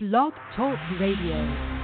Blog 0.00 0.32
Talk 0.54 0.78
Radio. 1.00 1.78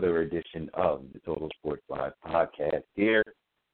To 0.00 0.06
another 0.06 0.20
edition 0.22 0.68
of 0.74 1.02
the 1.12 1.20
Total 1.20 1.48
Sports 1.58 1.82
Live 1.88 2.12
podcast 2.26 2.82
here 2.94 3.22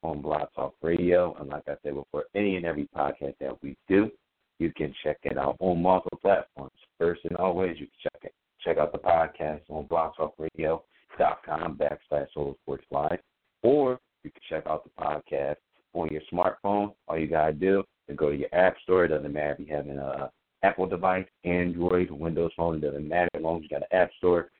on 0.03 0.23
Blog 0.23 0.48
Talk 0.55 0.75
Radio. 0.83 1.35
And 1.41 1.48
like 1.48 1.65
I 1.67 1.75
said 1.83 1.95
before, 1.95 2.25
any 2.35 2.57
and 2.57 2.65
every 2.65 2.89
podcast 2.97 3.35
that 3.41 3.61
we 3.62 3.77
do, 3.89 4.11
you 4.59 4.73
can 4.77 4.95
check 5.03 5.19
it 5.25 5.37
out 5.37 5.57
on 5.59 5.83
multiple 5.83 6.19
platforms. 6.23 6.73
First 6.98 7.23
and 7.25 7.37
always, 7.39 7.77
you 7.81 7.87
can 7.87 8.11
check 8.12 8.23
it. 8.23 8.35
Check 8.65 8.79
out 8.79 8.93
the 8.93 8.98
podcast 8.98 9.62
on 9.69 9.87
blogtalkradio.com 9.87 11.79
backslash 11.79 12.27
Total 12.34 12.57
Sports 12.62 12.84
Live. 12.91 13.19
Or 13.62 13.98
you 14.23 14.31
can 14.31 14.43
check 14.48 14.67
out 14.67 14.84
the 14.84 15.03
podcast 15.03 15.56
on 15.95 16.09
your 16.09 16.23
smartphone. 16.33 16.95
All 17.09 17.19
you 17.19 17.27
got 17.27 17.47
to 17.47 17.53
do 17.53 17.83
is 18.09 18.17
go 18.17 18.31
to 18.31 18.37
your 18.37 18.55
app 18.55 18.77
store. 18.83 19.06
It 19.06 19.09
doesn't 19.09 19.33
matter 19.33 19.56
if 19.59 19.67
you 19.67 19.75
have 19.75 19.89
an 19.89 19.98
uh, 19.98 20.28
Apple 20.62 20.87
device, 20.87 21.27
Android, 21.45 22.11
Windows 22.11 22.53
phone, 22.56 22.77
it 22.77 22.81
doesn't 22.83 23.09
matter 23.09 23.28
as 23.34 23.43
long 23.43 23.56
as 23.56 23.62
you 23.65 23.69
got 23.69 23.83
an 23.91 23.98
app 23.98 24.11
store. 24.19 24.50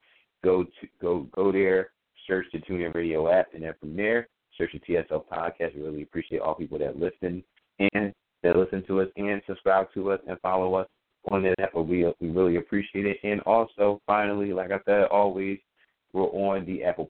Go 0.45 0.65
to 0.65 0.89
go 1.01 1.29
go 1.35 1.53
there, 1.53 1.91
search 2.27 2.47
the 2.53 2.59
TuneIn 2.59 2.95
Radio 2.95 3.33
app, 3.33 3.55
and 3.55 3.63
then 3.63 3.75
from 3.79 3.95
there, 3.95 4.27
search 4.59 4.73
the 4.73 4.81
TSL 4.81 5.25
podcast. 5.27 5.77
We 5.77 5.83
really 5.83 6.03
appreciate 6.03 6.41
all 6.41 6.57
people 6.57 6.79
that 6.79 6.99
listen 6.99 7.45
and 7.79 8.13
that 8.43 8.57
listen 8.57 8.85
to 8.89 9.03
us 9.03 9.09
and 9.17 9.41
subscribe 9.47 9.87
to 9.95 10.11
us 10.11 10.21
and 10.27 10.37
follow 10.41 10.75
us 10.75 10.89
on 11.31 11.45
that 11.45 11.55
app. 11.61 11.75
We 11.77 12.05
we 12.21 12.31
really 12.31 12.57
appreciate 12.57 13.07
it. 13.07 13.19
And 13.23 13.41
also, 13.43 14.01
finally, 14.05 14.53
like 14.53 14.73
I 14.73 14.81
said, 14.85 15.05
always 15.05 15.59
we're 16.13 16.25
on 16.25 16.67
the 16.67 16.83
Apple 16.83 17.09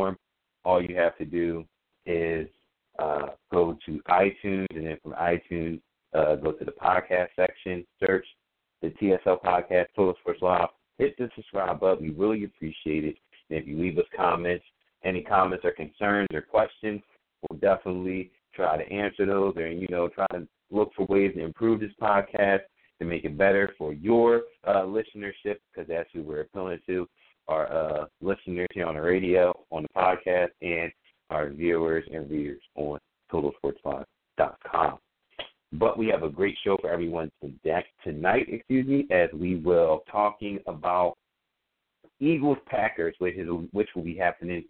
platform. 0.00 0.16
All 0.64 0.82
you 0.82 0.96
have 0.96 1.16
to 1.18 1.24
do 1.24 1.64
is 2.06 2.46
uh, 2.98 3.28
go 3.52 3.78
to 3.86 4.00
iTunes, 4.08 4.66
and 4.74 4.86
then 4.86 4.98
from 5.02 5.12
iTunes 5.12 5.80
uh, 6.14 6.36
go 6.36 6.52
to 6.52 6.64
the 6.64 6.72
podcast 6.72 7.28
section, 7.36 7.86
search 7.98 8.26
the 8.82 8.88
TSL 8.90 9.42
podcast, 9.42 9.86
Total 9.96 10.14
Sports 10.20 10.42
Live, 10.42 10.68
hit 10.98 11.16
the 11.18 11.30
subscribe 11.34 11.80
button. 11.80 12.02
We 12.02 12.10
really 12.10 12.44
appreciate 12.44 13.04
it. 13.04 13.16
And 13.48 13.58
if 13.58 13.66
you 13.66 13.78
leave 13.80 13.98
us 13.98 14.04
comments, 14.16 14.64
any 15.04 15.22
comments 15.22 15.64
or 15.64 15.72
concerns 15.72 16.28
or 16.32 16.42
questions, 16.42 17.00
we'll 17.42 17.58
definitely 17.58 18.30
try 18.54 18.76
to 18.76 18.92
answer 18.92 19.24
those 19.24 19.54
and, 19.56 19.80
you 19.80 19.88
know, 19.90 20.08
try 20.08 20.26
to 20.32 20.46
look 20.70 20.92
for 20.94 21.06
ways 21.06 21.32
to 21.34 21.44
improve 21.44 21.80
this 21.80 21.90
podcast 22.00 22.60
to 22.98 23.06
make 23.06 23.24
it 23.24 23.38
better 23.38 23.72
for 23.78 23.94
your 23.94 24.42
uh, 24.66 24.82
listenership 24.82 25.56
because 25.72 25.88
that's 25.88 26.08
who 26.12 26.22
we're 26.22 26.42
appealing 26.42 26.80
to, 26.86 27.08
our 27.50 27.72
uh, 27.72 28.04
listeners 28.20 28.68
here 28.72 28.86
on 28.86 28.94
the 28.94 29.00
radio, 29.00 29.52
on 29.70 29.82
the 29.82 29.88
podcast, 29.96 30.50
and 30.62 30.90
our 31.30 31.50
viewers 31.50 32.04
and 32.12 32.30
readers 32.30 32.62
on 32.76 32.98
TotalSportsLive.com. 33.32 34.98
But 35.72 35.98
we 35.98 36.08
have 36.08 36.22
a 36.22 36.28
great 36.28 36.56
show 36.64 36.76
for 36.80 36.90
everyone 36.90 37.30
tonight, 38.02 38.46
excuse 38.48 38.86
me, 38.86 39.06
as 39.10 39.28
we 39.32 39.56
will 39.56 40.02
talking 40.10 40.58
about 40.66 41.16
Eagles 42.18 42.58
Packers, 42.66 43.14
which 43.18 43.36
is 43.36 43.48
which 43.72 43.88
will 43.94 44.02
be 44.02 44.16
happening 44.16 44.64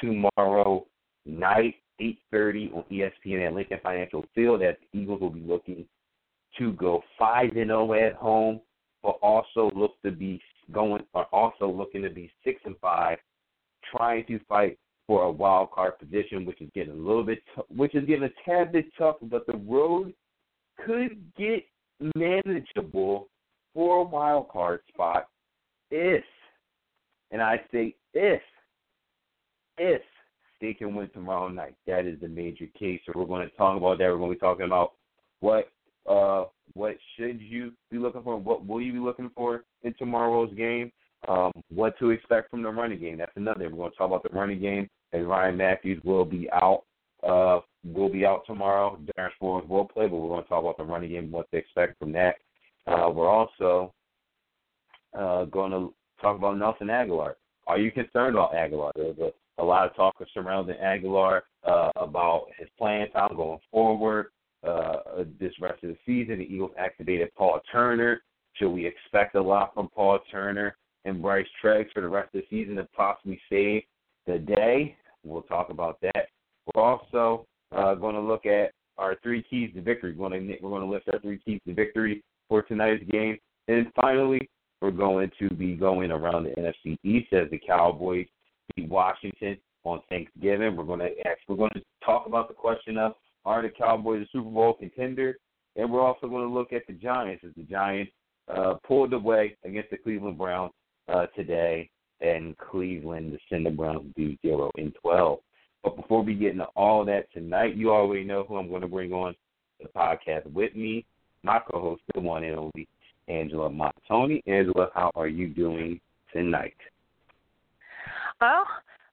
tomorrow 0.00 0.86
night, 1.26 1.76
eight 2.00 2.18
thirty 2.30 2.70
on 2.74 2.84
ESPN 2.90 3.46
at 3.46 3.54
Lincoln 3.54 3.78
Financial 3.82 4.24
Field. 4.34 4.62
As 4.62 4.74
the 4.92 5.00
Eagles 5.00 5.20
will 5.20 5.30
be 5.30 5.40
looking 5.40 5.84
to 6.58 6.72
go 6.72 7.02
five 7.18 7.50
and 7.56 7.68
zero 7.68 7.92
at 7.92 8.14
home, 8.14 8.60
but 9.02 9.18
also 9.22 9.70
look 9.74 10.00
to 10.02 10.10
be 10.10 10.40
going 10.72 11.02
are 11.14 11.28
also 11.32 11.68
looking 11.68 12.02
to 12.02 12.10
be 12.10 12.30
six 12.44 12.60
and 12.64 12.76
five, 12.80 13.18
trying 13.96 14.24
to 14.26 14.38
fight 14.48 14.78
for 15.06 15.24
a 15.24 15.30
wild 15.30 15.70
card 15.70 15.98
position, 15.98 16.44
which 16.44 16.60
is 16.60 16.70
getting 16.74 16.92
a 16.92 16.96
little 16.96 17.24
bit, 17.24 17.42
t- 17.54 17.62
which 17.74 17.94
is 17.94 18.04
getting 18.06 18.24
a 18.24 18.48
tad 18.48 18.72
bit 18.72 18.86
tough. 18.98 19.16
But 19.22 19.46
the 19.46 19.56
road 19.56 20.12
could 20.84 21.18
get 21.36 21.64
manageable 22.14 23.28
for 23.74 24.02
a 24.02 24.04
wild 24.04 24.48
card 24.48 24.80
spot 24.88 25.28
if, 25.90 26.24
and 27.30 27.40
I 27.40 27.60
say 27.72 27.94
if, 28.12 28.42
if 29.78 30.02
they 30.60 30.74
can 30.74 30.94
win 30.94 31.08
tomorrow 31.10 31.48
night. 31.48 31.74
That 31.86 32.06
is 32.06 32.20
the 32.20 32.28
major 32.28 32.66
case. 32.78 33.00
So 33.06 33.12
we're 33.14 33.26
going 33.26 33.48
to 33.48 33.56
talk 33.56 33.76
about 33.76 33.98
that. 33.98 34.08
We're 34.08 34.18
going 34.18 34.30
to 34.30 34.36
be 34.36 34.40
talking 34.40 34.66
about 34.66 34.92
what 35.40 35.70
uh 36.08 36.44
what 36.74 36.96
should 37.16 37.40
you 37.40 37.72
be 37.90 37.98
looking 37.98 38.22
for? 38.22 38.36
What 38.36 38.66
will 38.66 38.80
you 38.80 38.92
be 38.92 38.98
looking 38.98 39.30
for 39.34 39.64
in 39.82 39.94
tomorrow's 39.94 40.52
game? 40.54 40.92
Um, 41.26 41.50
what 41.74 41.98
to 41.98 42.10
expect 42.10 42.50
from 42.50 42.62
the 42.62 42.70
running 42.70 43.00
game. 43.00 43.18
That's 43.18 43.32
another. 43.36 43.68
We're 43.68 43.76
going 43.76 43.90
to 43.90 43.96
talk 43.96 44.06
about 44.08 44.22
the 44.22 44.36
running 44.36 44.60
game. 44.60 44.88
And 45.12 45.28
Ryan 45.28 45.56
Mathews 45.56 46.02
will 46.04 46.24
be 46.24 46.48
out 46.52 46.82
uh, 47.26 47.60
will 47.84 48.08
be 48.08 48.24
out 48.24 48.42
tomorrow. 48.46 48.98
Darren 49.16 49.30
Sproles 49.40 49.66
will 49.66 49.86
play, 49.86 50.06
but 50.06 50.16
we're 50.16 50.28
going 50.28 50.42
to 50.42 50.48
talk 50.48 50.60
about 50.62 50.76
the 50.76 50.84
running 50.84 51.10
game, 51.10 51.30
what 51.30 51.50
to 51.50 51.56
expect 51.56 51.98
from 51.98 52.12
that. 52.12 52.36
Uh, 52.86 53.10
we're 53.10 53.28
also 53.28 53.92
uh, 55.18 55.44
going 55.46 55.70
to 55.72 55.92
talk 56.20 56.36
about 56.36 56.58
Nelson 56.58 56.88
Agholor. 56.88 57.34
Are 57.66 57.78
you 57.78 57.90
concerned 57.90 58.36
about 58.36 58.52
Agholor? 58.52 58.92
There's 58.94 59.18
a, 59.18 59.62
a 59.62 59.64
lot 59.64 59.86
of 59.86 59.96
talk 59.96 60.16
surrounding 60.32 60.76
Agholor 60.76 61.40
uh, 61.66 61.90
about 61.96 62.46
his 62.58 62.68
playing 62.78 63.08
time 63.12 63.36
going 63.36 63.58
forward. 63.70 64.26
Uh, 64.66 65.24
this 65.38 65.52
rest 65.60 65.82
of 65.84 65.90
the 65.90 65.96
season, 66.04 66.38
the 66.38 66.44
Eagles 66.44 66.72
activated 66.76 67.32
Paul 67.36 67.60
Turner. 67.70 68.22
Should 68.54 68.70
we 68.70 68.86
expect 68.86 69.36
a 69.36 69.40
lot 69.40 69.72
from 69.72 69.88
Paul 69.88 70.18
Turner 70.30 70.76
and 71.04 71.22
Bryce 71.22 71.46
Treggs 71.62 71.92
for 71.92 72.00
the 72.00 72.08
rest 72.08 72.34
of 72.34 72.40
the 72.40 72.46
season 72.50 72.76
to 72.76 72.88
possibly 72.96 73.40
save 73.48 73.82
the 74.26 74.38
day? 74.38 74.96
We'll 75.24 75.42
talk 75.42 75.70
about 75.70 76.00
that. 76.00 76.28
We're 76.74 76.82
also 76.82 77.46
uh, 77.74 77.94
going 77.94 78.16
to 78.16 78.20
look 78.20 78.46
at 78.46 78.72
our 78.98 79.16
three 79.22 79.44
keys 79.48 79.70
to 79.74 79.80
victory. 79.80 80.12
We're 80.12 80.28
going 80.28 80.48
to 80.48 80.56
we're 80.60 80.70
going 80.70 80.82
to 80.82 80.88
list 80.88 81.08
our 81.12 81.20
three 81.20 81.38
keys 81.44 81.60
to 81.66 81.74
victory 81.74 82.22
for 82.48 82.62
tonight's 82.62 83.04
game, 83.10 83.38
and 83.68 83.86
finally, 83.94 84.48
we're 84.80 84.90
going 84.90 85.30
to 85.38 85.50
be 85.50 85.74
going 85.74 86.10
around 86.10 86.44
the 86.44 86.50
NFC 86.50 86.96
East 87.04 87.32
as 87.32 87.50
the 87.50 87.58
Cowboys 87.58 88.26
beat 88.74 88.88
Washington 88.88 89.56
on 89.84 90.00
Thanksgiving. 90.08 90.76
We're 90.76 90.84
going 90.84 91.00
to 91.00 91.10
ask, 91.26 91.38
we're 91.48 91.56
going 91.56 91.70
to 91.74 91.82
talk 92.04 92.26
about 92.26 92.48
the 92.48 92.54
question 92.54 92.96
of 92.98 93.12
are 93.48 93.62
the 93.62 93.70
Cowboys 93.70 94.22
a 94.22 94.28
Super 94.30 94.50
Bowl 94.50 94.74
contender, 94.74 95.38
and 95.76 95.90
we're 95.90 96.02
also 96.02 96.28
going 96.28 96.46
to 96.46 96.52
look 96.52 96.72
at 96.74 96.86
the 96.86 96.92
Giants 96.92 97.42
as 97.46 97.54
the 97.56 97.62
Giants 97.62 98.12
uh, 98.54 98.74
pulled 98.86 99.14
away 99.14 99.56
against 99.64 99.90
the 99.90 99.96
Cleveland 99.96 100.36
Browns 100.36 100.72
uh, 101.12 101.26
today, 101.34 101.88
and 102.20 102.56
Cleveland 102.58 103.32
the 103.50 103.58
the 103.64 103.70
Browns 103.70 104.12
do 104.14 104.36
zero 104.42 104.70
and 104.76 104.94
twelve. 105.00 105.38
But 105.82 105.96
before 105.96 106.22
we 106.22 106.34
get 106.34 106.52
into 106.52 106.66
all 106.76 107.06
that 107.06 107.32
tonight, 107.32 107.74
you 107.74 107.90
already 107.90 108.24
know 108.24 108.44
who 108.46 108.56
I'm 108.56 108.68
going 108.68 108.82
to 108.82 108.88
bring 108.88 109.12
on 109.12 109.34
the 109.80 109.88
podcast 109.88 110.52
with 110.52 110.74
me, 110.76 111.06
my 111.42 111.58
co-host, 111.70 112.02
the 112.14 112.20
one 112.20 112.44
and 112.44 112.56
only 112.56 112.86
Angela 113.28 113.70
Montoni. 113.70 114.42
Angela, 114.46 114.88
how 114.94 115.10
are 115.14 115.28
you 115.28 115.48
doing 115.48 116.00
tonight? 116.32 116.76
Well, 118.40 118.64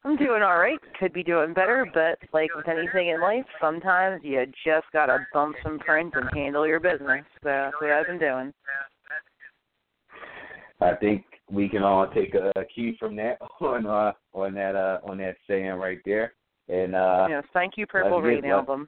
I'm 0.05 0.15
doing 0.17 0.43
all 0.43 0.59
right. 0.59 0.77
Could 0.99 1.13
be 1.13 1.23
doing 1.23 1.53
better, 1.53 1.85
but 1.91 2.19
like 2.31 2.53
with 2.55 2.67
anything 2.67 3.09
in 3.09 3.19
life, 3.19 3.45
sometimes 3.59 4.21
you 4.23 4.45
just 4.63 4.85
gotta 4.93 5.25
bump 5.33 5.55
some 5.63 5.79
Prince 5.79 6.13
and 6.13 6.29
handle 6.31 6.67
your 6.67 6.79
business. 6.79 7.25
So 7.41 7.49
that's 7.49 7.75
what 7.81 7.89
I've 7.89 8.05
been 8.05 8.19
doing. 8.19 8.53
I 10.79 10.93
think 10.95 11.25
we 11.49 11.67
can 11.67 11.81
all 11.81 12.07
take 12.07 12.35
a 12.35 12.51
cue 12.73 12.93
from 12.99 13.15
that 13.15 13.39
on 13.61 13.87
uh, 13.87 14.11
on 14.33 14.53
that 14.53 14.75
uh, 14.75 14.99
on 15.09 15.17
that 15.17 15.37
saying 15.47 15.71
right 15.71 15.99
there. 16.05 16.33
And 16.69 16.93
uh 16.95 17.25
yes, 17.27 17.43
thank 17.51 17.73
you, 17.75 17.87
Purple 17.87 18.21
Rain 18.21 18.45
album. 18.45 18.87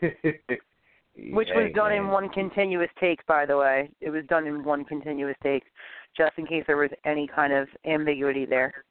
Which 0.02 1.48
was 1.52 1.72
done 1.74 1.92
in 1.92 2.08
one 2.08 2.28
continuous 2.28 2.90
take, 3.00 3.26
by 3.26 3.44
the 3.44 3.56
way. 3.56 3.90
It 4.00 4.10
was 4.10 4.24
done 4.28 4.46
in 4.46 4.62
one 4.62 4.84
continuous 4.84 5.36
take, 5.42 5.64
just 6.16 6.32
in 6.36 6.46
case 6.46 6.64
there 6.66 6.76
was 6.76 6.90
any 7.04 7.26
kind 7.26 7.52
of 7.52 7.66
ambiguity 7.84 8.46
there. 8.46 8.84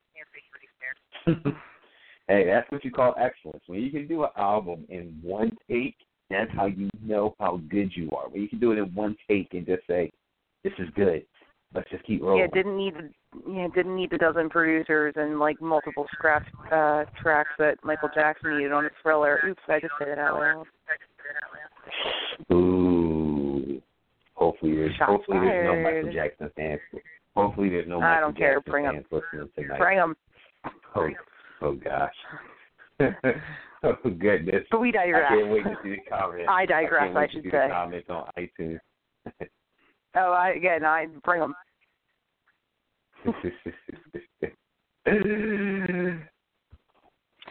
Hey, 2.27 2.45
that's 2.45 2.69
what 2.71 2.83
you 2.83 2.91
call 2.91 3.15
excellence. 3.19 3.63
When 3.67 3.81
you 3.81 3.91
can 3.91 4.07
do 4.07 4.23
an 4.23 4.29
album 4.37 4.85
in 4.89 5.17
one 5.21 5.51
take, 5.69 5.95
that's 6.29 6.51
how 6.55 6.65
you 6.65 6.89
know 7.01 7.35
how 7.39 7.61
good 7.69 7.91
you 7.95 8.09
are. 8.11 8.29
When 8.29 8.41
you 8.41 8.49
can 8.49 8.59
do 8.59 8.71
it 8.71 8.77
in 8.77 8.93
one 8.93 9.15
take 9.27 9.53
and 9.53 9.65
just 9.65 9.85
say, 9.87 10.11
"This 10.63 10.73
is 10.79 10.89
good," 10.95 11.25
let's 11.73 11.89
just 11.89 12.03
keep 12.05 12.21
rolling. 12.21 12.39
Yeah, 12.39 12.47
didn't 12.53 12.77
need 12.77 12.93
yeah 13.47 13.67
didn't 13.73 13.95
need 13.95 14.11
a 14.13 14.17
dozen 14.17 14.49
producers 14.49 15.13
and 15.15 15.39
like 15.39 15.61
multiple 15.61 16.05
scratch 16.13 16.45
uh, 16.71 17.05
tracks 17.21 17.51
that 17.59 17.75
Michael 17.83 18.09
Jackson 18.13 18.57
needed 18.57 18.71
on 18.71 18.83
his 18.83 18.93
Thriller. 19.01 19.39
Oops, 19.47 19.61
I 19.67 19.79
just 19.79 19.93
said 19.99 20.09
it 20.09 20.19
out 20.19 20.39
loud. 20.39 20.65
Ooh. 22.53 23.81
Hopefully 24.33 24.75
there's 24.75 24.95
Shots 24.95 25.11
hopefully 25.11 25.39
there's 25.39 25.65
no. 25.65 25.81
Michael 25.81 26.13
Jackson 26.13 26.51
fans. 26.55 26.79
Hopefully 27.35 27.69
there's 27.69 27.87
no 27.87 27.99
Michael 27.99 28.17
I 28.17 28.19
don't 28.19 28.37
care. 28.37 28.55
Jackson 28.55 28.71
Bring 28.71 28.85
'em. 28.85 28.93
fans 28.93 29.05
listening 29.11 29.49
tonight. 29.55 29.79
Bring 29.79 29.99
'em. 29.99 30.15
Oh, 30.95 31.09
oh 31.61 31.73
gosh. 31.73 32.13
oh 33.83 33.93
goodness. 34.03 34.65
But 34.71 34.81
we 34.81 34.89
I 34.89 35.05
digress. 35.05 35.29
can't 35.29 35.49
wait 35.49 35.63
to 35.63 35.77
see 35.83 35.89
the 35.89 35.97
comments. 36.09 36.47
I 36.49 36.65
digress, 36.65 37.15
I 37.15 37.27
to 37.27 37.31
should 37.33 37.43
see 37.43 37.49
say. 37.49 37.67
the 37.67 37.73
comments 37.73 38.09
on 38.09 38.29
iTunes. 38.37 38.79
Oh, 40.19 40.31
I 40.31 40.49
again, 40.51 40.83
I 40.83 41.05
bring 41.23 41.41
them. 41.41 41.53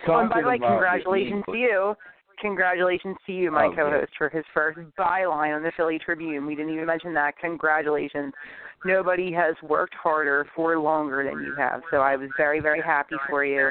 And 0.06 0.30
by 0.30 0.40
the 0.40 0.48
way, 0.48 0.58
congratulations 0.58 1.44
to 1.46 1.56
you. 1.56 1.94
Congratulations 2.40 3.16
to 3.26 3.32
you, 3.32 3.50
my 3.50 3.66
Oh, 3.66 3.74
co-host, 3.74 4.12
for 4.18 4.28
his 4.28 4.44
first 4.52 4.78
byline 4.98 5.56
on 5.56 5.62
the 5.62 5.72
Philly 5.76 5.98
Tribune. 5.98 6.46
We 6.46 6.54
didn't 6.54 6.72
even 6.74 6.86
mention 6.86 7.14
that. 7.14 7.38
Congratulations. 7.38 8.32
Nobody 8.84 9.32
has 9.32 9.54
worked 9.62 9.94
harder 9.94 10.46
for 10.54 10.78
longer 10.78 11.24
than 11.24 11.42
you 11.42 11.54
have. 11.56 11.82
So 11.90 11.98
I 11.98 12.14
was 12.16 12.28
very, 12.36 12.60
very 12.60 12.82
happy 12.82 13.16
for 13.28 13.44
you 13.44 13.70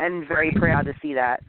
and 0.00 0.26
very 0.26 0.50
proud 0.52 0.86
to 0.86 0.94
see 1.02 1.12
that. 1.14 1.42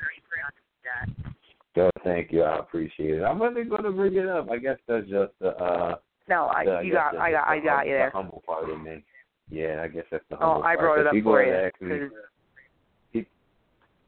Eagles. 1.75 1.91
Oh, 1.95 2.01
thank 2.03 2.31
you. 2.31 2.43
I 2.43 2.57
appreciate 2.59 3.19
it. 3.19 3.23
I 3.23 3.31
wasn't 3.31 3.69
going 3.69 3.83
to 3.83 3.91
bring 3.91 4.15
it 4.15 4.27
up. 4.27 4.49
I 4.49 4.57
guess 4.57 4.77
that's 4.87 5.07
just 5.07 5.31
the. 5.39 5.49
Uh, 5.49 5.95
No, 6.27 6.47
I 6.47 6.65
the- 6.65 6.81
you 6.81 6.91
got 6.91 7.15
I 7.15 7.31
got 7.31 7.41
just 7.41 7.49
I 7.49 7.59
got 7.59 7.77
hum- 7.79 7.87
you 7.87 7.93
there. 7.93 8.09
The 8.11 8.17
humble 8.17 8.43
part 8.45 8.69
of 8.69 8.81
me. 8.81 9.03
Yeah, 9.49 9.81
I 9.83 9.87
guess 9.87 10.03
that's 10.11 10.23
the 10.29 10.35
humble. 10.35 10.49
Oh, 10.49 10.61
humble 10.63 10.67
I 10.67 10.75
brought 10.75 10.99
it 10.99 11.07
up 11.07 11.13
for 11.23 11.43
you. 11.43 12.11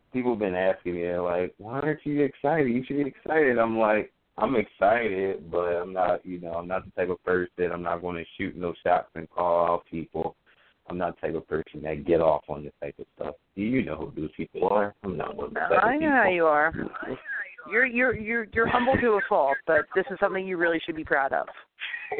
Asked 0.09 0.15
me- 0.15 0.21
'cause- 0.21 0.23
people 0.23 0.31
have 0.31 0.39
been 0.39 0.55
asking 0.55 0.95
me 0.95 1.17
like, 1.17 1.53
"Why 1.57 1.79
aren't 1.79 2.05
you 2.05 2.23
excited? 2.23 2.69
You 2.69 2.83
should 2.83 2.97
be 2.97 3.09
excited." 3.09 3.57
I'm 3.57 3.77
like, 3.77 4.11
"I'm 4.37 4.55
excited, 4.55 5.49
but 5.51 5.75
I'm 5.75 5.93
not. 5.93 6.25
You 6.25 6.39
know, 6.39 6.53
I'm 6.53 6.67
not 6.67 6.85
the 6.85 6.91
type 6.91 7.09
of 7.09 7.23
person. 7.23 7.71
I'm 7.71 7.83
not 7.83 8.01
going 8.01 8.15
to 8.17 8.25
shoot 8.37 8.55
no 8.55 8.73
shots 8.83 9.09
and 9.15 9.29
call 9.29 9.65
out 9.65 9.85
people. 9.85 10.35
I'm 10.89 10.97
not 10.97 11.15
the 11.21 11.27
type 11.27 11.35
of 11.35 11.47
person 11.47 11.81
that 11.83 12.05
get 12.05 12.19
off 12.21 12.49
on 12.49 12.63
this 12.63 12.73
type 12.81 12.97
of 12.99 13.05
stuff. 13.15 13.35
You 13.55 13.83
know 13.83 13.95
who 13.95 14.21
those 14.21 14.31
people 14.31 14.67
are. 14.69 14.95
I'm 15.03 15.17
not 15.17 15.35
one 15.35 15.47
of 15.47 15.53
those 15.53 15.79
I 15.81 15.97
know 15.97 16.09
how 16.09 16.23
people. 16.23 16.33
you 16.35 16.47
are. 16.47 16.73
You're 17.69 17.85
you're 17.85 18.15
you're 18.15 18.43
you're 18.53 18.67
humble 18.67 18.97
to 18.97 19.13
a 19.13 19.21
fault, 19.29 19.57
but 19.67 19.85
this 19.93 20.05
is 20.09 20.19
something 20.19 20.47
you 20.47 20.57
really 20.57 20.79
should 20.79 20.95
be 20.95 21.03
proud 21.03 21.33
of. 21.33 21.47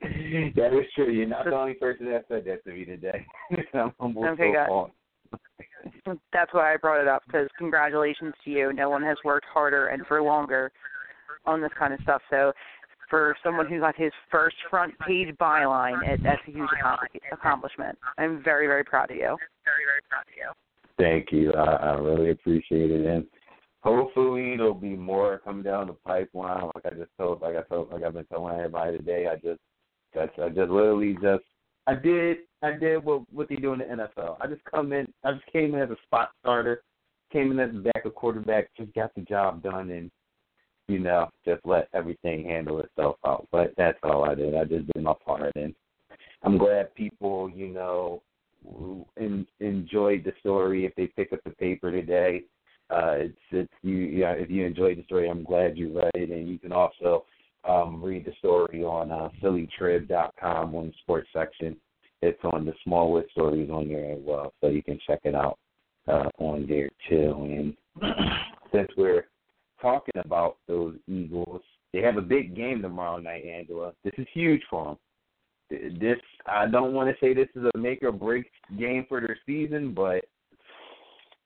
that 0.00 0.72
is 0.72 0.92
true. 0.94 1.10
You're 1.10 1.26
not 1.26 1.44
the 1.44 1.54
only 1.54 1.74
person 1.74 2.06
that 2.06 2.26
said 2.28 2.44
that 2.46 2.64
to 2.64 2.70
me 2.72 2.84
today. 2.84 3.24
I'm 3.74 3.92
humble 4.00 4.26
Okay, 4.26 4.48
so 4.48 4.52
good. 4.52 4.68
far. 4.68 4.90
That's 6.32 6.52
why 6.52 6.74
I 6.74 6.76
brought 6.76 7.00
it 7.00 7.08
up 7.08 7.22
because 7.26 7.48
congratulations 7.58 8.34
to 8.44 8.50
you. 8.50 8.72
No 8.72 8.90
one 8.90 9.02
has 9.02 9.16
worked 9.24 9.46
harder 9.52 9.88
and 9.88 10.06
for 10.06 10.22
longer 10.22 10.70
on 11.46 11.60
this 11.60 11.70
kind 11.78 11.92
of 11.92 12.00
stuff. 12.02 12.22
So 12.30 12.52
for 13.10 13.36
someone 13.42 13.66
who 13.66 13.80
got 13.80 13.96
his 13.96 14.12
first 14.30 14.56
front 14.68 14.98
page 15.00 15.34
byline, 15.36 16.06
it, 16.06 16.20
that's 16.22 16.40
a 16.46 16.50
huge 16.50 16.68
accomplishment. 17.32 17.98
I'm 18.18 18.42
very 18.42 18.66
very 18.66 18.84
proud 18.84 19.10
of 19.10 19.16
you. 19.16 19.36
Very 19.64 19.84
very 19.86 20.02
proud 20.08 20.22
of 20.22 20.34
you. 20.36 20.50
Thank 20.98 21.32
you. 21.32 21.52
I, 21.52 21.92
I 21.92 21.92
really 21.94 22.30
appreciate 22.30 22.90
it, 22.90 23.06
and 23.06 23.24
hopefully 23.80 24.56
there'll 24.56 24.74
be 24.74 24.96
more 24.96 25.38
coming 25.44 25.62
down 25.62 25.86
the 25.86 25.92
pipeline. 25.92 26.70
Like 26.74 26.86
I 26.86 26.90
just 26.90 27.10
told, 27.18 27.40
like 27.40 27.56
I 27.56 27.62
told, 27.62 27.92
like 27.92 28.02
I've 28.02 28.14
been 28.14 28.24
telling 28.26 28.56
everybody 28.56 28.98
today. 28.98 29.26
I 29.30 29.36
just, 29.36 29.60
that's, 30.14 30.32
I 30.42 30.48
just 30.48 30.70
literally 30.70 31.14
just, 31.22 31.44
I 31.88 31.94
did, 31.94 32.38
I 32.62 32.72
did 32.72 33.02
what 33.02 33.22
what 33.32 33.48
they 33.48 33.56
do 33.56 33.72
in 33.72 33.78
the 33.78 33.86
NFL. 33.86 34.36
I 34.42 34.46
just 34.46 34.62
come 34.64 34.92
in, 34.92 35.06
I 35.24 35.32
just 35.32 35.46
came 35.50 35.74
in 35.74 35.80
as 35.80 35.88
a 35.88 35.96
spot 36.06 36.30
starter, 36.40 36.82
came 37.32 37.50
in 37.50 37.58
as 37.58 37.70
a 37.74 37.78
backup 37.78 38.14
quarterback, 38.14 38.68
just 38.76 38.92
got 38.94 39.14
the 39.14 39.22
job 39.22 39.62
done, 39.62 39.90
and 39.90 40.10
you 40.86 40.98
know, 40.98 41.30
just 41.46 41.64
let 41.64 41.88
everything 41.94 42.44
handle 42.44 42.80
itself 42.80 43.16
out. 43.26 43.48
But 43.50 43.72
that's 43.78 43.98
all 44.02 44.24
I 44.24 44.34
did. 44.34 44.54
I 44.54 44.64
just 44.64 44.86
did 44.92 45.02
my 45.02 45.14
part, 45.24 45.56
and 45.56 45.74
I'm 46.42 46.58
glad 46.58 46.94
people, 46.94 47.50
you 47.50 47.68
know, 47.68 48.22
in, 49.16 49.46
enjoyed 49.60 50.24
the 50.24 50.32
story. 50.40 50.84
If 50.84 50.94
they 50.94 51.06
pick 51.06 51.32
up 51.32 51.40
the 51.44 51.50
paper 51.50 51.90
today, 51.90 52.42
uh, 52.90 53.14
it's 53.16 53.38
it's 53.50 53.72
you. 53.80 53.96
Yeah, 53.96 54.32
if 54.32 54.50
you 54.50 54.66
enjoyed 54.66 54.98
the 54.98 55.04
story, 55.04 55.30
I'm 55.30 55.42
glad 55.42 55.78
you 55.78 55.96
read 55.96 56.10
it, 56.12 56.30
and 56.30 56.46
you 56.46 56.58
can 56.58 56.72
also 56.72 57.24
um, 57.64 58.02
read 58.02 58.24
the 58.24 58.32
story 58.38 58.82
on 58.82 59.10
uh, 59.10 59.28
PhillyTrib.com 59.42 60.74
on 60.74 60.86
the 60.88 60.92
sports 61.02 61.28
section. 61.32 61.76
It's 62.20 62.38
on 62.52 62.64
the 62.64 62.74
Smallwood 62.84 63.26
stories 63.30 63.70
on 63.70 63.88
there 63.88 64.12
as 64.12 64.18
well, 64.22 64.52
so 64.60 64.68
you 64.68 64.82
can 64.82 64.98
check 65.06 65.20
it 65.24 65.34
out 65.34 65.58
uh, 66.08 66.28
on 66.38 66.66
there 66.68 66.90
too. 67.08 67.34
And 67.36 67.76
since 68.72 68.88
we're 68.96 69.26
talking 69.80 70.20
about 70.24 70.56
those 70.66 70.96
Eagles, 71.06 71.62
they 71.92 72.00
have 72.00 72.16
a 72.16 72.22
big 72.22 72.56
game 72.56 72.82
tomorrow 72.82 73.18
night, 73.18 73.44
Angela. 73.44 73.92
This 74.04 74.14
is 74.18 74.26
huge 74.32 74.62
for 74.68 74.86
them 74.86 74.98
this 75.70 76.18
I 76.46 76.66
don't 76.66 76.94
want 76.94 77.10
to 77.10 77.16
say 77.20 77.34
this 77.34 77.48
is 77.54 77.64
a 77.74 77.78
make 77.78 78.02
or 78.02 78.12
break 78.12 78.50
game 78.78 79.04
for 79.08 79.20
their 79.20 79.38
season, 79.46 79.92
but 79.92 80.24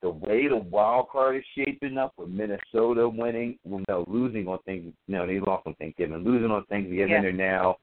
the 0.03 0.11
way 0.11 0.49
the 0.49 0.57
wild 0.57 1.09
card 1.11 1.37
is 1.37 1.45
shaping 1.57 1.97
up 1.97 2.13
with 2.17 2.29
Minnesota 2.29 3.09
winning, 3.09 3.59
well, 3.65 3.83
no, 3.89 4.05
losing 4.09 4.49
on 4.49 4.59
things. 4.65 4.93
No, 5.09 5.27
they 5.27 5.39
lost 5.39 5.67
on 5.67 5.75
Thanksgiving. 5.75 6.19
Losing 6.19 6.51
on 6.51 6.65
Thanksgiving, 6.67 7.09
Yeah. 7.09 7.23
they're 7.23 7.33
now 7.33 7.77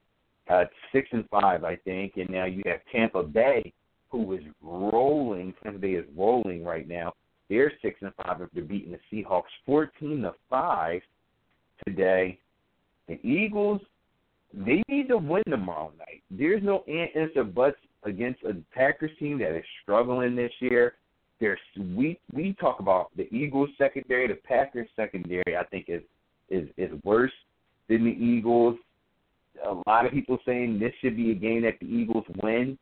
uh, 0.48 0.64
six 0.92 1.08
and 1.12 1.28
five, 1.30 1.64
I 1.64 1.76
think, 1.76 2.16
and 2.16 2.28
now 2.28 2.44
you 2.44 2.62
have 2.66 2.80
Tampa 2.92 3.22
Bay, 3.22 3.72
who 4.10 4.32
is 4.34 4.42
rolling. 4.62 5.54
Tampa 5.62 5.78
Bay 5.78 5.92
is 5.92 6.04
rolling 6.16 6.64
right 6.64 6.86
now. 6.86 7.14
They're 7.48 7.72
six 7.82 7.98
and 8.02 8.12
five 8.14 8.40
after 8.40 8.60
beating 8.60 8.92
the 8.92 9.00
Seahawks 9.24 9.42
fourteen 9.64 10.22
to 10.22 10.34
five 10.48 11.00
today. 11.86 12.38
The 13.08 13.18
Eagles 13.26 13.80
they 14.52 14.82
need 14.88 15.08
to 15.08 15.18
win 15.18 15.42
tomorrow 15.48 15.92
night. 15.98 16.22
There's 16.30 16.62
no 16.62 16.84
ifs 16.86 17.36
or 17.36 17.44
buts 17.44 17.76
against 18.02 18.42
a 18.42 18.56
Packers 18.74 19.10
team 19.18 19.38
that 19.38 19.56
is 19.56 19.64
struggling 19.82 20.34
this 20.34 20.52
year. 20.60 20.94
There's 21.40 21.58
we 21.76 22.18
we 22.32 22.54
talk 22.60 22.80
about 22.80 23.10
the 23.16 23.32
Eagles 23.34 23.70
secondary, 23.78 24.28
the 24.28 24.34
Packers 24.34 24.88
secondary. 24.94 25.56
I 25.56 25.64
think 25.64 25.86
is 25.88 26.02
is 26.50 26.68
is 26.76 26.90
worse 27.02 27.32
than 27.88 28.04
the 28.04 28.10
Eagles. 28.10 28.76
A 29.64 29.74
lot 29.88 30.06
of 30.06 30.12
people 30.12 30.38
saying 30.46 30.78
this 30.78 30.92
should 31.00 31.16
be 31.16 31.32
a 31.32 31.34
game 31.34 31.62
that 31.62 31.78
the 31.80 31.86
Eagles 31.86 32.24
win. 32.42 32.78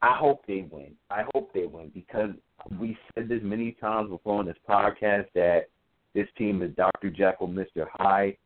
I 0.00 0.16
hope 0.16 0.46
they 0.46 0.66
win. 0.70 0.92
I 1.10 1.24
hope 1.34 1.52
they 1.52 1.66
win 1.66 1.90
because 1.92 2.30
we 2.78 2.96
said 3.14 3.28
this 3.28 3.40
many 3.42 3.72
times 3.72 4.10
before 4.10 4.38
on 4.38 4.46
this 4.46 4.56
podcast 4.68 5.26
that 5.34 5.68
this 6.14 6.28
team 6.36 6.62
is 6.62 6.74
Dr. 6.76 7.10
Jekyll, 7.10 7.48
Mr. 7.48 7.86
Hyde. 7.94 8.36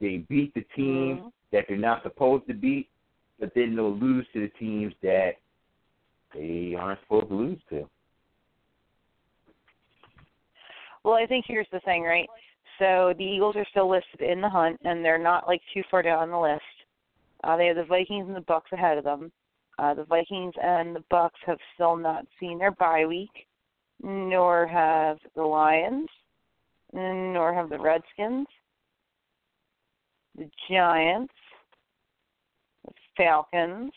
They 0.00 0.18
beat 0.28 0.54
the 0.54 0.64
teams 0.74 1.20
Mhm. 1.20 1.32
that 1.52 1.66
they're 1.68 1.76
not 1.76 2.02
supposed 2.02 2.46
to 2.46 2.54
beat, 2.54 2.88
but 3.38 3.52
then 3.54 3.76
they'll 3.76 3.94
lose 3.94 4.26
to 4.32 4.40
the 4.40 4.48
teams 4.58 4.94
that 5.02 5.36
they 6.32 6.74
aren't 6.74 7.00
supposed 7.00 7.28
to 7.28 7.34
lose 7.34 7.62
to. 7.70 7.88
Well, 11.04 11.14
I 11.14 11.26
think 11.26 11.44
here's 11.46 11.68
the 11.70 11.80
thing, 11.80 12.02
right? 12.02 12.28
So 12.78 13.14
the 13.18 13.24
Eagles 13.24 13.56
are 13.56 13.66
still 13.70 13.88
listed 13.88 14.20
in 14.20 14.40
the 14.40 14.48
hunt, 14.48 14.80
and 14.84 15.04
they're 15.04 15.22
not 15.22 15.46
like 15.46 15.60
too 15.72 15.82
far 15.90 16.02
down 16.02 16.30
the 16.30 16.38
list. 16.38 16.62
Uh, 17.44 17.56
they 17.56 17.66
have 17.66 17.76
the 17.76 17.84
Vikings 17.84 18.26
and 18.26 18.34
the 18.34 18.40
Bucks 18.40 18.72
ahead 18.72 18.98
of 18.98 19.04
them. 19.04 19.30
Uh, 19.78 19.92
the 19.94 20.04
Vikings 20.04 20.54
and 20.62 20.96
the 20.96 21.04
Bucks 21.10 21.38
have 21.46 21.58
still 21.74 21.96
not 21.96 22.24
seen 22.40 22.58
their 22.58 22.70
bye 22.72 23.04
week, 23.04 23.46
nor 24.02 24.66
have 24.66 25.18
the 25.36 25.42
Lions, 25.42 26.08
nor 26.92 27.52
have 27.52 27.68
the 27.68 27.78
Redskins, 27.78 28.46
the 30.36 30.48
Giants, 30.70 31.34
the 32.84 32.92
Falcons. 33.16 33.92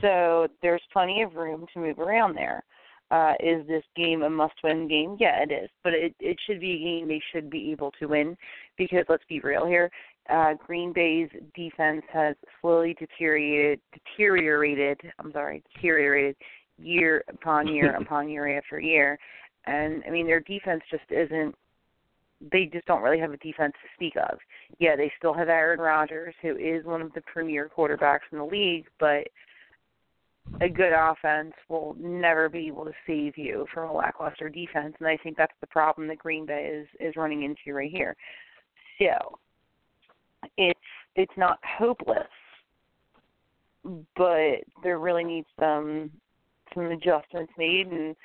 So 0.00 0.48
there's 0.62 0.82
plenty 0.92 1.22
of 1.22 1.34
room 1.34 1.66
to 1.74 1.80
move 1.80 1.98
around 1.98 2.34
there. 2.34 2.64
Uh, 3.12 3.34
is 3.40 3.66
this 3.66 3.84
game 3.94 4.22
a 4.22 4.30
must-win 4.30 4.88
game? 4.88 5.18
Yeah, 5.20 5.42
it 5.42 5.52
is, 5.52 5.68
but 5.84 5.92
it 5.92 6.14
it 6.18 6.38
should 6.46 6.60
be 6.60 6.72
a 6.72 6.78
game 6.78 7.08
they 7.08 7.20
should 7.30 7.50
be 7.50 7.70
able 7.70 7.90
to 8.00 8.06
win 8.06 8.34
because 8.78 9.04
let's 9.10 9.24
be 9.28 9.38
real 9.40 9.66
here. 9.66 9.90
Uh, 10.30 10.54
Green 10.54 10.94
Bay's 10.94 11.28
defense 11.54 12.02
has 12.10 12.34
slowly 12.60 12.96
deteriorated, 12.98 13.80
deteriorated. 13.92 14.98
I'm 15.18 15.30
sorry, 15.32 15.62
deteriorated 15.74 16.36
year 16.78 17.22
upon 17.28 17.68
year 17.68 17.94
upon 18.00 18.30
year 18.30 18.56
after 18.56 18.80
year, 18.80 19.18
and 19.66 20.02
I 20.06 20.10
mean 20.10 20.26
their 20.26 20.40
defense 20.40 20.82
just 20.90 21.04
isn't. 21.10 21.54
They 22.50 22.64
just 22.72 22.86
don't 22.86 23.02
really 23.02 23.20
have 23.20 23.32
a 23.32 23.36
defense 23.36 23.74
to 23.82 23.88
speak 23.94 24.14
of. 24.16 24.38
Yeah, 24.78 24.96
they 24.96 25.12
still 25.18 25.34
have 25.34 25.50
Aaron 25.50 25.80
Rodgers, 25.80 26.34
who 26.40 26.56
is 26.56 26.86
one 26.86 27.02
of 27.02 27.12
the 27.12 27.20
premier 27.20 27.70
quarterbacks 27.76 28.32
in 28.32 28.38
the 28.38 28.44
league, 28.44 28.86
but 28.98 29.28
a 30.60 30.68
good 30.68 30.92
offense 30.92 31.52
will 31.68 31.96
never 31.98 32.48
be 32.48 32.66
able 32.66 32.84
to 32.84 32.92
save 33.06 33.36
you 33.36 33.66
from 33.72 33.90
a 33.90 33.92
lackluster 33.92 34.48
defense, 34.48 34.94
and 34.98 35.08
I 35.08 35.16
think 35.16 35.36
that's 35.36 35.52
the 35.60 35.66
problem 35.66 36.08
that 36.08 36.18
Green 36.18 36.46
Bay 36.46 36.70
is 36.72 36.88
is 37.00 37.16
running 37.16 37.42
into 37.42 37.76
right 37.76 37.90
here. 37.90 38.16
So 38.98 39.38
it's 40.56 40.78
it's 41.16 41.32
not 41.36 41.58
hopeless, 41.64 42.28
but 44.16 44.64
there 44.82 44.98
really 44.98 45.24
needs 45.24 45.48
some 45.58 46.10
some 46.74 46.86
adjustments 46.86 47.52
made 47.58 47.88
and 47.88 48.16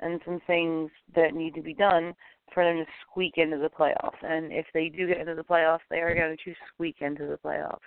and 0.00 0.20
some 0.24 0.40
things 0.46 0.90
that 1.14 1.34
need 1.34 1.54
to 1.54 1.62
be 1.62 1.74
done 1.74 2.14
for 2.52 2.64
them 2.64 2.76
to 2.76 2.86
squeak 3.02 3.34
into 3.36 3.58
the 3.58 3.68
playoffs. 3.68 4.22
And 4.22 4.52
if 4.52 4.66
they 4.74 4.88
do 4.88 5.06
get 5.06 5.18
into 5.18 5.34
the 5.34 5.42
playoffs, 5.42 5.80
they 5.90 6.00
are 6.00 6.14
going 6.14 6.36
to 6.44 6.54
squeak 6.72 6.96
into 7.00 7.26
the 7.26 7.38
playoffs. 7.44 7.78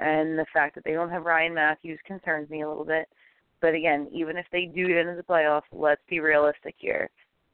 And 0.00 0.38
the 0.38 0.46
fact 0.52 0.74
that 0.74 0.84
they 0.84 0.92
don't 0.92 1.10
have 1.10 1.24
Ryan 1.24 1.54
Mathews 1.54 2.00
concerns 2.06 2.48
me 2.48 2.62
a 2.62 2.68
little 2.68 2.86
bit. 2.86 3.06
But 3.60 3.74
again, 3.74 4.08
even 4.12 4.38
if 4.38 4.46
they 4.50 4.64
do 4.64 4.88
get 4.88 4.96
into 4.96 5.16
the 5.16 5.22
playoffs, 5.22 5.62
let's 5.72 6.00
be 6.08 6.20
realistic 6.20 6.74
here. 6.78 7.10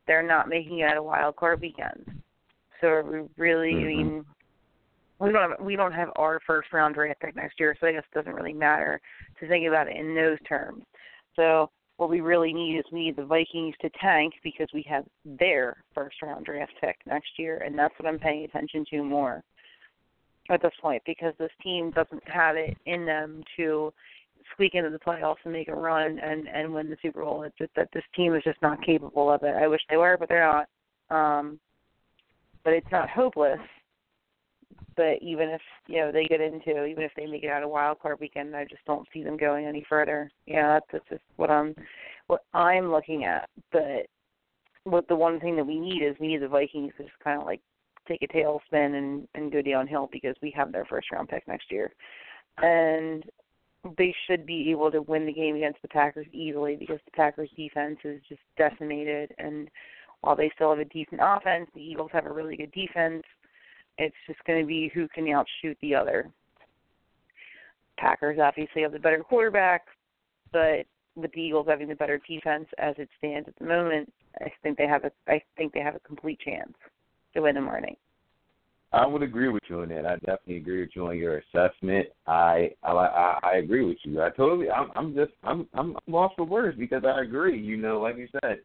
They're 0.06 0.22
not 0.22 0.48
making 0.48 0.78
it 0.78 0.84
out 0.84 0.96
of 0.96 1.04
wild 1.04 1.34
card 1.36 1.60
weekend. 1.60 2.06
So 2.80 3.02
we 3.02 3.20
really 3.36 3.72
mm-hmm. 3.72 3.84
I 3.84 3.88
mean 3.88 4.24
we 5.18 5.32
don't 5.32 5.50
have 5.50 5.60
we 5.60 5.76
don't 5.76 5.92
have 5.92 6.10
our 6.16 6.40
first 6.46 6.72
round 6.72 6.94
draft 6.94 7.20
pick 7.20 7.34
next 7.34 7.58
year, 7.58 7.76
so 7.80 7.86
I 7.86 7.92
guess 7.92 8.04
it 8.12 8.14
doesn't 8.14 8.34
really 8.34 8.52
matter 8.52 9.00
to 9.40 9.48
think 9.48 9.66
about 9.66 9.88
it 9.88 9.96
in 9.96 10.14
those 10.14 10.38
terms. 10.48 10.84
So 11.34 11.70
what 11.96 12.10
we 12.10 12.20
really 12.20 12.52
need 12.52 12.78
is 12.78 12.84
we 12.92 13.06
need 13.06 13.16
the 13.16 13.24
Vikings 13.24 13.74
to 13.80 13.90
tank 14.00 14.34
because 14.44 14.68
we 14.74 14.84
have 14.88 15.04
their 15.24 15.82
first 15.94 16.20
round 16.22 16.44
draft 16.44 16.72
pick 16.80 16.98
next 17.06 17.30
year, 17.38 17.62
and 17.64 17.78
that's 17.78 17.94
what 17.98 18.08
I'm 18.08 18.18
paying 18.18 18.44
attention 18.44 18.84
to 18.90 19.02
more 19.02 19.42
at 20.50 20.62
this 20.62 20.72
point 20.80 21.02
because 21.06 21.34
this 21.38 21.50
team 21.62 21.90
doesn't 21.90 22.22
have 22.28 22.56
it 22.56 22.76
in 22.86 23.06
them 23.06 23.42
to 23.56 23.92
squeak 24.52 24.74
into 24.74 24.90
the 24.90 24.98
playoffs 24.98 25.36
and 25.44 25.52
make 25.52 25.68
a 25.68 25.74
run 25.74 26.18
and 26.18 26.48
and 26.48 26.72
win 26.72 26.90
the 26.90 26.96
Super 27.02 27.22
Bowl. 27.24 27.42
It's 27.42 27.58
just 27.58 27.74
that 27.76 27.88
this 27.92 28.04
team 28.14 28.34
is 28.34 28.44
just 28.44 28.60
not 28.62 28.84
capable 28.84 29.30
of 29.30 29.42
it. 29.42 29.54
I 29.54 29.66
wish 29.66 29.80
they 29.88 29.96
were, 29.96 30.16
but 30.18 30.28
they're 30.28 30.46
not. 30.46 30.68
Um, 31.10 31.58
but 32.64 32.72
it's 32.72 32.90
not 32.90 33.08
hopeless. 33.08 33.60
But 34.96 35.20
even 35.20 35.50
if 35.50 35.60
you 35.86 36.00
know 36.00 36.10
they 36.10 36.24
get 36.24 36.40
into, 36.40 36.84
even 36.84 37.04
if 37.04 37.12
they 37.16 37.26
make 37.26 37.44
it 37.44 37.50
out 37.50 37.62
of 37.62 37.70
wild 37.70 38.00
card 38.00 38.18
weekend, 38.20 38.56
I 38.56 38.64
just 38.64 38.84
don't 38.86 39.06
see 39.12 39.22
them 39.22 39.36
going 39.36 39.66
any 39.66 39.84
further. 39.88 40.30
Yeah, 40.46 40.74
that's, 40.74 40.86
that's 40.92 41.08
just 41.08 41.22
what 41.36 41.50
I'm, 41.50 41.74
what 42.28 42.42
I'm 42.54 42.90
looking 42.90 43.24
at. 43.24 43.48
But 43.72 44.06
what 44.84 45.06
the 45.08 45.16
one 45.16 45.38
thing 45.38 45.56
that 45.56 45.66
we 45.66 45.78
need 45.78 46.02
is 46.02 46.16
we 46.18 46.28
need 46.28 46.42
the 46.42 46.48
Vikings 46.48 46.92
to 46.96 47.04
just 47.04 47.18
kind 47.22 47.40
of 47.40 47.46
like 47.46 47.60
take 48.06 48.22
a 48.22 48.28
tailspin 48.28 48.96
and 48.96 49.28
and 49.34 49.52
go 49.52 49.62
downhill 49.62 50.08
because 50.12 50.36
we 50.42 50.50
have 50.56 50.72
their 50.72 50.84
first 50.84 51.10
round 51.12 51.28
pick 51.28 51.46
next 51.48 51.70
year, 51.70 51.92
and 52.58 53.24
they 53.98 54.14
should 54.26 54.46
be 54.46 54.70
able 54.70 54.90
to 54.90 55.02
win 55.02 55.26
the 55.26 55.32
game 55.32 55.56
against 55.56 55.80
the 55.82 55.88
Packers 55.88 56.26
easily 56.32 56.76
because 56.76 56.98
the 57.04 57.12
Packers 57.12 57.50
defense 57.56 57.98
is 58.04 58.20
just 58.28 58.40
decimated 58.56 59.32
and 59.38 59.70
while 60.20 60.36
they 60.36 60.50
still 60.54 60.70
have 60.70 60.78
a 60.80 60.84
decent 60.86 61.20
offense, 61.22 61.68
the 61.74 61.80
Eagles 61.80 62.10
have 62.12 62.26
a 62.26 62.32
really 62.32 62.56
good 62.56 62.72
defense. 62.72 63.22
It's 63.98 64.16
just 64.26 64.42
going 64.44 64.60
to 64.60 64.66
be 64.66 64.90
who 64.92 65.08
can 65.08 65.28
outshoot 65.28 65.76
the 65.80 65.94
other. 65.94 66.28
Packers 67.98 68.38
obviously 68.42 68.82
have 68.82 68.92
the 68.92 68.98
better 68.98 69.22
quarterback, 69.22 69.86
but 70.52 70.86
with 71.14 71.32
the 71.32 71.40
Eagles 71.40 71.66
having 71.68 71.88
the 71.88 71.94
better 71.94 72.20
defense 72.28 72.66
as 72.78 72.94
it 72.98 73.08
stands 73.18 73.48
at 73.48 73.56
the 73.58 73.64
moment, 73.64 74.12
I 74.40 74.52
think 74.62 74.76
they 74.76 74.86
have 74.86 75.04
a 75.04 75.12
I 75.28 75.40
think 75.56 75.72
they 75.72 75.80
have 75.80 75.94
a 75.94 76.00
complete 76.00 76.40
chance 76.40 76.74
to 77.36 77.42
win 77.42 77.54
the 77.54 77.60
morning. 77.60 77.96
I 78.92 79.06
would 79.06 79.22
agree 79.22 79.48
with 79.48 79.62
you 79.68 79.80
on 79.80 79.88
that. 79.90 80.06
I 80.06 80.14
definitely 80.16 80.56
agree 80.58 80.80
with 80.80 80.90
you 80.94 81.06
on 81.06 81.18
your 81.18 81.38
assessment. 81.38 82.06
I 82.26 82.70
I 82.82 83.38
I 83.42 83.56
agree 83.56 83.84
with 83.84 83.98
you. 84.04 84.22
I 84.22 84.30
totally. 84.30 84.70
I'm 84.70 84.90
I'm 84.94 85.14
just 85.14 85.32
I'm 85.42 85.66
I'm 85.74 85.96
lost 86.06 86.36
for 86.36 86.44
words 86.44 86.78
because 86.78 87.02
I 87.04 87.20
agree. 87.22 87.60
You 87.60 87.76
know, 87.76 88.00
like 88.00 88.16
you 88.16 88.28
said, 88.40 88.60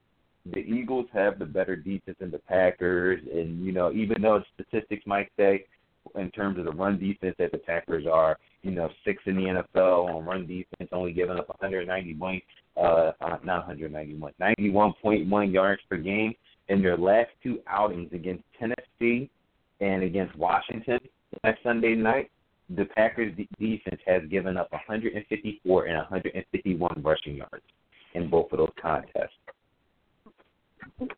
the 0.46 0.60
Eagles 0.60 1.08
have 1.13 1.40
the 1.40 1.46
better 1.46 1.75
defense 1.75 2.18
than 2.20 2.32
the 2.32 2.40
Packers, 2.40 3.22
and 3.34 3.66
you 3.66 3.72
know, 3.72 3.92
even 3.92 4.22
though 4.22 4.42
statistics 4.54 5.06
might 5.06 5.30
say 5.38 5.66
in 6.16 6.32
terms 6.32 6.58
of 6.60 6.66
the 6.66 6.72
run 6.72 7.00
defense 7.00 7.36
that 7.38 7.51
the 7.51 7.58
Packers 7.58 8.06
are, 8.12 8.38
you 8.63 8.72
know, 8.72 8.90
six 9.06 9.22
in 9.25 9.36
the 9.36 9.63
NFL 9.75 10.16
on 10.16 10.25
run 10.25 10.48
defense, 10.48 10.90
only 10.92 11.13
giving 11.13 11.38
up 11.38 11.50
191, 11.50 12.42
uh, 12.78 13.12
not 13.44 13.68
191, 13.68 14.34
91.1 14.40 15.54
yards 15.54 15.82
per 15.90 15.98
game 15.98 16.34
in 16.72 16.82
their 16.82 16.98
last 16.98 17.30
two 17.44 17.60
outings 17.68 18.10
against 18.13 18.44
Tennessee 18.58 19.30
and 19.82 20.04
against 20.04 20.36
Washington 20.38 21.00
last 21.44 21.60
Sunday 21.63 21.96
night. 21.96 22.32
The 22.70 22.86
Packers' 22.96 23.34
defense 23.60 24.00
has 24.08 24.22
given 24.30 24.56
up 24.56 24.72
154 24.72 25.86
and 25.86 25.98
151 25.98 27.01
rushing 27.04 27.36
yards 27.36 27.66
in 28.13 28.30
both 28.30 28.50
of 28.54 28.60
those 28.60 28.72
contests. 28.82 29.34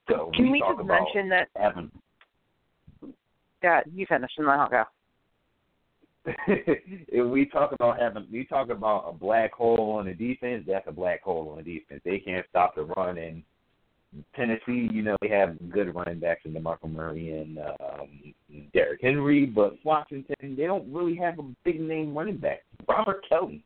So 0.10 0.32
Can 0.34 0.46
we, 0.46 0.54
we 0.54 0.60
just 0.60 0.88
mention 0.88 1.30
that? 1.30 1.50
having 1.56 1.92
Yeah, 3.62 3.82
you 3.94 4.08
finish 4.08 4.32
and 4.38 4.48
then 4.48 4.60
I'll 4.60 4.70
go. 4.70 4.84
if 6.48 7.30
we 7.30 7.46
talk 7.46 7.74
about 7.74 8.00
having 8.00 8.26
we 8.32 8.46
talk 8.46 8.70
about 8.70 9.06
a 9.08 9.14
black 9.14 9.52
hole 9.54 9.98
on 10.00 10.06
the 10.06 10.14
defense, 10.14 10.64
that's 10.66 10.88
a 10.88 10.92
black 10.92 11.22
hole 11.22 11.50
on 11.50 11.58
the 11.58 11.80
defense. 11.80 12.02
They 12.04 12.20
can't 12.20 12.46
stop 12.50 12.76
the 12.76 12.84
run 12.84 13.18
and 13.18 13.44
Tennessee, 14.36 14.90
you 14.92 15.02
know, 15.02 15.16
they 15.22 15.30
have 15.30 15.58
good 15.72 15.94
running 15.96 16.20
backs 16.20 16.42
in 16.46 16.54
DeMarco 16.54 16.92
Murray 16.92 17.32
and 17.40 17.60
um 17.60 18.34
Derrick 18.74 19.02
Henry, 19.02 19.46
but 19.46 19.74
Washington, 19.84 20.36
they 20.42 20.66
don't 20.66 20.92
really 20.92 21.16
have 21.16 21.40
a 21.40 21.44
big 21.64 21.80
name 21.80 22.16
running 22.16 22.38
back. 22.38 22.64
Robert 22.88 23.24
Kelley 23.28 23.64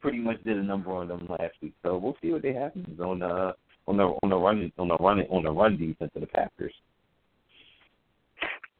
pretty 0.00 0.18
much 0.18 0.42
did 0.44 0.58
a 0.58 0.62
number 0.62 0.92
on 0.92 1.08
them 1.08 1.26
last 1.28 1.54
week. 1.62 1.74
So 1.82 1.96
we'll 1.96 2.16
see 2.22 2.30
what 2.30 2.42
they 2.42 2.52
have 2.52 2.72
on 3.00 3.22
uh 3.22 3.52
on 3.86 3.96
the 3.96 4.16
on 4.22 4.30
the 4.30 4.36
run 4.36 4.72
on 4.78 4.88
the 4.88 4.96
run 4.96 5.20
on 5.30 5.42
the 5.44 5.50
run 5.50 5.76
defense 5.76 6.10
of 6.14 6.20
the 6.20 6.26
Packers. 6.26 6.74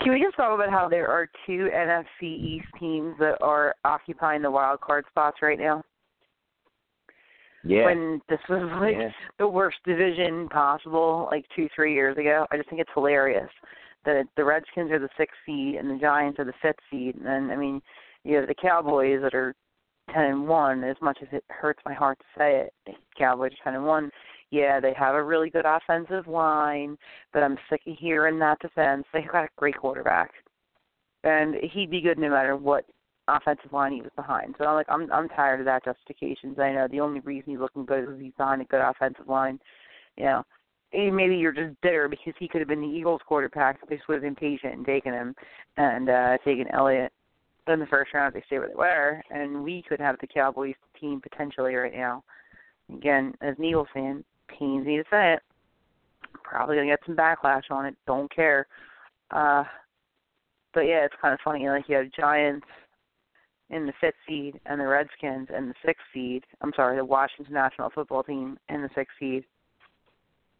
Can 0.01 0.13
we 0.13 0.23
just 0.23 0.37
talk 0.37 0.55
about 0.55 0.71
how 0.71 0.89
there 0.89 1.09
are 1.09 1.29
two 1.47 1.69
NFC 1.75 2.23
East 2.23 2.67
teams 2.79 3.15
that 3.19 3.39
are 3.41 3.75
occupying 3.85 4.43
the 4.43 4.51
wild 4.51 4.81
card 4.81 5.05
spots 5.11 5.39
right 5.41 5.59
now? 5.59 5.83
Yeah. 7.67 7.87
When 7.87 8.21
this 8.29 8.39
was 8.49 8.69
like 8.81 8.97
yeah. 8.99 9.11
the 9.39 9.49
worst 9.49 9.79
division 9.85 10.49
possible, 10.49 11.29
like 11.31 11.45
two, 11.55 11.69
three 11.75 11.95
years 11.95 12.17
ago. 12.17 12.47
I 12.51 12.57
just 12.57 12.69
think 12.69 12.81
it's 12.81 12.91
hilarious 12.95 13.51
that 14.05 14.25
the 14.37 14.45
Redskins 14.45 14.91
are 14.93 14.99
the 14.99 15.09
sixth 15.19 15.37
seed 15.45 15.75
and 15.75 15.91
the 15.91 16.01
Giants 16.01 16.39
are 16.39 16.45
the 16.45 16.53
fifth 16.63 16.79
seed. 16.91 17.17
And 17.17 17.27
then, 17.27 17.51
I 17.51 17.57
mean, 17.57 17.83
you 18.25 18.37
have 18.37 18.47
the 18.47 18.55
Cowboys 18.55 19.21
that 19.23 19.35
are 19.35 19.55
ten 20.15 20.25
and 20.25 20.49
one. 20.49 20.85
As 20.85 20.97
much 21.03 21.19
as 21.23 21.29
it 21.33 21.45
hurts 21.49 21.81
my 21.85 21.95
heart 21.95 22.19
to 22.19 22.39
say 22.39 22.67
it, 22.87 22.97
Cowboys 23.19 23.53
are 23.53 23.65
ten 23.65 23.75
and 23.75 23.87
one 23.87 24.11
yeah, 24.51 24.81
they 24.81 24.95
have 24.95 25.15
a 25.15 25.23
really 25.23 25.51
good 25.51 25.65
offensive 25.67 26.27
line, 26.27 26.97
but 27.33 27.43
I'm 27.43 27.59
sick 27.69 27.83
of 27.87 27.97
hearing 27.99 28.39
that 28.39 28.61
defense. 28.61 29.05
They've 29.13 29.31
got 29.31 29.45
a 29.45 29.49
great 29.57 29.77
quarterback, 29.77 30.31
and 31.25 31.57
he'd 31.73 31.91
be 31.91 32.01
good 32.01 32.19
no 32.19 32.31
matter 32.31 32.57
what 32.57 32.85
offensive 33.29 33.73
line 33.73 33.93
he 33.93 34.03
was 34.03 34.11
behind. 34.17 34.55
So 34.59 34.65
I'm 34.65 34.75
like, 34.75 34.87
I'm 34.89 35.13
I'm 35.13 35.29
tired 35.29 35.61
of 35.61 35.67
that 35.67 35.85
justifications. 35.85 36.59
I 36.59 36.73
know 36.73 36.89
the 36.91 37.01
only 37.01 37.21
reason 37.21 37.51
he's 37.51 37.61
looking 37.61 37.85
good 37.85 38.05
is 38.05 38.21
he's 38.21 38.33
behind 38.37 38.63
a 38.63 38.67
good 38.67 38.81
offensive 38.81 39.29
line. 39.29 39.59
You 40.17 40.25
know, 40.25 40.45
maybe 40.93 41.37
you're 41.37 41.53
just 41.53 41.81
bitter 41.83 42.09
because 42.09 42.35
he 42.39 42.49
could 42.49 42.61
have 42.61 42.69
been 42.69 42.81
the 42.81 42.87
Eagles 42.87 43.21
quarterback. 43.27 43.79
They 43.89 43.97
just 43.97 44.09
would 44.09 44.15
have 44.15 44.23
been 44.23 44.35
patient 44.35 44.75
and 44.75 44.87
taken 44.87 45.13
him 45.13 45.35
and 45.77 46.09
uh 46.09 46.39
taken 46.45 46.67
Elliott 46.73 47.13
in 47.69 47.81
the 47.81 47.87
first 47.87 48.15
round. 48.15 48.35
They 48.35 48.45
stay 48.47 48.59
where 48.59 48.69
they 48.69 48.75
were, 48.75 49.21
and 49.31 49.63
we 49.63 49.83
could 49.89 50.01
have 50.01 50.17
the 50.21 50.27
Cowboys 50.27 50.75
team 51.01 51.21
potentially 51.21 51.75
right 51.75 51.95
now. 51.95 52.23
Again, 52.95 53.35
as 53.41 53.57
an 53.59 53.65
Eagles 53.65 53.89
fan, 53.93 54.25
pains 54.49 54.87
me 54.87 54.97
to 54.99 55.05
say 55.11 55.35
it. 55.35 55.41
Probably 56.45 56.77
gonna 56.77 56.87
get 56.87 57.01
some 57.05 57.17
backlash 57.17 57.71
on 57.71 57.87
it. 57.87 57.97
Don't 58.07 58.33
care. 58.35 58.67
Uh, 59.33 59.65
but 60.73 60.83
yeah, 60.83 61.05
it's 61.05 61.15
kind 61.21 61.35
of 61.35 61.41
funny. 61.43 61.69
Like 61.69 61.89
you 61.89 61.97
have 61.97 62.13
Giants 62.13 62.67
in 63.71 63.87
the 63.87 63.93
fifth 64.01 64.15
seed 64.29 64.61
and 64.67 64.81
the 64.81 64.87
Redskins 64.87 65.49
in 65.57 65.69
the 65.69 65.75
sixth 65.85 66.05
seed. 66.15 66.45
I'm 66.61 66.73
sorry, 66.77 66.97
the 66.97 67.05
Washington 67.05 67.55
National 67.55 67.91
Football 67.91 68.23
Team 68.23 68.59
in 68.69 68.83
the 68.83 68.91
sixth 68.95 69.15
seed, 69.19 69.45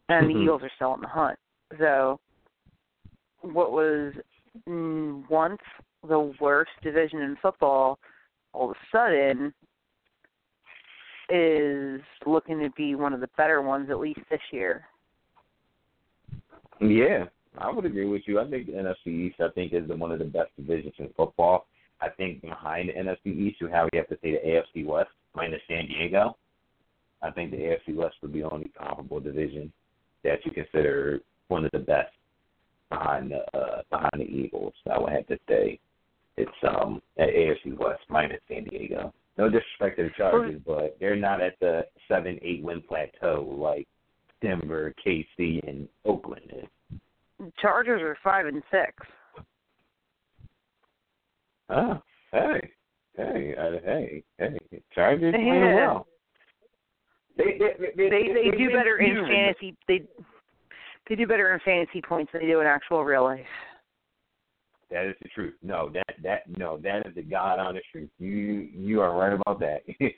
and 0.09 0.27
mm-hmm. 0.27 0.37
the 0.37 0.43
Eagles 0.43 0.61
are 0.63 0.71
still 0.75 0.93
in 0.95 1.01
the 1.01 1.07
hunt. 1.07 1.39
So, 1.79 2.19
what 3.41 3.71
was 3.71 4.13
once 4.65 5.61
the 6.07 6.33
worst 6.39 6.71
division 6.81 7.21
in 7.21 7.37
football, 7.41 7.99
all 8.53 8.71
of 8.71 8.75
a 8.75 8.97
sudden 8.97 9.53
is 11.29 12.01
looking 12.25 12.59
to 12.59 12.69
be 12.71 12.95
one 12.95 13.13
of 13.13 13.19
the 13.19 13.29
better 13.37 13.61
ones 13.61 13.89
at 13.89 13.99
least 13.99 14.19
this 14.29 14.41
year. 14.51 14.85
Yeah, 16.79 17.25
I 17.57 17.71
would 17.71 17.85
agree 17.85 18.07
with 18.07 18.21
you. 18.25 18.39
I 18.39 18.49
think 18.49 18.67
the 18.67 18.73
NFC 18.73 19.07
East, 19.07 19.41
I 19.41 19.49
think, 19.49 19.73
is 19.73 19.89
one 19.89 20.11
of 20.11 20.19
the 20.19 20.25
best 20.25 20.51
divisions 20.55 20.93
in 20.99 21.09
football. 21.17 21.67
I 22.01 22.09
think 22.09 22.41
behind 22.41 22.89
the 22.89 22.93
NFC 22.93 23.35
East, 23.35 23.61
you 23.61 23.67
have 23.67 23.89
you 23.93 23.99
have 23.99 24.09
to 24.09 24.17
say 24.21 24.31
the 24.31 24.47
AFC 24.47 24.85
West 24.85 25.09
minus 25.35 25.61
San 25.67 25.87
Diego. 25.87 26.37
I 27.21 27.31
think 27.31 27.51
the 27.51 27.57
AFC 27.57 27.95
West 27.95 28.15
would 28.21 28.33
be 28.33 28.41
the 28.41 28.49
only 28.49 28.71
comparable 28.77 29.19
division 29.19 29.71
that 30.23 30.45
you 30.45 30.51
consider 30.51 31.21
one 31.47 31.65
of 31.65 31.71
the 31.71 31.79
best 31.79 32.11
behind 32.89 33.31
the 33.31 33.57
uh, 33.57 33.81
behind 33.89 34.13
the 34.15 34.25
Eagles. 34.25 34.73
I 34.91 34.99
would 34.99 35.11
have 35.11 35.27
to 35.27 35.37
say 35.49 35.79
it's 36.37 36.51
um 36.67 37.01
at 37.17 37.29
AFC 37.29 37.77
West 37.77 38.01
minus 38.09 38.39
San 38.47 38.65
Diego. 38.65 39.13
No 39.37 39.49
disrespect 39.49 39.97
to 39.97 40.03
the 40.03 40.09
Chargers, 40.17 40.59
but 40.65 40.97
they're 40.99 41.15
not 41.15 41.41
at 41.41 41.59
the 41.59 41.85
seven, 42.07 42.39
eight 42.41 42.63
win 42.63 42.81
plateau 42.81 43.55
like 43.59 43.87
Denver, 44.41 44.93
KC, 45.05 45.67
and 45.67 45.87
Oakland 46.05 46.51
is. 46.51 47.49
Chargers 47.61 48.01
are 48.01 48.17
five 48.23 48.47
and 48.47 48.63
six. 48.71 48.93
Oh, 51.69 52.01
hey. 52.31 52.69
Hey, 53.15 53.55
uh, 53.57 53.79
hey, 53.83 54.23
hey, 54.37 54.59
Chargers 54.93 55.33
Yeah. 55.33 55.43
playing 55.43 55.75
well. 55.75 56.07
They 57.35 57.57
they 57.57 57.73
they, 57.95 58.09
They 58.09 58.49
they 58.51 58.57
do 58.57 58.69
better 58.69 58.97
in 58.97 59.15
fantasy. 59.27 59.75
They 59.87 60.03
they 61.09 61.15
do 61.15 61.25
better 61.27 61.53
in 61.53 61.59
fantasy 61.61 62.01
points 62.01 62.31
than 62.31 62.41
they 62.41 62.47
do 62.47 62.61
in 62.61 62.67
actual 62.67 63.03
real 63.03 63.23
life. 63.23 63.45
That 64.91 65.05
is 65.05 65.15
the 65.21 65.29
truth. 65.29 65.55
No, 65.61 65.89
that 65.89 66.15
that 66.23 66.57
no, 66.57 66.77
that 66.77 67.07
is 67.07 67.15
the 67.15 67.23
God 67.23 67.59
honest 67.59 67.85
truth. 67.91 68.09
You 68.19 68.69
you 68.71 69.01
are 69.01 69.17
right 69.17 69.33
about 69.33 69.59
that. 69.59 69.83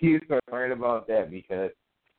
you 0.00 0.20
are 0.30 0.40
right 0.50 0.72
about 0.72 1.06
that 1.08 1.30
because 1.30 1.70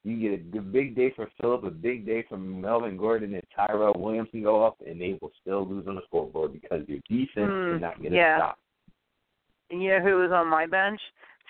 you 0.04 0.20
get 0.20 0.58
a 0.58 0.62
big 0.62 0.96
day 0.96 1.12
from 1.16 1.28
Philip, 1.42 1.64
a 1.64 1.72
big 1.72 2.06
day 2.06 2.24
from 2.30 2.62
Melvin 2.62 2.96
Gordon 2.96 3.34
and 3.34 3.44
Tyrell 3.56 3.96
Williams 3.98 4.30
can 4.32 4.44
go 4.44 4.64
up, 4.64 4.78
and 4.86 5.02
they 5.02 5.18
will 5.22 5.32
still 5.42 5.68
lose 5.68 5.88
on 5.88 5.96
the 5.96 6.02
scoreboard 6.06 6.54
because 6.54 6.88
your 6.88 7.00
defense 7.10 7.50
Mm, 7.50 7.70
cannot 7.70 8.02
get 8.02 8.12
yeah. 8.12 8.36
a 8.36 8.40
stop. 8.40 8.60
And 9.72 9.82
you 9.82 9.90
know 9.90 10.00
who 10.02 10.18
was 10.18 10.32
on 10.32 10.48
my 10.48 10.66
bench? 10.66 11.00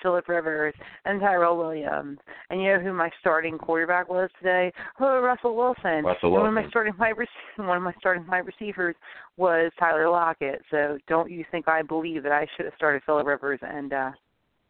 Philip 0.03 0.27
Rivers 0.27 0.73
and 1.05 1.21
Tyrell 1.21 1.57
Williams. 1.57 2.19
And 2.49 2.61
you 2.61 2.73
know 2.73 2.79
who 2.79 2.91
my 2.93 3.09
starting 3.21 3.57
quarterback 3.57 4.09
was 4.09 4.29
today? 4.37 4.71
Oh, 4.99 5.19
Russell 5.21 5.55
Wilson. 5.55 6.03
Russell 6.03 6.29
And 6.29 6.33
One 6.33 6.45
of 6.47 6.53
my 6.53 6.67
starting 6.69 6.93
wide 6.99 7.17
rec- 7.17 7.29
one 7.55 7.77
of 7.77 7.81
my 7.83 7.93
starting 7.99 8.27
wide 8.27 8.45
receivers 8.45 8.95
was 9.37 9.71
Tyler 9.79 10.09
Lockett. 10.09 10.61
So 10.69 10.97
don't 11.07 11.31
you 11.31 11.45
think 11.49 11.67
I 11.67 11.81
believe 11.81 12.23
that 12.23 12.33
I 12.33 12.45
should 12.55 12.65
have 12.65 12.75
started 12.75 13.03
Philip 13.05 13.25
Rivers 13.25 13.59
and 13.61 13.93
uh 13.93 14.11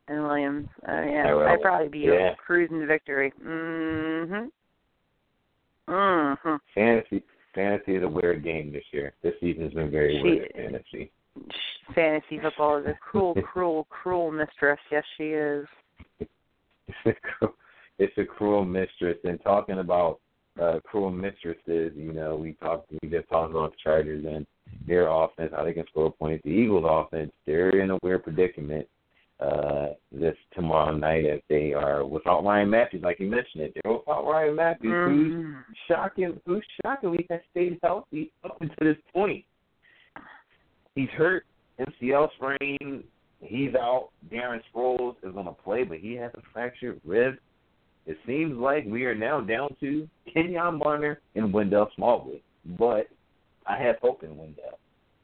and 0.08 0.24
Williams? 0.24 0.68
Uh, 0.88 1.02
yeah, 1.02 1.24
Tyrell. 1.24 1.48
I'd 1.52 1.62
probably 1.62 1.88
be 1.90 2.00
Yeah. 2.02 2.36
cruising 2.36 2.80
to 2.80 2.86
victory. 2.86 3.34
Mhm. 3.44 4.50
Mhm. 5.88 6.60
Fantasy 6.74 7.24
fantasy 7.54 7.96
is 7.96 8.04
a 8.04 8.08
weird 8.08 8.44
game 8.44 8.72
this 8.72 8.84
year. 8.92 9.14
This 9.24 9.34
season's 9.40 9.74
been 9.74 9.90
very 9.90 10.18
She- 10.18 10.24
weird 10.24 10.52
fantasy. 10.56 11.12
Fantasy 11.94 12.40
football 12.42 12.78
is 12.78 12.86
a 12.88 12.98
cruel, 13.02 13.36
cruel, 13.54 13.88
cruel 13.90 14.32
mistress. 14.32 14.80
Yes, 14.92 15.04
she 15.18 15.26
is. 15.26 15.66
It's 16.20 16.30
a 17.06 17.14
cruel, 17.14 17.54
it's 18.00 18.18
a 18.18 18.26
cruel 18.26 18.66
mistress. 18.66 19.18
And 19.24 19.42
talking 19.44 19.80
about 19.80 20.20
uh, 20.62 20.80
cruel 20.84 21.12
mistresses, 21.12 21.94
you 21.96 22.14
know, 22.14 22.36
we 22.36 22.54
talked 22.54 22.92
we 23.02 23.10
just 23.10 23.30
talked 23.30 23.52
about 23.52 23.72
the 23.72 23.78
Chargers 23.84 24.26
and 24.26 24.46
their 24.88 25.08
offense, 25.08 25.52
how 25.56 25.64
they 25.64 25.74
can 25.74 25.86
score 25.88 26.12
points. 26.12 26.44
The 26.44 26.52
Eagles' 26.52 26.86
offense, 26.88 27.32
they're 27.46 27.82
in 27.82 27.92
a 27.92 28.00
weird 28.02 28.24
predicament 28.24 28.88
uh, 29.40 29.88
this 30.12 30.36
tomorrow 30.54 30.96
night 30.96 31.26
if 31.26 31.42
they 31.50 31.74
are 31.74 32.06
without 32.06 32.44
Ryan 32.44 32.70
Mathews, 32.70 33.04
like 33.04 33.20
you 33.20 33.28
mentioned 33.30 33.64
it. 33.64 33.78
They're 33.84 33.94
without 33.94 34.26
Ryan 34.26 34.56
Mathews, 34.56 34.96
who's 35.04 35.34
Mhm. 35.34 35.64
shocking, 35.88 36.42
who's 36.46 36.66
shockingly 36.82 37.26
has 37.30 37.42
stayed 37.52 37.80
healthy 37.84 38.32
up 38.44 38.62
until 38.62 38.94
this 38.94 38.98
point. 39.14 39.46
He's 40.96 41.10
hurt, 41.10 41.46
MCL 41.80 42.30
sprain. 42.36 43.04
He's 43.42 43.76
out. 43.76 44.10
Darren 44.32 44.62
Sproles 44.74 45.16
is 45.24 45.34
going 45.34 45.46
to 45.46 45.52
play, 45.52 45.84
but 45.84 45.98
he 45.98 46.14
has 46.14 46.32
a 46.36 46.42
fractured 46.54 47.00
rib. 47.06 47.36
It 48.06 48.18
seems 48.26 48.58
like 48.58 48.86
we 48.86 49.06
are 49.06 49.16
now 49.16 49.42
down 49.42 49.76
to 49.82 50.08
Kenjon 50.34 50.80
Barner 50.80 51.18
and 51.36 51.52
Wendell 51.52 51.90
Smallwood. 51.96 52.42
But 52.78 53.08
I 53.68 53.78
have 53.82 53.98
hope 54.02 54.24
in 54.24 54.38
Wendell. 54.38 54.80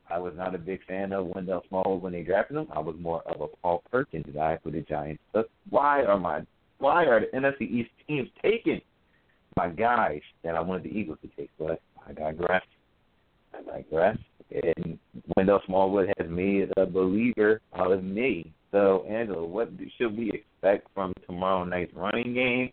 I 0.09 0.19
was 0.19 0.33
not 0.35 0.55
a 0.55 0.57
big 0.57 0.83
fan 0.85 1.13
of 1.13 1.27
Wendell 1.27 1.63
Smallwood 1.69 2.01
when 2.01 2.13
they 2.13 2.23
drafted 2.23 2.57
him. 2.57 2.67
I 2.71 2.79
was 2.79 2.95
more 2.99 3.21
of 3.27 3.39
a 3.39 3.47
Paul 3.47 3.83
Perkins 3.89 4.25
guy 4.33 4.57
for 4.61 4.71
the 4.71 4.81
Giants. 4.81 5.23
But 5.31 5.49
why 5.69 6.03
are 6.03 6.19
my 6.19 6.41
why 6.79 7.05
are 7.05 7.19
the 7.19 7.27
NFC 7.27 7.61
East 7.61 7.91
teams 8.07 8.27
taking 8.41 8.81
my 9.55 9.69
guys 9.69 10.21
that 10.43 10.55
I 10.55 10.59
wanted 10.59 10.83
the 10.83 10.97
Eagles 10.97 11.19
to 11.21 11.29
take? 11.37 11.51
But 11.57 11.81
I 12.05 12.13
digress. 12.13 12.63
I 13.53 13.61
digress. 13.61 14.17
And 14.51 14.99
Wendell 15.35 15.61
Smallwood 15.65 16.09
has 16.17 16.29
made 16.29 16.71
a 16.77 16.85
believer 16.85 17.61
out 17.75 17.91
of 17.91 18.03
me. 18.03 18.53
So, 18.71 19.05
Angela, 19.09 19.45
what 19.45 19.69
should 19.97 20.17
we 20.17 20.31
expect 20.31 20.87
from 20.93 21.13
tomorrow 21.25 21.63
night's 21.63 21.93
running 21.93 22.33
game? 22.33 22.71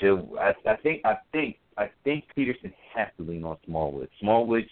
Should 0.00 0.28
I, 0.38 0.52
I 0.68 0.76
think 0.76 1.02
I 1.04 1.14
think 1.32 1.56
I 1.76 1.90
think 2.04 2.24
Pederson 2.36 2.72
has 2.94 3.08
to 3.16 3.24
lean 3.24 3.44
on 3.44 3.56
Smallwood. 3.64 4.08
Smallwood, 4.20 4.64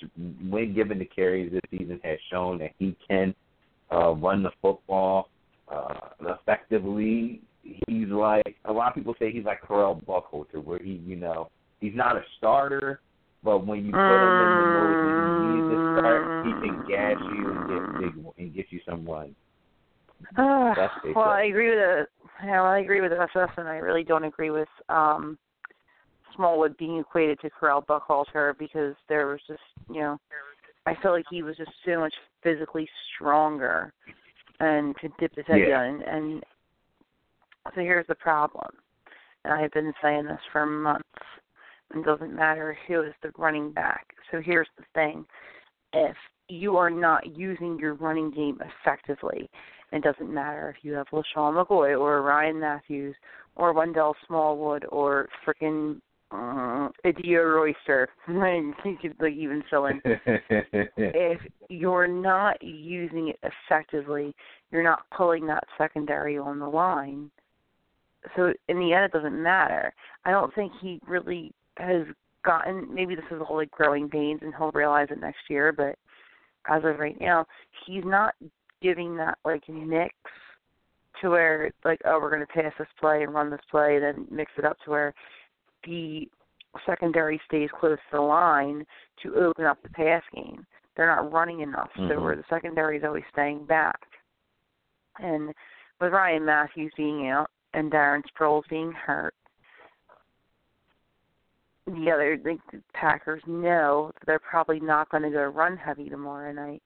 when 0.48 0.74
given 0.74 0.98
the 0.98 1.05
carries 1.05 1.50
this 1.50 1.62
season, 1.70 2.00
has 2.05 2.18
shown 2.31 2.59
that 2.59 2.72
he 2.79 2.96
can 3.09 3.35
uh, 3.90 4.12
run 4.12 4.42
the 4.42 4.50
football 4.61 5.31
uh, 5.72 5.94
effectively. 6.20 7.40
He's 7.62 8.09
like 8.09 8.57
a 8.64 8.72
lot 8.72 8.88
of 8.88 8.94
people 8.94 9.14
say 9.18 9.33
he's 9.33 9.44
like 9.44 9.62
Correll 9.62 10.03
Buckhalter, 10.05 10.62
where 10.62 10.79
he, 10.79 11.03
you 11.07 11.16
know, 11.16 11.50
he's 11.81 11.94
not 11.94 12.16
a 12.16 12.22
starter, 12.37 13.00
but 13.42 13.66
when 13.66 13.87
you 13.87 13.92
put 13.92 13.98
him 13.98 14.40
in 14.40 14.57
the 14.59 14.66
mode 14.74 15.17
he 15.54 15.61
to 15.61 15.98
start, 15.98 16.44
he 16.44 16.52
can 16.52 16.84
gas 16.88 17.16
you 17.32 17.50
and 17.50 17.68
get 17.68 18.00
big 18.00 18.24
and 18.38 18.54
get 18.54 18.66
you 18.70 18.80
some 18.88 19.06
runs. 19.06 19.34
Uh, 20.37 20.74
well. 21.14 21.28
I 21.28 21.44
agree 21.44 21.70
with 21.70 21.78
it. 21.78 22.08
Yeah, 22.44 22.62
well, 22.62 22.72
I 22.72 22.80
agree 22.80 23.00
with 23.00 23.12
SS, 23.12 23.50
and 23.56 23.68
I 23.68 23.76
really 23.76 24.04
don't 24.04 24.24
agree 24.24 24.50
with 24.50 24.68
um 24.88 25.38
Smallwood 26.34 26.76
being 26.76 26.98
equated 26.98 27.40
to 27.40 27.50
Correll 27.50 27.84
Buckhalter 27.84 28.56
because 28.58 28.94
there 29.08 29.26
was 29.26 29.40
just, 29.46 29.61
you 29.88 30.00
know, 30.00 30.18
I 30.87 30.94
felt 31.02 31.14
like 31.14 31.24
he 31.30 31.42
was 31.42 31.56
just 31.56 31.70
so 31.84 31.98
much 31.98 32.14
physically 32.42 32.88
stronger 33.14 33.92
and 34.61 34.96
could 34.96 35.12
dip 35.18 35.34
his 35.34 35.46
head 35.46 35.61
Yeah. 35.61 35.68
down. 35.68 36.02
And 36.02 36.44
so 37.74 37.80
here's 37.80 38.06
the 38.06 38.14
problem, 38.14 38.70
and 39.44 39.52
I 39.52 39.61
have 39.61 39.72
been 39.72 39.92
saying 40.02 40.26
this 40.26 40.40
for 40.52 40.64
months. 40.66 41.04
It 41.94 42.05
doesn't 42.05 42.35
matter 42.35 42.77
who 42.87 43.03
is 43.03 43.14
the 43.22 43.33
running 43.38 43.72
back. 43.72 44.09
So 44.31 44.40
here's 44.44 44.68
the 44.77 44.85
thing: 44.94 45.24
if 45.92 46.16
you 46.48 46.77
are 46.77 46.90
not 46.90 47.37
using 47.37 47.79
your 47.79 47.94
running 47.94 48.31
game 48.31 48.59
effectively, 48.61 49.51
it 49.92 50.03
doesn't 50.03 50.33
matter 50.33 50.74
if 50.77 50.85
you 50.85 50.92
have 50.92 51.07
LeSean 51.12 51.55
McCoy 51.55 51.98
or 51.98 52.22
Ryan 52.22 52.61
Mathews 52.61 53.16
or 53.57 53.72
Wendell 53.72 54.14
Smallwood 54.27 54.85
or 54.90 55.29
frickin' 55.46 56.01
uh, 56.31 56.88
Adia 57.05 57.42
Royster. 57.42 58.09
you 58.29 58.96
could 59.01 59.14
like 59.20 59.33
even 59.33 59.62
fill 59.70 59.87
in. 59.87 60.01
If 61.01 61.40
you're 61.68 62.09
not 62.09 62.57
using 62.62 63.29
it 63.29 63.38
effectively, 63.42 64.35
you're 64.70 64.83
not 64.83 65.05
pulling 65.16 65.46
that 65.46 65.64
secondary 65.79 66.37
on 66.37 66.59
the 66.59 66.68
line. 66.68 67.31
So 68.37 68.53
in 68.68 68.79
the 68.79 68.92
end, 68.92 69.05
it 69.05 69.12
doesn't 69.12 69.42
matter. 69.42 69.94
I 70.24 70.31
don't 70.33 70.55
think 70.55 70.72
he 70.81 71.01
really 71.07 71.53
has 71.79 72.07
gotten. 72.45 72.93
Maybe 72.93 73.14
this 73.14 73.25
is 73.31 73.41
all 73.49 73.57
like 73.57 73.71
growing 73.71 74.09
pains, 74.09 74.41
and 74.43 74.55
he'll 74.57 74.71
realize 74.73 75.09
it 75.11 75.21
next 75.21 75.49
year. 75.49 75.73
But 75.73 75.97
as 76.69 76.85
of 76.85 76.99
right 76.99 77.21
now, 77.21 77.47
he's 77.87 78.05
not 78.05 78.35
giving 78.81 79.17
that 79.17 79.38
like 79.45 79.69
mix 79.69 80.14
to 81.21 81.31
where 81.31 81.71
like 81.85 82.01
oh 82.05 82.19
we're 82.21 82.31
going 82.31 82.47
to 82.47 82.47
pass 82.47 82.73
this 82.79 82.87
play 83.01 83.23
and 83.23 83.35
run 83.35 83.51
this 83.51 83.61
play 83.71 83.97
and 83.97 84.05
then 84.05 84.27
mix 84.31 84.53
it 84.57 84.64
up 84.64 84.77
to 84.85 84.91
where 84.91 85.14
the 85.85 86.29
secondary 86.87 87.41
stays 87.47 87.71
close 87.79 87.99
to 88.11 88.17
the 88.17 88.21
line 88.21 88.85
to 89.23 89.35
open 89.35 89.64
up 89.64 89.83
the 89.83 89.88
pass 89.91 90.23
game. 90.35 90.64
They're 90.97 91.14
not 91.14 91.33
running 91.33 91.61
enough, 91.61 91.91
so 91.97 92.03
Mhm. 92.03 92.23
where 92.23 92.37
the 92.37 92.45
secondary 92.49 92.99
is 92.99 93.05
always 93.05 93.25
staying 93.33 93.64
back. 93.67 94.01
And 95.19 95.55
with 96.01 96.12
Ryan 96.12 96.45
Mathews 96.45 96.93
being 96.97 97.29
out 97.29 97.51
and 97.75 97.91
Darren 97.91 98.23
Sproles 98.27 98.69
being 98.69 98.93
hurt, 98.93 99.35
the 101.94 102.11
other 102.11 102.37
the 102.42 102.59
the 102.72 102.83
Packers 102.94 103.42
know 103.46 104.11
that 104.14 104.27
they're 104.27 104.38
probably 104.38 104.81
not 104.81 105.11
going 105.11 105.22
to 105.22 105.31
go 105.31 105.44
run 105.44 105.77
heavy 105.77 106.09
tomorrow 106.09 106.53
night, 106.53 106.83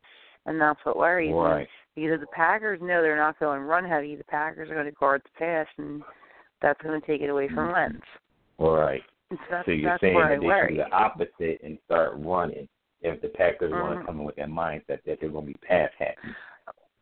and 0.47 0.61
that's 0.61 0.81
what 0.85 0.97
worries 0.97 1.29
me. 1.29 1.35
right. 1.35 1.69
Because 1.95 2.21
the 2.21 2.27
Packers 2.29 2.81
know 2.81 3.03
they're 3.03 3.17
not 3.17 3.39
going 3.39 3.61
run 3.63 3.85
heavy. 3.85 4.17
The 4.17 4.25
Packers 4.25 4.71
are 4.71 4.75
going 4.75 4.87
to 4.87 4.93
guard 4.93 5.23
the 5.25 5.39
pass, 5.39 5.67
and 5.77 6.03
that's 6.63 6.81
going 6.81 6.99
to 7.01 7.07
take 7.07 7.21
it 7.21 7.29
away 7.29 7.49
from 7.49 7.73
Wentz. 7.73 8.01
All 8.59 8.77
right. 8.77 9.03
So 9.31 9.37
that's, 9.51 9.67
So 9.67 9.73
you're 9.73 9.91
that's 9.91 10.01
saying 10.01 10.15
that 10.15 10.41
they 10.41 10.75
do 10.75 10.83
the 10.83 10.91
opposite 10.95 11.61
and 11.63 11.79
start 11.85 12.13
running 12.17 12.69
if 13.03 13.21
the 13.21 13.29
Packers 13.29 13.73
want 13.73 13.99
Mhm. 13.99 14.01
to 14.01 14.07
come 14.07 14.21
in 14.21 14.25
with 14.25 14.37
that 14.37 14.49
mindset 14.49 15.03
that 15.05 15.21
they're 15.21 15.29
going 15.29 15.47
to 15.47 15.53
be 15.53 15.59
pass 15.67 15.91
happy. 15.99 16.35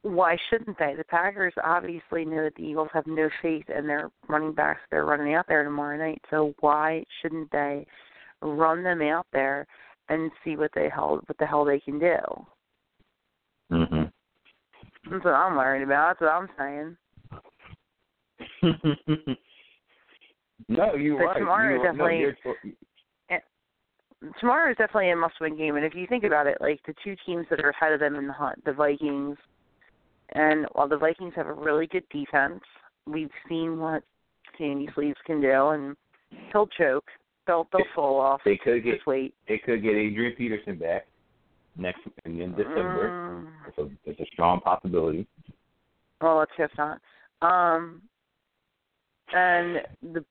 Why 0.02 0.36
shouldn't 0.48 0.78
they? 0.78 0.94
The 0.96 1.04
Packers 1.04 1.52
obviously 1.62 2.24
know 2.24 2.42
that 2.44 2.54
the 2.56 2.62
Eagles 2.62 2.88
have 2.94 3.06
no 3.06 3.28
faith 3.42 3.68
in 3.68 3.86
their 3.86 4.10
running 4.28 4.54
backs 4.54 4.80
they're 4.90 5.04
running 5.04 5.34
out 5.34 5.46
there 5.46 5.62
tomorrow 5.62 5.98
night. 5.98 6.22
So 6.30 6.54
why 6.60 7.04
shouldn't 7.20 7.50
they 7.52 7.86
run 8.40 8.82
them 8.82 9.02
out 9.02 9.26
there 9.32 9.66
and 10.08 10.30
see 10.42 10.56
what 10.56 10.70
they 10.74 10.88
hell 10.88 11.20
what 11.26 11.36
the 11.38 11.44
hell 11.46 11.66
they 11.66 11.80
can 11.80 11.98
do? 11.98 12.16
Mm-hmm. 13.70 14.04
That's 15.10 15.24
what 15.24 15.34
I'm 15.34 15.56
worried 15.56 15.82
about. 15.82 16.16
That's 16.18 16.22
what 16.22 16.32
I'm 16.32 16.48
saying. 16.58 16.96
no, 20.68 20.94
you're 20.94 21.18
But 21.18 21.24
right. 21.24 21.38
tomorrow 21.38 21.76
you, 21.76 21.82
definitely- 21.82 22.36
No, 23.30 23.38
tomorrow 24.38 24.70
is 24.70 24.76
definitely 24.76 25.10
a 25.10 25.16
must-win 25.16 25.56
game, 25.56 25.76
and 25.76 25.84
if 25.84 25.94
you 25.94 26.06
think 26.06 26.24
about 26.24 26.46
it, 26.46 26.58
like 26.60 26.80
the 26.86 26.94
two 27.02 27.16
teams 27.24 27.46
that 27.50 27.60
are 27.60 27.70
ahead 27.70 27.92
of 27.92 28.00
them 28.00 28.16
in 28.16 28.26
the 28.26 28.32
hunt, 28.32 28.62
the 28.64 28.72
Vikings, 28.72 29.38
and 30.32 30.66
while 30.72 30.88
the 30.88 30.96
Vikings 30.96 31.32
have 31.36 31.46
a 31.46 31.52
really 31.52 31.86
good 31.86 32.04
defense, 32.10 32.60
we've 33.06 33.30
seen 33.48 33.78
what 33.78 34.02
Sandy 34.58 34.88
Sleeves 34.94 35.18
can 35.26 35.40
do, 35.40 35.68
and 35.68 35.96
he'll 36.52 36.66
choke. 36.68 37.06
They'll 37.46 37.66
they'll 37.72 37.82
fall 37.94 38.20
off. 38.20 38.40
they 38.44 38.56
could 38.56 38.84
get 38.84 38.98
wait. 39.06 39.34
they 39.48 39.58
could 39.58 39.82
get 39.82 39.94
Adrian 39.94 40.34
Peterson 40.36 40.76
back 40.78 41.06
next 41.76 42.00
in, 42.24 42.40
in 42.40 42.50
December. 42.52 43.10
Mm, 43.10 43.68
It's 43.68 43.78
a 43.78 44.10
it's 44.10 44.20
a 44.20 44.26
strong 44.32 44.60
possibility. 44.60 45.26
Well, 46.20 46.36
let's 46.36 46.52
hope 46.56 46.70
not. 46.76 47.00
Um, 47.42 48.02
and 49.32 49.78
the 50.12 50.24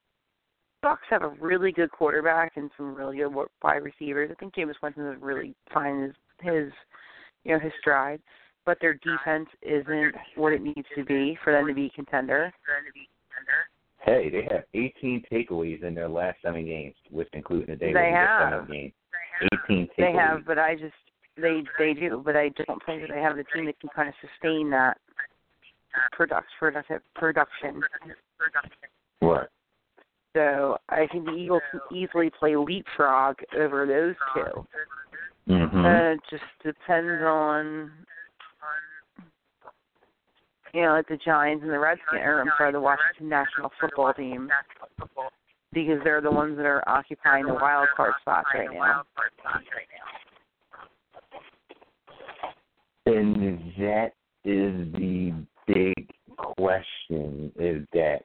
Bucks 0.81 1.01
have 1.09 1.23
a 1.23 1.29
really 1.41 1.71
good 1.71 1.91
quarterback 1.91 2.53
and 2.55 2.69
some 2.77 2.95
really 2.95 3.17
good 3.17 3.33
wide 3.63 3.83
receivers. 3.83 4.29
I 4.31 4.35
think 4.35 4.53
Jameis 4.55 4.75
Winston 4.81 5.07
is 5.07 5.21
really 5.21 5.53
fine 5.73 6.03
his 6.03 6.13
his 6.41 6.71
you 7.43 7.53
know 7.53 7.59
his 7.59 7.73
stride, 7.81 8.21
but 8.69 8.77
their 8.82 8.93
defense 8.93 9.49
isn't 9.63 10.13
what 10.36 10.53
it 10.53 10.62
needs 10.62 10.86
to 10.95 11.03
be 11.03 11.36
for 11.43 11.51
them 11.51 11.65
to 11.65 11.73
be 11.73 11.88
a 11.88 11.89
contender. 11.89 12.53
Hey, 14.05 14.29
they 14.29 14.47
have 14.53 14.63
18 14.75 15.23
takeaways 15.32 15.84
in 15.84 15.95
their 15.95 16.08
last 16.08 16.38
seven 16.43 16.67
games, 16.67 16.93
which 17.10 17.27
includes 17.34 17.65
the 17.65 17.75
day 17.75 17.91
they 17.91 18.12
have. 18.13 18.67
game. 18.67 18.93
18 19.67 19.88
takeaways. 19.88 19.89
They 19.97 20.12
have, 20.12 20.45
but 20.45 20.60
I 20.60 20.75
just 20.75 20.93
they 21.36 21.63
they 21.79 21.95
do, 21.95 22.21
but 22.23 22.36
I 22.36 22.49
don't 22.67 22.79
think 22.86 23.01
that 23.01 23.10
they 23.12 23.19
have 23.19 23.38
the 23.38 23.43
team 23.45 23.65
that 23.65 23.79
can 23.79 23.89
kind 23.95 24.08
of 24.08 24.13
sustain 24.21 24.69
that 24.69 24.99
product, 26.12 26.49
product 26.60 26.91
production. 27.15 27.82
Right. 29.19 29.47
So 30.36 30.77
I 30.89 31.08
think 31.12 31.25
the 31.25 31.34
Eagles 31.34 31.63
can 31.71 31.79
easily 31.97 32.29
play 32.29 32.55
leapfrog 32.55 33.38
over 33.58 33.88
those 33.88 34.45
2 35.47 35.53
mm-hmm. 35.53 35.86
Uh, 35.86 36.12
it 36.12 36.19
just 36.29 36.43
depends 36.63 37.23
on 37.23 37.89
you 40.73 40.82
know, 40.82 40.93
like 40.93 41.08
the 41.08 41.17
Giants 41.17 41.63
and 41.63 41.71
the 41.71 41.79
Redskins, 41.79 42.21
or 42.23 42.41
I'm 42.41 42.51
sorry, 42.58 42.71
the 42.71 42.79
Washington 42.79 43.29
National 43.29 43.71
Football 43.79 44.13
Team, 44.13 44.49
because 45.73 45.99
they're 46.03 46.21
the 46.21 46.32
ones 46.32 46.58
that 46.58 46.65
are 46.65 46.88
occupying 46.88 47.45
the 47.45 47.53
wild 47.53 47.88
card 47.95 48.13
spots 48.21 48.47
right 48.53 48.69
now. 48.71 49.03
And 53.05 53.73
that 53.77 54.12
is 54.45 54.93
the 54.93 55.34
big 55.67 56.10
question: 56.38 57.51
is 57.58 57.86
that 57.93 58.19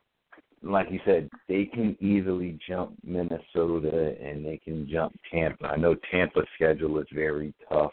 like 0.64 0.90
you 0.90 1.00
said, 1.04 1.28
they 1.48 1.66
can 1.66 1.96
easily 2.00 2.59
jump 2.66 2.94
Minnesota 3.04 4.16
and 4.20 4.44
they 4.44 4.59
can 4.64 4.88
jump 4.90 5.14
Tampa. 5.30 5.66
I 5.66 5.76
know 5.76 5.94
Tampa's 6.11 6.46
schedule 6.54 6.98
is 6.98 7.07
very 7.12 7.52
tough. 7.68 7.92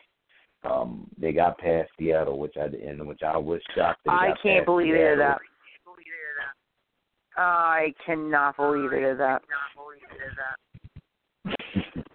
Um, 0.64 1.10
they 1.20 1.32
got 1.32 1.58
past 1.58 1.90
Seattle, 1.98 2.38
which 2.38 2.56
I 2.58 2.66
and 2.66 3.08
which 3.08 3.22
I 3.24 3.38
was 3.38 3.62
shocked. 3.76 4.02
That 4.06 4.12
I 4.12 4.34
can't 4.44 4.66
believe 4.66 4.94
Seattle. 4.94 5.14
it. 5.14 5.18
That. 5.18 5.40
I 7.38 7.94
cannot 8.06 8.58
believe 8.58 8.92
it. 8.92 9.18
That. 9.18 9.42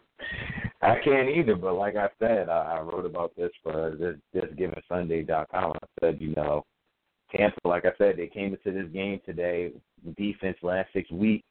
I 0.83 0.97
can't 1.03 1.29
either, 1.29 1.57
but 1.57 1.75
like 1.75 1.97
I 1.97 2.09
said, 2.19 2.49
I, 2.49 2.77
I 2.79 2.81
wrote 2.81 3.07
about 3.07 3.35
this 3.37 3.51
for 3.63 3.97
this 3.99 4.17
this 4.33 4.45
given 4.57 4.81
Sunday.com. 4.89 5.73
I 5.73 5.87
said, 6.01 6.19
you 6.21 6.35
know, 6.37 6.65
Tampa, 7.35 7.57
like 7.65 7.85
I 7.85 7.93
said, 7.99 8.17
they 8.17 8.29
came 8.29 8.55
into 8.55 8.79
this 8.79 8.93
game 8.93 9.21
today 9.25 9.73
defense 10.17 10.57
last 10.63 10.89
six 10.93 11.11
weeks 11.11 11.49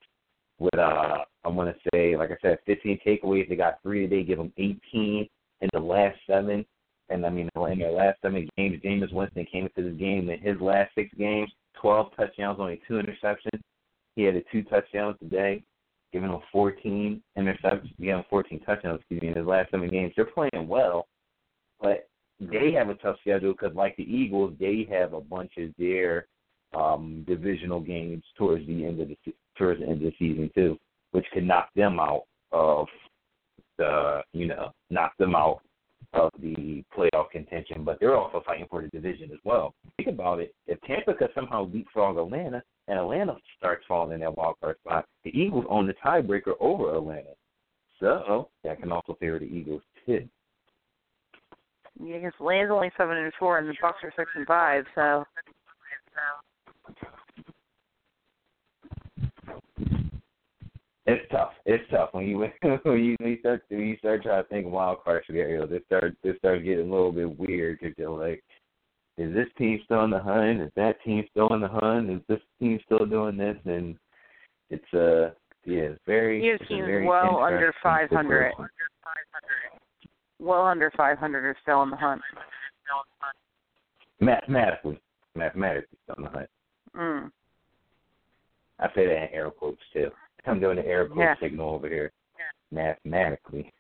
with 0.60 0.78
uh 0.78 1.18
I 1.44 1.48
want 1.50 1.76
to 1.76 1.90
say 1.94 2.16
like 2.16 2.32
I 2.32 2.38
said 2.42 2.60
15 2.66 3.00
takeaways. 3.06 3.50
They 3.50 3.56
got 3.56 3.82
three 3.82 4.08
today. 4.08 4.24
Give 4.24 4.38
them 4.38 4.54
18 4.58 5.28
in 5.62 5.70
the 5.74 5.80
last 5.80 6.18
seven. 6.28 6.66
And 7.10 7.26
I 7.26 7.30
mean 7.30 7.50
in 7.56 7.80
their 7.80 7.92
last 7.92 8.20
seven 8.22 8.48
games, 8.58 8.82
Jameis 8.84 9.14
Winston 9.14 9.46
came 9.52 9.68
into 9.68 9.90
this 9.90 10.00
game 10.00 10.30
in 10.30 10.40
his 10.40 10.60
last 10.60 10.94
six 10.96 11.10
games, 11.18 11.52
12 11.82 12.16
touchdowns, 12.16 12.60
only 12.60 12.82
two 12.88 12.96
interceptions. 12.96 13.62
He 14.16 14.24
had 14.24 14.36
a 14.36 14.42
two 14.52 14.64
touchdowns 14.64 15.18
today, 15.20 15.64
giving 16.12 16.30
them 16.30 16.40
14 16.52 17.22
interceptions, 17.38 17.92
giving 18.00 18.16
him 18.16 18.24
14 18.30 18.60
touchdowns. 18.62 19.00
Excuse 19.02 19.22
me, 19.22 19.28
in 19.30 19.36
his 19.36 19.46
last 19.46 19.72
seven 19.72 19.90
games. 19.90 20.14
They're 20.16 20.26
playing 20.26 20.68
well, 20.68 21.08
but 21.80 22.08
they 22.40 22.72
have 22.72 22.90
a 22.90 22.96
tough 22.96 23.18
schedule 23.22 23.52
because, 23.52 23.76
like 23.76 23.96
the 23.98 24.04
Eagles, 24.04 24.54
they 24.60 24.88
have 24.90 25.14
a 25.14 25.22
bunch 25.22 25.52
of 25.58 25.70
their 25.78 26.28
um, 26.74 27.24
divisional 27.28 27.80
games 27.80 28.24
towards 28.38 28.66
the 28.68 28.86
end 28.86 29.00
of 29.00 29.10
the 29.10 29.18
towards 29.58 29.80
the 29.80 29.88
end 29.88 30.06
of 30.06 30.12
the 30.12 30.16
season 30.18 30.50
too, 30.54 30.78
which 31.12 31.26
could 31.34 31.46
knock 31.46 31.70
them 31.76 32.00
out 32.00 32.24
of 32.52 32.88
the 33.78 34.22
you 34.34 34.48
know 34.48 34.72
knock 34.90 35.14
them 35.18 35.36
out 35.36 35.62
of 36.16 36.32
the 36.42 36.84
playoff 36.98 37.30
contention. 37.32 37.84
But 37.84 38.00
they're 38.00 38.18
also 38.18 38.42
fighting 38.46 38.68
for 38.70 38.82
the 38.82 38.88
division 38.88 39.30
as 39.32 39.40
well. 39.44 39.74
Think 39.98 40.10
about 40.10 40.40
it: 40.40 40.54
if 40.68 40.80
Tampa 40.82 41.14
could 41.14 41.30
somehow 41.36 41.70
leapfrog 41.72 42.18
Atlanta, 42.18 42.64
and 42.88 43.00
Atlanta 43.00 43.36
starts 43.58 43.84
falling 43.88 44.14
in 44.14 44.20
that 44.22 44.38
wild 44.38 44.56
card 44.62 44.78
spot, 44.86 45.06
the 45.24 45.32
Eagles 45.32 45.66
own 45.70 45.88
the 45.88 45.94
tiebreaker 46.06 46.54
over 46.60 46.96
Atlanta. 46.96 47.34
So 48.00 48.50
that 48.64 48.80
can 48.80 48.92
also 48.92 49.16
favor 49.20 49.40
the 49.40 49.46
Eagles 49.46 49.82
too. 50.06 50.28
Yeah, 52.04 52.18
because 52.18 52.34
Atlanta's 52.40 52.72
only 52.74 52.92
seven 52.98 53.18
and 53.18 53.32
four, 53.40 53.58
and 53.58 53.70
the 53.70 53.76
Bucks 53.82 54.00
are 54.04 54.14
six 54.18 54.30
and 54.36 54.46
five. 54.46 54.84
So 54.96 55.24
it's 61.08 61.32
tough. 61.32 61.52
It's 61.66 61.84
tough 61.92 62.10
when 62.14 62.26
you 62.28 62.40
when 62.84 63.04
you, 63.04 63.16
when 63.20 63.30
you 63.32 63.38
start 63.40 63.64
when 63.70 63.88
you 63.88 63.98
start 63.98 64.24
trying 64.24 64.44
to 64.44 64.50
think 64.50 64.68
wild 64.68 65.04
card 65.04 65.24
scenarios. 65.26 65.70
It 65.72 65.84
starts 65.86 66.16
it 66.24 66.38
starts 66.40 66.64
getting 66.64 66.90
a 66.90 66.92
little 66.92 67.12
bit 67.12 67.38
weird 67.38 67.80
because 67.80 67.96
you're 67.98 68.10
like, 68.10 68.44
is 69.18 69.34
this 69.34 69.48
team 69.58 69.80
still 69.86 70.04
in 70.04 70.10
the 70.10 70.20
hunt? 70.20 70.62
Is 70.62 70.72
that 70.76 71.02
team 71.04 71.24
still 71.30 71.54
in 71.54 71.62
the 71.62 71.68
hunt? 71.68 72.10
Is 72.10 72.22
this 72.28 72.42
team 72.60 72.80
still 72.86 73.06
doing 73.06 73.38
this? 73.38 73.58
And 73.66 73.98
it's 74.70 74.94
uh 74.94 75.34
yeah, 75.66 75.82
it's 75.82 76.02
very. 76.06 76.44
You 76.44 76.56
it's 76.56 76.68
teams 76.68 76.86
very 76.86 77.06
well 77.06 77.40
under 77.40 77.74
five 77.84 78.10
hundred. 78.10 78.54
Well 80.40 80.66
under 80.66 80.92
five 80.98 81.18
hundred 81.18 81.46
are 81.46 81.58
still 81.62 81.84
in 81.84 81.92
the 81.92 81.98
hunt. 81.98 82.22
Mathematically, 84.20 85.00
mathematically 85.36 85.98
still 86.04 86.16
in 86.18 86.24
the 86.24 86.30
hunt. 86.30 86.50
Mm. 86.96 87.32
I 88.80 88.88
say 88.96 89.06
that 89.06 89.30
in 89.30 89.34
air 89.34 89.52
quotes 89.52 89.82
too. 89.94 90.10
I'm 90.48 90.60
doing 90.60 90.78
the 90.78 90.86
air 90.86 91.08
quote 91.08 91.20
yeah. 91.20 91.36
signal 91.42 91.70
over 91.70 91.88
here. 91.88 92.12
Mathematically, 92.72 93.72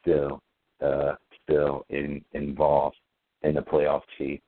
still, 0.00 0.40
uh, 0.84 1.14
still 1.42 1.84
in, 1.90 2.24
involved 2.32 2.96
in 3.42 3.54
the 3.54 3.60
playoff 3.60 4.02
chase. 4.18 4.40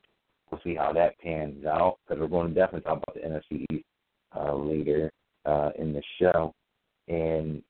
We'll 0.51 0.61
see 0.65 0.75
how 0.75 0.93
that 0.95 1.19
pans 1.19 1.67
out 1.67 1.99
because 2.07 2.21
we're 2.21 2.29
going 2.29 2.49
to 2.49 2.55
definitely 2.55 2.83
talk 2.83 3.03
about 3.03 3.15
the 3.15 3.29
NFC 3.29 3.67
East 3.71 3.85
uh, 4.35 4.55
later 4.55 5.13
uh, 5.45 5.71
in 5.79 5.93
the 5.93 6.03
show, 6.21 6.55
and 7.09 7.63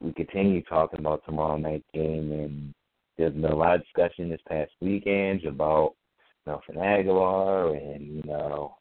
we 0.00 0.12
continue 0.14 0.62
talking 0.62 1.00
about 1.00 1.22
tomorrow 1.26 1.58
night 1.58 1.84
game. 1.92 2.32
And 2.32 2.74
there's 3.18 3.34
been 3.34 3.44
a 3.44 3.54
lot 3.54 3.76
of 3.76 3.82
discussion 3.82 4.30
this 4.30 4.40
past 4.48 4.70
weekend 4.80 5.44
about 5.44 5.94
Nelson 6.46 6.76
Agholor 6.76 7.76
and 7.76 8.16
you 8.16 8.22
know 8.24 8.74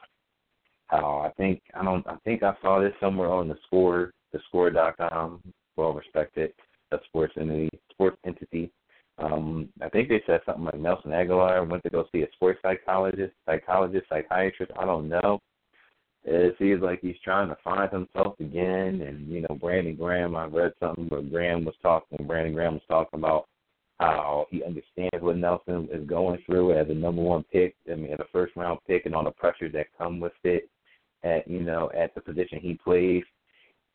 how 0.88 1.20
I 1.26 1.32
think 1.38 1.62
I 1.74 1.84
don't 1.84 2.06
I 2.08 2.16
think 2.24 2.44
I 2.44 2.54
saw 2.62 2.80
this 2.80 2.94
somewhere 3.00 3.30
on 3.30 3.48
the 3.48 3.58
score 3.68 4.14
the 4.34 4.40
score.com 4.48 5.42
well 5.78 5.94
respected 5.94 6.54
a 6.92 6.98
sports 7.06 7.34
entity 7.40 7.70
sports 7.90 8.18
entity. 8.26 8.72
Um, 9.18 9.70
I 9.82 9.90
think 9.90 10.10
they 10.10 10.22
said 10.26 10.42
something 10.46 10.66
like 10.66 10.80
Nelson 10.80 11.12
Agholor 11.12 11.68
went 11.68 11.84
to 11.84 11.90
go 11.90 12.06
see 12.12 12.24
a 12.24 12.32
sports 12.34 12.60
psychologist, 12.62 13.34
psychologist, 13.46 14.06
psychiatrist. 14.10 14.72
I 14.78 14.86
don't 14.86 15.10
know. 15.10 15.40
It 16.24 16.56
seems 16.60 16.82
like 16.82 17.00
he's 17.02 17.16
trying 17.24 17.50
to 17.50 17.58
find 17.64 17.92
himself 17.92 18.40
again. 18.40 19.02
And 19.02 19.28
you 19.28 19.42
know, 19.42 19.56
Brandon 19.60 19.96
Graham. 19.96 20.36
I 20.36 20.46
read 20.46 20.74
something 20.80 21.06
where 21.06 21.22
Graham 21.22 21.66
was 21.66 21.76
talking. 21.82 22.26
Brandon 22.26 22.54
Graham 22.54 22.74
was 22.74 22.84
talking 22.88 23.20
about 23.20 23.48
how 24.00 24.48
he 24.50 24.64
understands 24.64 25.22
what 25.22 25.38
Nelson 25.38 25.88
is 25.92 26.08
going 26.08 26.42
through 26.46 26.74
as 26.74 26.90
a 26.90 26.94
number 26.94 27.22
one 27.22 27.44
pick. 27.52 27.76
I 27.92 27.96
mean, 27.96 28.12
as 28.12 28.20
a 28.20 28.26
first 28.32 28.56
round 28.56 28.80
pick, 28.88 29.06
and 29.06 29.16
all 29.16 29.24
the 29.24 29.32
pressures 29.32 29.74
that 29.74 29.88
come 29.98 30.20
with 30.20 30.34
it. 30.44 30.70
At 31.24 31.48
you 31.48 31.60
know, 31.60 31.92
at 31.96 32.16
the 32.16 32.22
position 32.22 32.60
he 32.60 32.80
plays. 32.84 33.24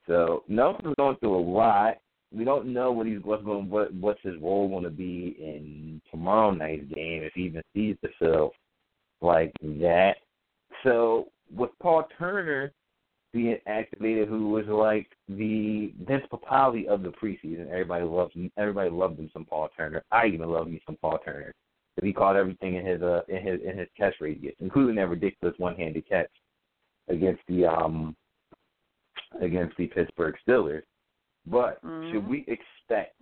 So 0.06 0.44
Nelson's 0.48 0.94
going 0.98 1.16
through 1.16 1.36
a 1.36 1.46
lot. 1.50 1.98
We 2.32 2.44
don't 2.44 2.72
know 2.72 2.92
what 2.92 3.06
he's 3.06 3.20
what's 3.22 3.44
going 3.44 3.70
what 3.70 3.92
what's 3.94 4.20
his 4.22 4.34
role 4.40 4.68
going 4.68 4.84
to 4.84 4.90
be 4.90 5.36
in 5.38 6.00
tomorrow 6.10 6.50
night's 6.50 6.84
game 6.92 7.22
if 7.22 7.32
he 7.34 7.42
even 7.42 7.62
sees 7.74 7.96
the 8.02 8.08
field 8.18 8.52
like 9.20 9.52
that. 9.62 10.16
So 10.82 11.28
with 11.54 11.70
Paul 11.80 12.06
Turner 12.18 12.72
being 13.32 13.58
activated, 13.66 14.28
who 14.28 14.50
was 14.50 14.66
like 14.66 15.08
the 15.28 15.92
Vince 16.06 16.24
Papale 16.32 16.86
of 16.86 17.02
the 17.02 17.10
preseason, 17.10 17.68
everybody 17.70 18.04
loves. 18.04 18.32
Everybody 18.56 18.90
loved 18.90 19.18
him 19.18 19.30
some 19.32 19.44
Paul 19.44 19.68
Turner. 19.76 20.02
I 20.10 20.26
even 20.26 20.48
love 20.48 20.68
me 20.68 20.80
some 20.86 20.96
Paul 21.00 21.18
Turner. 21.24 21.52
Because 21.94 22.08
he 22.08 22.12
caught 22.12 22.36
everything 22.36 22.74
in 22.74 22.84
his 22.84 23.02
uh 23.02 23.22
in 23.28 23.46
his 23.46 23.60
in 23.62 23.78
his 23.78 23.88
catch 23.96 24.14
radius, 24.20 24.54
including 24.60 24.96
that 24.96 25.08
ridiculous 25.08 25.54
one 25.58 25.76
handed 25.76 26.08
catch 26.08 26.30
against 27.08 27.40
the 27.48 27.64
um 27.66 28.16
against 29.40 29.76
the 29.76 29.86
Pittsburgh 29.86 30.34
Steelers. 30.46 30.82
But 31.46 31.82
mm-hmm. 31.84 32.12
should 32.12 32.28
we 32.28 32.44
expect 32.48 33.20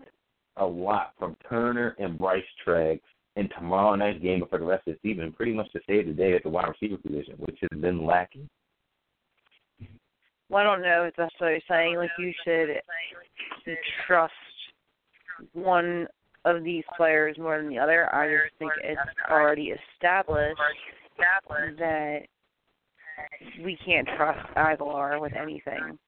a 0.56 0.64
lot 0.64 1.12
from 1.18 1.36
Turner 1.48 1.96
and 1.98 2.18
Bryce 2.18 2.42
Treggs 2.64 3.02
in 3.36 3.48
tomorrow 3.50 3.94
night's 3.96 4.22
game 4.22 4.42
for 4.48 4.58
the 4.58 4.64
rest 4.64 4.86
of 4.86 4.94
the 4.94 5.08
season? 5.08 5.32
Pretty 5.32 5.52
much 5.52 5.70
to 5.72 5.80
save 5.86 6.06
the 6.06 6.12
day 6.12 6.34
at 6.34 6.42
the 6.42 6.48
wide 6.48 6.68
receiver 6.68 7.00
position, 7.00 7.34
which 7.38 7.58
has 7.60 7.80
been 7.80 8.06
lacking. 8.06 8.48
Well, 10.48 10.60
I 10.60 10.64
don't 10.64 10.82
know 10.82 11.04
if 11.04 11.14
that's 11.16 11.34
what 11.38 11.48
you're 11.48 11.60
saying. 11.68 11.96
Like 11.96 12.10
you 12.18 12.32
should 12.44 12.68
trust 14.06 14.32
one 15.52 16.06
of 16.44 16.62
these 16.62 16.84
players 16.96 17.36
more 17.38 17.58
than 17.58 17.68
the 17.68 17.78
other. 17.78 18.14
I 18.14 18.28
just 18.28 18.58
think 18.58 18.72
it's 18.82 19.00
already 19.30 19.72
established 19.96 20.60
that 21.78 22.26
we 23.62 23.78
can't 23.84 24.08
trust 24.16 24.46
Agholor 24.56 25.20
with 25.20 25.32
anything. 25.34 25.98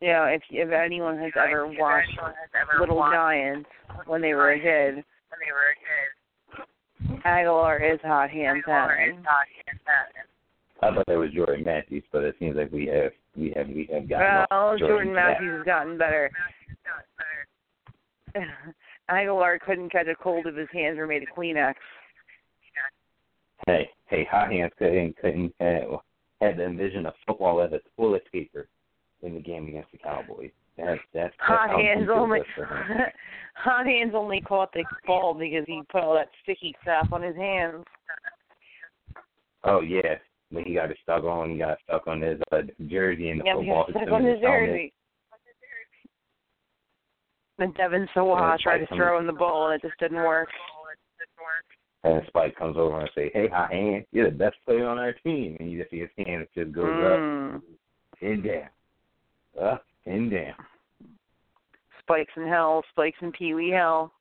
You 0.00 0.08
know, 0.08 0.24
if 0.24 0.42
if 0.50 0.70
anyone 0.72 1.18
has 1.18 1.32
ever 1.36 1.66
watched 1.66 2.18
Little 2.78 3.00
Giants 3.12 3.68
when 4.06 4.22
they 4.22 4.34
were 4.34 4.52
a 4.52 4.58
kid, 4.60 5.04
Agholor 7.24 7.94
is 7.94 8.00
hot 8.02 8.30
hand 8.30 8.62
pattern. 8.64 9.24
I 10.82 10.94
thought 10.94 11.04
that 11.06 11.18
was 11.18 11.30
Jordan 11.32 11.64
Matthews, 11.64 12.04
but 12.10 12.24
it 12.24 12.34
seems 12.38 12.56
like 12.56 12.72
we 12.72 12.86
have 12.86 13.12
we 13.36 13.52
have 13.54 13.68
we 13.68 13.88
have 13.92 14.08
gotten 14.08 14.26
Well, 14.26 14.46
off 14.50 14.78
Jordan. 14.78 15.14
Matthews 15.14 15.58
has 15.58 15.66
gotten 15.66 15.98
better. 15.98 16.30
Agholor 19.10 19.60
couldn't 19.60 19.90
catch 19.90 20.06
a 20.06 20.14
cold 20.14 20.46
if 20.46 20.54
his 20.54 20.68
hands 20.72 20.96
were 20.96 21.06
made 21.06 21.22
of 21.22 21.28
Kleenex. 21.36 21.74
Hey, 23.66 23.90
hey, 24.06 24.26
hot 24.30 24.50
hands 24.52 24.72
couldn't 24.78 25.16
couldn't 25.18 25.54
uh, 25.60 25.96
had 26.40 26.56
to 26.56 26.64
envision 26.64 27.06
a 27.06 27.12
football 27.26 27.60
as 27.60 27.72
a 27.72 27.80
toilet 27.96 28.24
paper 28.32 28.68
in 29.22 29.34
the 29.34 29.40
game 29.40 29.68
against 29.68 29.92
the 29.92 29.98
Cowboys. 29.98 30.50
That's 30.76 31.00
that's, 31.12 31.34
that's 31.38 31.60
Hot 31.60 31.70
how 31.70 31.78
hands 31.78 32.08
only. 32.12 32.38
was 32.40 32.46
for 32.54 32.64
him. 32.66 33.00
Hot 33.56 33.86
hands 33.86 34.12
only 34.14 34.40
caught 34.40 34.72
the 34.72 34.84
ball 35.06 35.34
because 35.34 35.64
he 35.66 35.82
put 35.90 36.02
all 36.02 36.14
that 36.14 36.28
sticky 36.42 36.74
stuff 36.82 37.08
on 37.12 37.22
his 37.22 37.36
hands. 37.36 37.84
Oh 39.64 39.80
yeah, 39.82 40.16
when 40.50 40.64
he 40.64 40.74
got 40.74 40.90
it 40.90 40.98
stuck 41.02 41.24
on, 41.24 41.50
he 41.50 41.58
got 41.58 41.78
stuck 41.84 42.06
on 42.06 42.22
his 42.22 42.40
uh, 42.52 42.62
jersey 42.86 43.28
and 43.30 43.40
the 43.40 43.44
Yeah, 43.44 43.56
football 43.56 43.84
because 43.86 44.00
stuck 44.00 44.02
system 44.02 44.14
on 44.14 44.22
in 44.22 44.32
his 44.34 44.42
helmet. 44.42 44.68
jersey. 44.68 44.92
And 47.58 47.74
Devon 47.74 48.08
Sawa 48.14 48.38
Yeah, 48.40 48.56
tried 48.62 48.78
to 48.78 48.96
throw 48.96 49.18
him 49.18 49.26
the 49.26 49.34
ball 49.34 49.68
and 49.68 49.74
it 49.74 49.86
just 49.86 50.00
didn't 50.00 50.16
work. 50.24 50.48
And 52.02 52.22
Spike 52.28 52.56
comes 52.56 52.76
over 52.78 52.98
and 53.00 53.10
say, 53.14 53.30
"Hey, 53.34 53.48
hot 53.48 53.72
hand, 53.72 54.06
you're 54.10 54.30
the 54.30 54.36
best 54.36 54.56
player 54.64 54.86
on 54.88 54.98
our 54.98 55.12
team," 55.12 55.56
and 55.60 55.70
you 55.70 55.78
just 55.78 55.90
see 55.90 56.00
his 56.00 56.10
hand 56.16 56.46
just 56.54 56.72
goes 56.72 56.86
Mm. 56.86 57.56
up 57.56 57.62
and 58.22 58.42
down, 58.42 58.68
up 59.60 59.84
and 60.06 60.30
down. 60.30 60.54
Spikes 61.98 62.32
in 62.36 62.46
hell, 62.48 62.82
spikes 62.90 63.20
in 63.20 63.32
Pee 63.32 63.54
Wee 63.54 63.70
hell. 63.70 64.12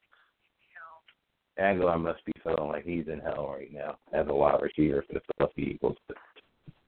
Agholor 1.58 2.00
must 2.02 2.24
be 2.26 2.32
feeling 2.42 2.70
like 2.70 2.86
he's 2.86 3.08
in 3.08 3.20
hell 3.20 3.48
right 3.58 3.72
now 3.74 3.98
as 4.14 4.28
a 4.28 4.34
wide 4.34 4.62
receiver 4.62 5.02
for 5.02 5.14
the 5.14 5.22
Philadelphia 5.22 5.74
Eagles. 5.74 5.98
But 6.08 6.18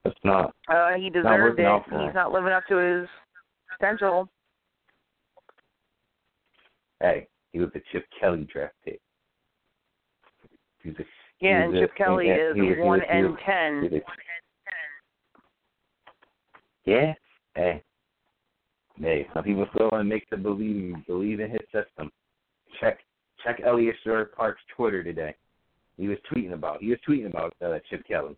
it's 0.06 0.23
not. 0.23 0.56
Uh, 0.67 0.93
he 0.93 1.10
deserved 1.10 1.58
working 1.60 1.65
it. 1.65 1.84
him. 1.89 2.06
He's 2.06 2.13
not 2.13 2.32
living 2.32 2.54
up 2.54 2.65
to 2.67 2.75
his 2.77 3.10
potential. 3.77 4.30
Hey, 7.01 7.27
he 7.51 7.60
was 7.60 7.69
a 7.75 7.82
Chip 7.91 8.06
Kelly 8.19 8.45
draft 8.51 8.75
pick. 8.86 9.01
Yeah, 11.39 11.63
and 11.63 11.74
Chip 11.74 11.96
Kelly 11.96 12.28
is 12.28 12.56
he 12.56 12.80
one 12.80 13.02
and 13.02 13.38
ten. 13.46 14.02
Yeah. 16.86 17.13
Hey, 17.56 17.84
some 19.34 19.44
people 19.44 19.65
still 19.74 19.89
want 19.91 20.02
to 20.02 20.04
make 20.04 20.30
them 20.30 20.44
believe 20.44 20.96
believe 21.08 21.39
in 21.39 21.50
his 21.50 21.62
system. 21.74 22.12
Check 22.80 23.00
check 23.44 23.60
Eliot 23.65 23.96
Shorr-Parks' 24.04 24.62
Twitter 24.76 25.04
today. 25.04 25.36
He 25.98 26.08
was 26.08 26.17
tweeting 26.32 26.54
about 26.54 26.82
he 26.82 26.89
was 26.89 27.00
tweeting 27.08 27.28
about 27.28 27.56
uh, 27.63 27.80
Chip 27.89 28.06
Kelly. 28.08 28.36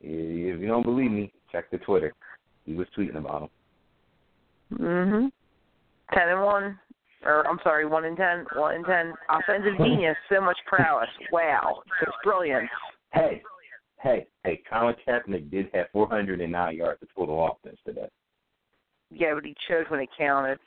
If 0.00 0.60
you 0.60 0.66
don't 0.66 0.82
believe 0.82 1.10
me, 1.10 1.32
check 1.52 1.70
the 1.70 1.78
Twitter. 1.78 2.14
He 2.64 2.74
was 2.74 2.86
tweeting 2.96 3.16
about 3.16 3.42
him. 3.42 3.50
Mhm. 4.78 5.32
Ten 6.14 6.28
and 6.28 6.42
one, 6.42 6.78
or 7.24 7.46
I'm 7.46 7.58
sorry, 7.62 7.86
one 7.86 8.04
in 8.04 8.16
ten. 8.16 8.44
One 8.54 8.76
and 8.76 8.84
ten. 8.84 9.14
Offensive 9.28 9.78
genius. 9.78 10.16
So 10.30 10.40
much 10.40 10.58
prowess. 10.66 11.08
Wow, 11.32 11.82
it's 12.02 12.12
brilliant. 12.24 12.68
Hey, 13.12 13.42
hey, 14.02 14.26
hey! 14.44 14.62
Colin 14.70 14.94
Kaepernick 15.06 15.50
did 15.50 15.68
have 15.74 15.86
409 15.92 16.76
yards 16.76 17.02
of 17.02 17.08
total 17.14 17.46
offense 17.46 17.78
today. 17.84 18.08
Yeah, 19.10 19.34
but 19.34 19.44
he 19.44 19.54
chose 19.68 19.84
when 19.88 20.00
it 20.00 20.08
counted. 20.16 20.58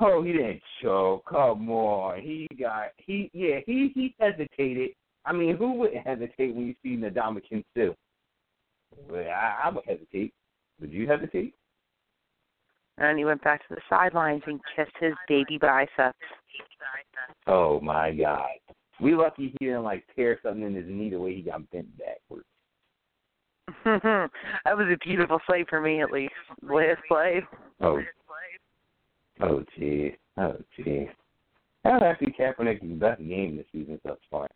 Oh, 0.00 0.22
he 0.22 0.32
didn't 0.32 0.62
choke. 0.82 1.26
Come 1.28 1.70
on, 1.70 2.20
he 2.20 2.48
got 2.58 2.88
he 2.96 3.30
yeah 3.34 3.60
he 3.66 3.90
he 3.94 4.14
hesitated. 4.18 4.90
I 5.26 5.32
mean, 5.32 5.56
who 5.56 5.74
wouldn't 5.74 6.06
hesitate 6.06 6.54
when 6.54 6.66
you 6.66 6.74
see 6.82 6.96
Ndamukong 6.96 7.64
Suh? 7.76 7.92
Well, 9.08 9.28
I, 9.28 9.60
I 9.64 9.70
would 9.70 9.84
hesitate. 9.86 10.32
Would 10.80 10.92
you 10.92 11.06
hesitate? 11.06 11.54
And 13.00 13.18
he 13.18 13.24
went 13.24 13.42
back 13.42 13.66
to 13.66 13.74
the 13.74 13.80
sidelines 13.88 14.42
and 14.46 14.60
kissed 14.76 14.96
his 15.00 15.14
baby 15.26 15.58
biceps. 15.58 16.18
Oh 17.46 17.80
my 17.80 18.12
God, 18.12 18.46
we 19.00 19.14
lucky 19.14 19.54
he 19.58 19.66
didn't 19.66 19.82
like 19.84 20.04
tear 20.14 20.38
something 20.42 20.62
in 20.62 20.74
his 20.74 20.86
knee 20.86 21.10
the 21.10 21.18
way 21.18 21.34
he 21.34 21.42
got 21.42 21.68
bent 21.70 21.88
backwards. 21.98 22.44
that 23.84 24.76
was 24.76 24.86
a 24.92 24.98
beautiful 25.04 25.38
sight 25.48 25.68
for 25.68 25.80
me, 25.80 26.02
at 26.02 26.10
least. 26.10 26.34
Last 26.62 27.00
play. 27.08 27.40
Oh, 27.80 28.00
oh 29.40 29.64
gee, 29.78 30.16
oh 30.36 30.56
gee. 30.76 31.08
That 31.84 31.92
was 31.94 32.02
actually 32.04 32.34
Kaepernick's 32.38 32.84
best 33.00 33.20
game 33.20 33.56
this 33.56 33.66
season 33.72 33.98
thus 34.04 34.18
far. 34.30 34.48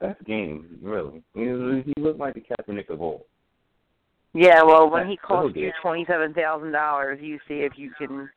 Best 0.00 0.22
game, 0.24 0.78
really. 0.82 1.22
He, 1.34 1.40
he 1.40 2.02
looked 2.02 2.20
like 2.20 2.34
the 2.34 2.42
Kaepernick 2.42 2.90
of 2.90 3.00
old. 3.00 3.22
Yeah, 4.38 4.62
well, 4.62 4.88
when 4.88 5.08
he 5.08 5.16
costs 5.16 5.56
you 5.56 5.72
twenty-seven 5.82 6.32
thousand 6.32 6.70
dollars, 6.70 7.18
you 7.20 7.38
see 7.48 7.54
if 7.54 7.72
you 7.74 7.90
can, 7.98 8.30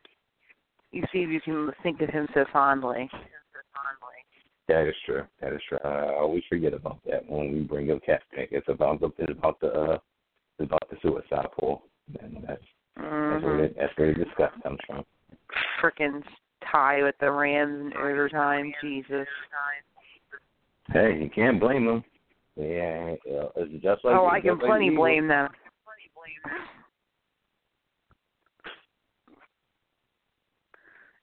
you 0.92 1.04
see 1.14 1.20
if 1.20 1.30
you 1.30 1.40
can 1.42 1.72
think 1.84 2.02
of 2.02 2.10
him 2.10 2.28
so 2.34 2.44
fondly. 2.52 3.08
That 4.68 4.88
is 4.88 4.96
true. 5.06 5.24
That 5.42 5.54
is 5.54 5.62
true. 5.70 5.78
I 5.84 6.14
always 6.16 6.42
forget 6.50 6.74
about 6.74 6.98
that 7.06 7.30
when 7.30 7.54
we 7.54 7.60
bring 7.60 7.92
up 7.92 8.00
Kaepernick. 8.00 8.48
It's 8.52 8.68
about 8.68 9.00
the 9.00 9.12
it's 9.20 9.32
about 9.38 9.60
the 9.60 9.68
uh, 9.68 9.98
it's 10.58 10.68
about 10.72 10.90
the 10.90 10.98
suicide 11.04 11.50
pool, 11.60 11.84
and 12.20 12.38
that's 12.48 12.62
that's 12.98 13.44
where 13.44 13.58
Mm-hmm. 13.60 13.62
the, 13.62 13.74
that's 13.80 13.98
where 13.98 14.14
the 14.14 14.26
disgust 14.26 14.64
comes 14.64 14.80
from. 14.88 15.06
Frickin' 15.82 16.24
tie 16.72 17.04
with 17.04 17.16
the 17.20 17.30
Rams 17.30 17.92
in 17.94 17.98
overtime. 18.02 18.74
Jesus. 18.82 19.28
Hey, 20.92 21.20
you 21.22 21.30
can't 21.30 21.60
blame 21.60 21.86
them. 21.86 22.04
Yeah, 22.56 23.16
it's 23.56 23.84
just 23.84 24.04
like 24.04 24.16
oh, 24.16 24.28
I 24.28 24.42
can 24.42 24.58
like 24.58 24.66
plenty 24.66 24.88
Eagles. 24.88 24.98
blame 24.98 25.28
them. 25.28 25.50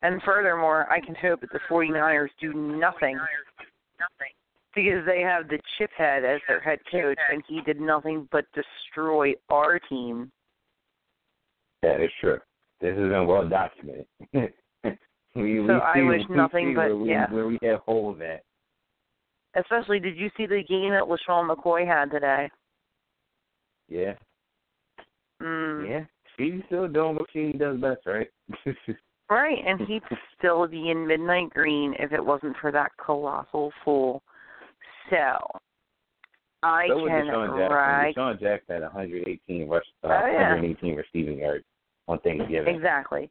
And 0.02 0.22
furthermore, 0.22 0.86
I 0.90 1.00
can 1.00 1.14
hope 1.16 1.40
that 1.40 1.50
the 1.52 1.58
49ers 1.68 2.28
do 2.40 2.52
nothing 2.54 3.18
because 4.74 5.04
they 5.06 5.20
have 5.22 5.48
the 5.48 5.58
chip 5.76 5.90
head 5.96 6.24
as 6.24 6.40
their 6.46 6.60
head 6.60 6.78
coach, 6.90 7.18
and 7.32 7.42
he 7.48 7.60
did 7.62 7.80
nothing 7.80 8.28
but 8.30 8.44
destroy 8.54 9.32
our 9.50 9.80
team. 9.80 10.30
Yeah, 11.82 11.96
That 11.96 12.04
is 12.04 12.10
true. 12.20 12.38
This 12.80 12.90
has 12.90 13.08
been 13.08 13.26
well 13.26 13.48
documented. 13.48 14.06
we, 15.34 15.60
we 15.60 15.66
So 15.66 15.80
I 15.80 15.94
see, 15.96 16.02
wish 16.02 16.22
we 16.28 16.36
nothing 16.36 16.74
but- 16.74 16.82
where 16.86 16.96
we, 16.96 17.10
yeah. 17.10 17.30
where 17.32 17.46
we 17.48 17.58
have 17.62 17.80
holes 17.80 18.20
at. 18.20 18.42
Especially, 19.60 19.98
did 19.98 20.16
you 20.16 20.30
see 20.36 20.46
the 20.46 20.62
game 20.68 20.90
that 20.90 21.02
LeSean 21.08 21.52
McCoy 21.52 21.84
had 21.84 22.10
today? 22.12 22.48
Yeah, 23.88 24.12
Mm. 25.42 25.88
yeah. 25.88 26.04
She's 26.36 26.62
still 26.66 26.86
doing 26.88 27.16
what 27.16 27.26
she 27.32 27.52
does 27.52 27.78
best, 27.80 28.06
right? 28.06 28.28
Right, 29.30 29.58
and 29.66 29.78
he'd 29.86 30.02
still 30.38 30.66
be 30.66 30.90
in 30.90 31.06
midnight 31.06 31.50
green 31.50 31.94
if 31.98 32.12
it 32.12 32.24
wasn't 32.24 32.56
for 32.62 32.72
that 32.72 32.92
colossal 33.04 33.70
fool. 33.84 34.22
So, 35.10 35.16
I 36.62 36.86
so 36.88 37.06
can 37.06 37.26
DeSean 37.26 37.58
Jackson. 37.58 37.76
rag 37.76 38.14
DeSean 38.14 38.40
Jackson 38.40 38.74
had 38.76 38.82
118 38.84 39.68
rush, 39.68 39.82
uh, 40.02 40.06
Oh, 40.08 40.26
yeah. 40.32 40.54
118 40.54 40.96
receiving 40.96 41.38
yards 41.40 41.64
on 42.08 42.18
Thanksgiving. 42.20 42.74
exactly. 42.74 43.30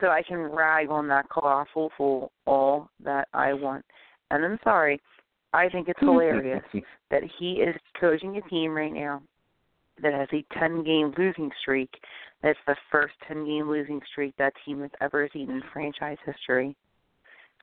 So 0.00 0.08
I 0.08 0.22
can 0.22 0.38
rag 0.38 0.90
on 0.90 1.08
that 1.08 1.28
colossal 1.28 1.90
fool 1.96 2.30
all 2.46 2.88
that 3.02 3.26
I 3.34 3.52
want. 3.52 3.84
And 4.30 4.44
I'm 4.44 4.58
sorry, 4.62 5.00
I 5.52 5.68
think 5.68 5.88
it's 5.88 5.98
hilarious 6.00 6.62
that 7.10 7.22
he 7.38 7.54
is 7.54 7.74
coaching 8.00 8.36
a 8.36 8.48
team 8.48 8.76
right 8.76 8.92
now 8.92 9.22
that 10.02 10.12
has 10.12 10.28
a 10.32 10.44
10 10.58 10.84
game 10.84 11.14
losing 11.16 11.50
streak. 11.60 11.90
That's 12.42 12.58
the 12.66 12.76
first 12.90 13.14
10 13.26 13.44
game 13.46 13.68
losing 13.68 14.00
streak 14.10 14.34
that 14.36 14.52
team 14.64 14.82
has 14.82 14.90
ever 15.00 15.28
seen 15.32 15.50
in 15.50 15.62
franchise 15.72 16.18
history. 16.24 16.76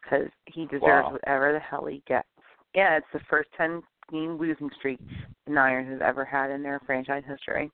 Because 0.02 0.30
he 0.46 0.66
deserves 0.66 0.84
Wow. 0.84 1.12
whatever 1.12 1.54
the 1.54 1.60
hell 1.60 1.86
he 1.86 2.02
gets. 2.08 2.28
Yeah, 2.74 2.98
it's 2.98 3.08
the 3.14 3.20
first 3.30 3.50
10 3.54 3.84
game 4.12 4.38
losing 4.38 4.70
streak 4.72 5.00
the 5.46 5.52
Niners 5.52 5.88
has 5.88 6.02
ever 6.02 6.26
had 6.26 6.52
in 6.52 6.64
their 6.64 6.80
franchise 6.86 7.24
history. 7.26 7.72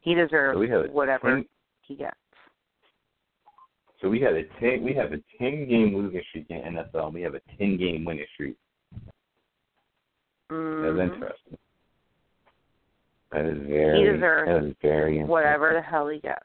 He 0.00 0.14
deserves 0.14 0.56
So 0.56 0.88
whatever 0.90 1.36
10 1.36 1.48
he 1.82 1.94
gets. 1.96 2.16
So 4.00 4.08
we 4.08 4.20
have 4.20 4.34
a 4.34 4.44
10 4.60 4.82
we 4.82 4.94
have 4.94 5.12
a 5.12 5.18
10 5.38 5.68
game 5.68 5.96
losing 5.96 6.22
streak 6.28 6.46
in 6.50 6.76
NFL. 6.76 7.06
And 7.06 7.14
We 7.14 7.22
have 7.22 7.34
a 7.34 7.40
10 7.58 7.76
game 7.76 8.04
winning 8.04 8.26
streak. 8.32 8.56
That's 8.90 10.52
Mhm. 10.52 11.12
interesting. 11.12 11.57
That 13.32 13.46
is 13.46 13.58
very 13.66 13.98
He 13.98 14.12
deserves 14.12 14.48
that 14.48 14.68
is 14.68 14.74
very 14.80 15.24
Whatever 15.24 15.72
the 15.74 15.82
hell 15.82 16.08
he 16.08 16.20
gets. 16.20 16.44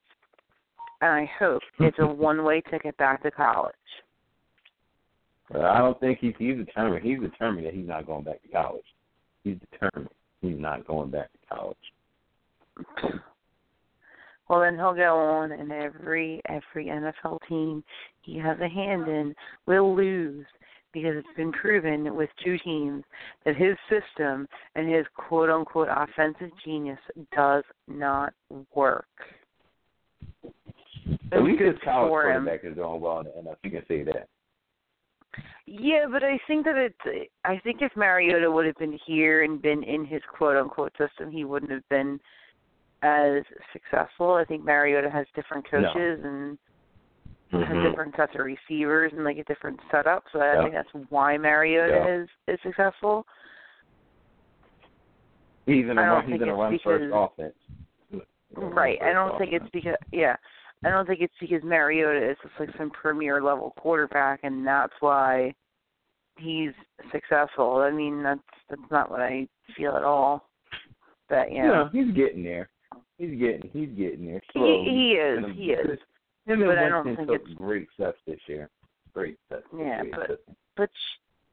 And 1.01 1.11
I 1.11 1.31
hope 1.39 1.61
it's 1.79 1.97
a 1.99 2.07
one 2.07 2.43
way 2.43 2.61
ticket 2.69 2.97
back 2.97 3.23
to 3.23 3.31
college. 3.31 3.73
But 5.51 5.61
I 5.61 5.79
don't 5.79 5.99
think 5.99 6.19
he's 6.19 6.33
he's 6.37 6.57
determined. 6.57 7.03
He's 7.03 7.19
determined 7.19 7.65
that 7.67 7.73
he's 7.73 7.87
not 7.87 8.05
going 8.05 8.23
back 8.23 8.41
to 8.43 8.47
college. 8.49 8.85
He's 9.43 9.57
determined 9.71 10.09
he's 10.41 10.57
not 10.57 10.87
going 10.87 11.11
back 11.11 11.29
to 11.31 11.55
college. 11.55 13.13
Well, 14.49 14.59
then 14.59 14.75
he'll 14.75 14.93
go 14.93 15.17
on, 15.17 15.51
and 15.53 15.71
every 15.71 16.41
every 16.49 16.87
NFL 16.87 17.39
team 17.47 17.83
he 18.21 18.37
has 18.37 18.59
a 18.59 18.67
hand 18.67 19.07
in 19.07 19.33
will 19.65 19.95
lose 19.95 20.45
because 20.93 21.15
it's 21.15 21.35
been 21.35 21.51
proven 21.51 22.15
with 22.15 22.29
two 22.43 22.57
teams 22.59 23.03
that 23.45 23.55
his 23.55 23.75
system 23.89 24.47
and 24.75 24.93
his 24.93 25.05
quote 25.15 25.49
unquote 25.49 25.87
offensive 25.89 26.51
genius 26.63 26.99
does 27.35 27.63
not 27.87 28.33
work. 28.75 29.05
At 31.31 31.43
least 31.43 31.61
his 31.61 31.73
college 31.83 32.05
him. 32.05 32.43
quarterback 32.45 32.63
is 32.63 32.75
doing 32.75 33.01
well 33.01 33.19
in 33.19 33.25
the 33.25 33.31
NFL. 33.51 33.55
You 33.63 33.71
can 33.71 33.83
say 33.87 34.03
that. 34.03 34.27
Yeah, 35.65 36.05
but 36.11 36.23
I 36.23 36.39
think 36.47 36.65
that 36.65 36.75
it's. 36.77 37.29
I 37.43 37.57
think 37.63 37.81
if 37.81 37.91
Mariota 37.95 38.49
would 38.51 38.65
have 38.67 38.75
been 38.75 38.99
here 39.05 39.43
and 39.43 39.61
been 39.61 39.81
in 39.83 40.05
his 40.05 40.21
quote 40.37 40.55
unquote 40.57 40.91
system, 40.97 41.31
he 41.31 41.43
wouldn't 41.43 41.71
have 41.71 41.87
been 41.89 42.19
as 43.01 43.43
successful. 43.71 44.33
I 44.33 44.45
think 44.45 44.63
Mariota 44.63 45.09
has 45.09 45.25
different 45.35 45.65
No. 45.73 45.81
coaches 45.81 46.19
and 46.23 46.57
has 47.61 47.77
Mhm. 47.77 47.83
different 47.89 48.15
sets 48.15 48.33
of 48.35 48.45
receivers 48.45 49.13
and 49.13 49.23
like 49.23 49.37
a 49.37 49.43
different 49.45 49.79
setup. 49.91 50.23
So 50.31 50.39
I 50.39 50.53
Yeah. 50.53 50.61
think 50.61 50.73
that's 50.73 50.93
why 51.09 51.37
Mariota 51.37 51.93
Yeah. 51.93 52.07
is 52.07 52.29
is 52.47 52.61
successful. 52.61 53.25
Even 55.67 55.95
don't. 55.95 56.27
He's 56.27 56.41
in 56.41 56.49
a 56.49 56.55
run 56.55 56.77
first 56.79 57.11
offense. 57.13 57.55
Right. 58.55 59.01
I 59.01 59.13
don't 59.13 59.37
think 59.37 59.53
it's 59.53 59.69
because 59.69 59.95
yeah. 60.11 60.35
I 60.85 60.89
don't 60.89 61.07
think 61.07 61.21
it's 61.21 61.37
because 61.39 61.63
Mariota 61.63 62.31
is 62.31 62.37
just 62.41 62.59
like 62.59 62.75
some 62.77 62.89
premier 62.89 63.41
level 63.41 63.71
quarterback 63.77 64.41
and 64.43 64.67
that's 64.67 64.93
why 64.99 65.53
he's 66.37 66.73
successful. 67.11 67.77
I 67.77 67.91
mean 67.91 68.21
that's 68.23 68.41
that's 68.69 68.91
not 68.91 69.09
what 69.09 69.21
I 69.21 69.47
feel 69.75 69.95
at 69.95 70.03
all. 70.03 70.49
But 71.29 71.51
yeah. 71.51 71.67
No, 71.67 71.89
he's 71.91 72.13
getting 72.13 72.43
there. 72.43 72.69
He's 73.17 73.39
getting. 73.39 73.69
He's 73.71 73.89
getting 73.89 74.25
there. 74.25 74.41
He 74.53 74.59
Slowly. 74.59 74.89
he 74.89 75.13
is, 75.13 75.55
he 75.55 75.71
is. 75.71 75.99
Him 76.45 76.61
and 76.61 76.65
But 76.71 76.77
I 76.77 76.89
don't 76.89 77.15
think 77.15 77.29
it's- 77.29 77.53
great 77.55 77.87
steps 77.93 78.19
this 78.25 78.39
year. 78.47 78.69
Great 79.13 79.37
steps. 79.45 79.67
Yeah, 79.77 80.03
but- 80.11 80.43
But 80.75 80.89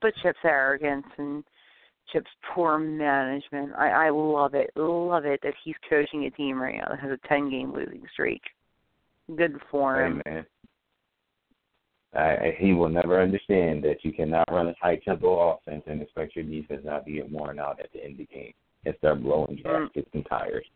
but 0.00 0.14
Chip's 0.16 0.38
arrogance 0.44 1.07
and 1.18 1.44
Chip's 2.07 2.31
poor 2.55 2.79
management. 2.79 3.72
I 3.76 4.07
I 4.07 4.11
love 4.11 4.55
it. 4.55 4.70
Love 4.76 5.26
it 5.26 5.40
that 5.42 5.55
he's 5.62 5.76
coaching 5.88 6.24
a 6.24 6.31
team 6.31 6.61
right 6.61 6.76
now 6.79 6.88
that 6.88 6.98
has 7.00 7.12
a 7.12 7.18
10 7.29 7.50
game 7.50 7.72
losing 7.72 8.07
streak. 8.12 8.42
Good 9.37 9.61
for 9.70 9.96
Hey 9.96 10.07
him. 10.07 10.22
man, 10.26 10.46
I, 12.14 12.20
I, 12.46 12.57
he 12.59 12.72
will 12.72 12.88
never 12.88 13.20
understand 13.22 13.85
that 13.85 14.05
you 14.05 14.12
cannot 14.12 14.50
run 14.50 14.66
a 14.68 14.74
high 14.81 14.96
tempo 14.96 15.50
offense 15.53 15.85
and 15.87 16.03
expect 16.03 16.35
your 16.35 16.44
defense 16.46 16.85
not 16.85 17.05
to 17.05 17.12
get 17.12 17.31
worn 17.31 17.61
out 17.61 17.79
at 17.79 17.92
the 17.92 18.03
end 18.03 18.12
of 18.12 18.18
the 18.18 18.24
game 18.35 18.55
and 18.87 18.94
start 18.98 19.22
blowing 19.22 19.59
Mm. 19.59 19.85
gaskets 19.87 20.11
and 20.14 20.26
tires. 20.26 20.66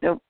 Nope. 0.00 0.22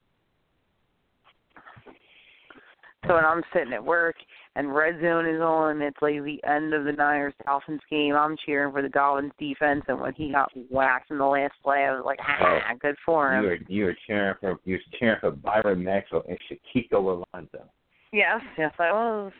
So 3.06 3.14
when 3.14 3.24
I'm 3.24 3.42
sitting 3.52 3.72
at 3.72 3.84
work 3.84 4.14
and 4.54 4.72
red 4.72 5.00
zone 5.00 5.26
is 5.26 5.40
on, 5.40 5.82
it's 5.82 5.96
like 6.00 6.22
the 6.22 6.38
end 6.44 6.72
of 6.72 6.84
the 6.84 6.92
Niners 6.92 7.34
Dolphins 7.44 7.80
game. 7.90 8.14
I'm 8.14 8.36
cheering 8.46 8.72
for 8.72 8.80
the 8.80 8.88
Dolphins 8.88 9.32
defense, 9.40 9.82
and 9.88 10.00
when 10.00 10.12
he 10.14 10.30
got 10.30 10.50
whacked 10.70 11.10
in 11.10 11.18
the 11.18 11.26
last 11.26 11.54
play, 11.64 11.84
I 11.84 11.92
was 11.94 12.04
like, 12.04 12.20
"Ha, 12.20 12.74
good 12.80 12.94
for 13.04 13.34
him." 13.34 13.42
You 13.42 13.50
are 13.50 13.58
you 13.68 13.94
cheering 14.06 14.34
for 14.40 14.56
you're 14.64 14.78
cheering 15.00 15.18
for 15.20 15.32
Byron 15.32 15.82
Maxwell 15.82 16.22
and 16.28 16.38
Shaquille 16.48 17.24
Alonso, 17.34 17.68
Yes, 18.12 18.40
yes, 18.56 18.72
I 18.78 18.92
was. 18.92 19.32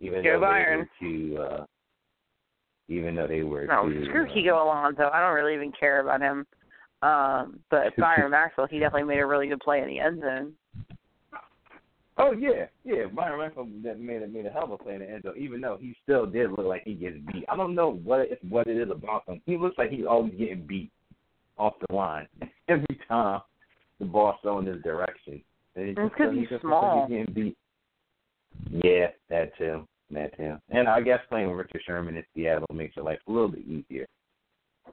even 0.00 0.22
Go 0.22 0.32
though 0.34 0.40
Byron. 0.40 0.88
they 1.00 1.34
were 1.38 1.46
uh, 1.46 1.64
even 2.88 3.14
though 3.14 3.26
they 3.28 3.42
were 3.42 3.66
No, 3.66 3.88
to, 3.88 4.04
screw 4.06 4.26
uh, 4.26 4.34
Kiko 4.34 4.62
Alonso. 4.62 5.08
I 5.12 5.20
don't 5.20 5.34
really 5.34 5.54
even 5.54 5.72
care 5.78 6.00
about 6.00 6.20
him. 6.20 6.46
Um, 7.02 7.60
but 7.70 7.94
Byron 7.98 8.32
Maxwell, 8.32 8.66
he 8.66 8.78
definitely 8.80 9.08
made 9.08 9.20
a 9.20 9.26
really 9.26 9.46
good 9.48 9.60
play 9.60 9.80
in 9.80 9.86
the 9.88 10.00
end 10.00 10.20
zone. 10.20 10.52
Oh 12.20 12.32
yeah, 12.32 12.66
yeah. 12.84 13.06
Byron 13.14 13.38
Maxwell 13.40 13.68
that 13.84 13.98
made 14.00 14.22
a 14.22 14.26
made 14.28 14.46
a 14.46 14.50
hell 14.50 14.64
of 14.64 14.72
a 14.72 14.78
play 14.78 14.94
in 14.94 15.00
the 15.00 15.10
end 15.10 15.22
zone, 15.22 15.34
even 15.38 15.60
though 15.60 15.78
he 15.80 15.94
still 16.02 16.26
did 16.26 16.50
look 16.50 16.66
like 16.66 16.82
he 16.84 16.94
gets 16.94 17.16
beat. 17.32 17.44
I 17.48 17.56
don't 17.56 17.74
know 17.74 17.92
what 18.04 18.20
it, 18.20 18.38
what 18.48 18.66
it 18.66 18.76
is 18.76 18.90
about 18.90 19.28
him. 19.28 19.40
He 19.46 19.56
looks 19.56 19.78
like 19.78 19.90
he's 19.90 20.06
always 20.08 20.32
getting 20.34 20.66
beat 20.66 20.90
off 21.58 21.74
the 21.88 21.94
line 21.94 22.26
every 22.68 23.00
time 23.08 23.40
the 23.98 24.04
ball's 24.06 24.36
thrown 24.42 24.66
in 24.66 24.74
his 24.74 24.82
direction. 24.82 25.40
And 25.76 25.84
it 25.86 25.90
It's 25.90 25.98
just 25.98 26.14
'cause 26.14 26.26
doesn't- 26.26 26.38
he's 26.40 26.48
just 26.48 26.62
small. 26.62 27.00
Like 27.02 27.08
he's 27.10 27.18
getting 27.18 27.34
beat. 27.34 27.56
Yeah, 28.84 29.06
that 29.28 29.56
too. 29.56 29.86
That 30.10 30.36
too. 30.36 30.56
And 30.70 30.88
I 30.88 31.00
guess 31.00 31.20
playing 31.28 31.48
with 31.48 31.58
Richard 31.58 31.82
Sherman 31.86 32.16
in 32.16 32.24
Seattle 32.34 32.66
makes 32.74 32.96
your 32.96 33.04
life 33.04 33.20
a 33.28 33.30
little 33.32 33.48
bit 33.48 33.60
easier 33.66 34.06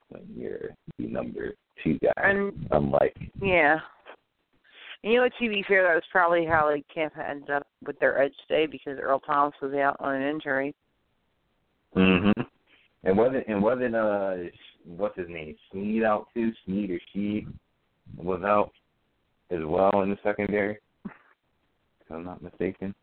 when 0.10 0.22
you're 0.36 0.70
the 1.00 1.08
number 1.08 1.56
two 1.84 1.98
guy. 2.00 2.12
And 2.18 2.68
Unlike 2.72 3.18
yeah, 3.42 3.80
and 5.04 5.14
you 5.14 5.20
know? 5.20 5.28
To 5.28 5.50
be 5.50 5.64
fair, 5.68 5.84
that 5.84 5.96
was 5.96 6.04
probably 6.12 6.46
how 6.46 6.70
like 6.70 6.86
Tampa 6.94 7.28
ended 7.28 7.50
up 7.50 7.68
with 7.86 8.00
their 8.00 8.22
edge 8.22 8.34
today 8.48 8.66
because 8.66 8.98
Earl 9.02 9.20
Thomas 9.20 9.54
was 9.62 9.74
out 9.74 9.98
on 10.00 10.16
an 10.16 10.28
injury. 10.28 10.74
Mhm. 11.96 12.34
And 13.04 13.18
wasn't 13.18 13.48
and 13.48 13.62
wasn't 13.62 13.96
uh 13.96 14.36
what's 14.86 15.18
his 15.18 15.30
name 15.30 15.56
Sneed 15.72 16.04
out 16.04 16.28
too? 16.34 16.52
Sneed 16.66 16.92
or 16.92 17.00
Sheed 17.14 17.48
was 18.16 18.42
out 18.44 18.72
as 19.52 19.64
well 19.64 20.02
in 20.02 20.10
the 20.10 20.18
secondary. 20.24 20.80
If 21.06 22.12
I'm 22.12 22.24
not 22.24 22.42
mistaken. 22.42 22.94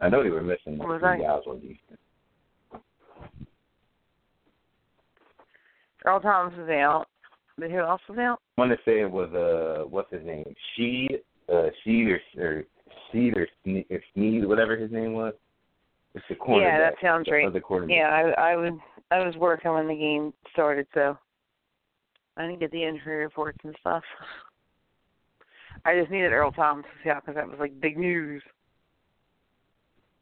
I 0.00 0.08
know 0.08 0.22
they 0.22 0.30
were 0.30 0.42
missing 0.42 0.78
like 0.78 1.00
three 1.00 1.08
I? 1.08 1.18
guys 1.18 1.42
on 1.46 1.60
defense. 1.60 2.00
Earl 6.04 6.20
Thomas 6.20 6.58
was 6.58 6.68
out. 6.68 7.06
But 7.62 7.70
who 7.70 7.78
else 7.78 8.00
was 8.08 8.18
out? 8.18 8.40
I 8.58 8.60
want 8.60 8.72
to 8.72 8.78
say 8.84 9.02
it 9.02 9.10
was 9.10 9.30
uh 9.32 9.88
what's 9.88 10.12
his 10.12 10.24
name 10.26 10.52
Sheed 10.76 11.20
uh 11.48 11.70
Sheed 11.86 12.08
or 12.08 12.20
or 12.42 12.64
Sheed 13.14 13.36
or 13.36 13.46
Sneed, 13.62 13.86
or 13.88 14.02
Sneed 14.14 14.44
whatever 14.44 14.76
his 14.76 14.90
name 14.90 15.12
was. 15.12 15.32
It's 16.16 16.24
the 16.28 16.34
cornerback. 16.34 16.62
Yeah, 16.62 16.78
that 16.80 16.94
sounds 17.00 17.26
the 17.26 17.32
right. 17.32 17.62
Quarterback. 17.62 17.96
Yeah, 17.96 18.08
I 18.08 18.50
I 18.50 18.56
was 18.56 18.72
I 19.12 19.24
was 19.24 19.36
working 19.36 19.72
when 19.72 19.86
the 19.86 19.94
game 19.94 20.34
started, 20.52 20.88
so 20.92 21.16
I 22.36 22.48
didn't 22.48 22.58
get 22.58 22.72
the 22.72 22.82
injury 22.82 23.18
reports 23.18 23.58
and 23.62 23.76
stuff. 23.80 24.02
I 25.84 25.96
just 25.96 26.10
needed 26.10 26.32
Earl 26.32 26.50
Thomas 26.50 26.84
to 27.04 27.10
out 27.10 27.22
because 27.22 27.36
that 27.36 27.48
was 27.48 27.60
like 27.60 27.80
big 27.80 27.96
news. 27.96 28.42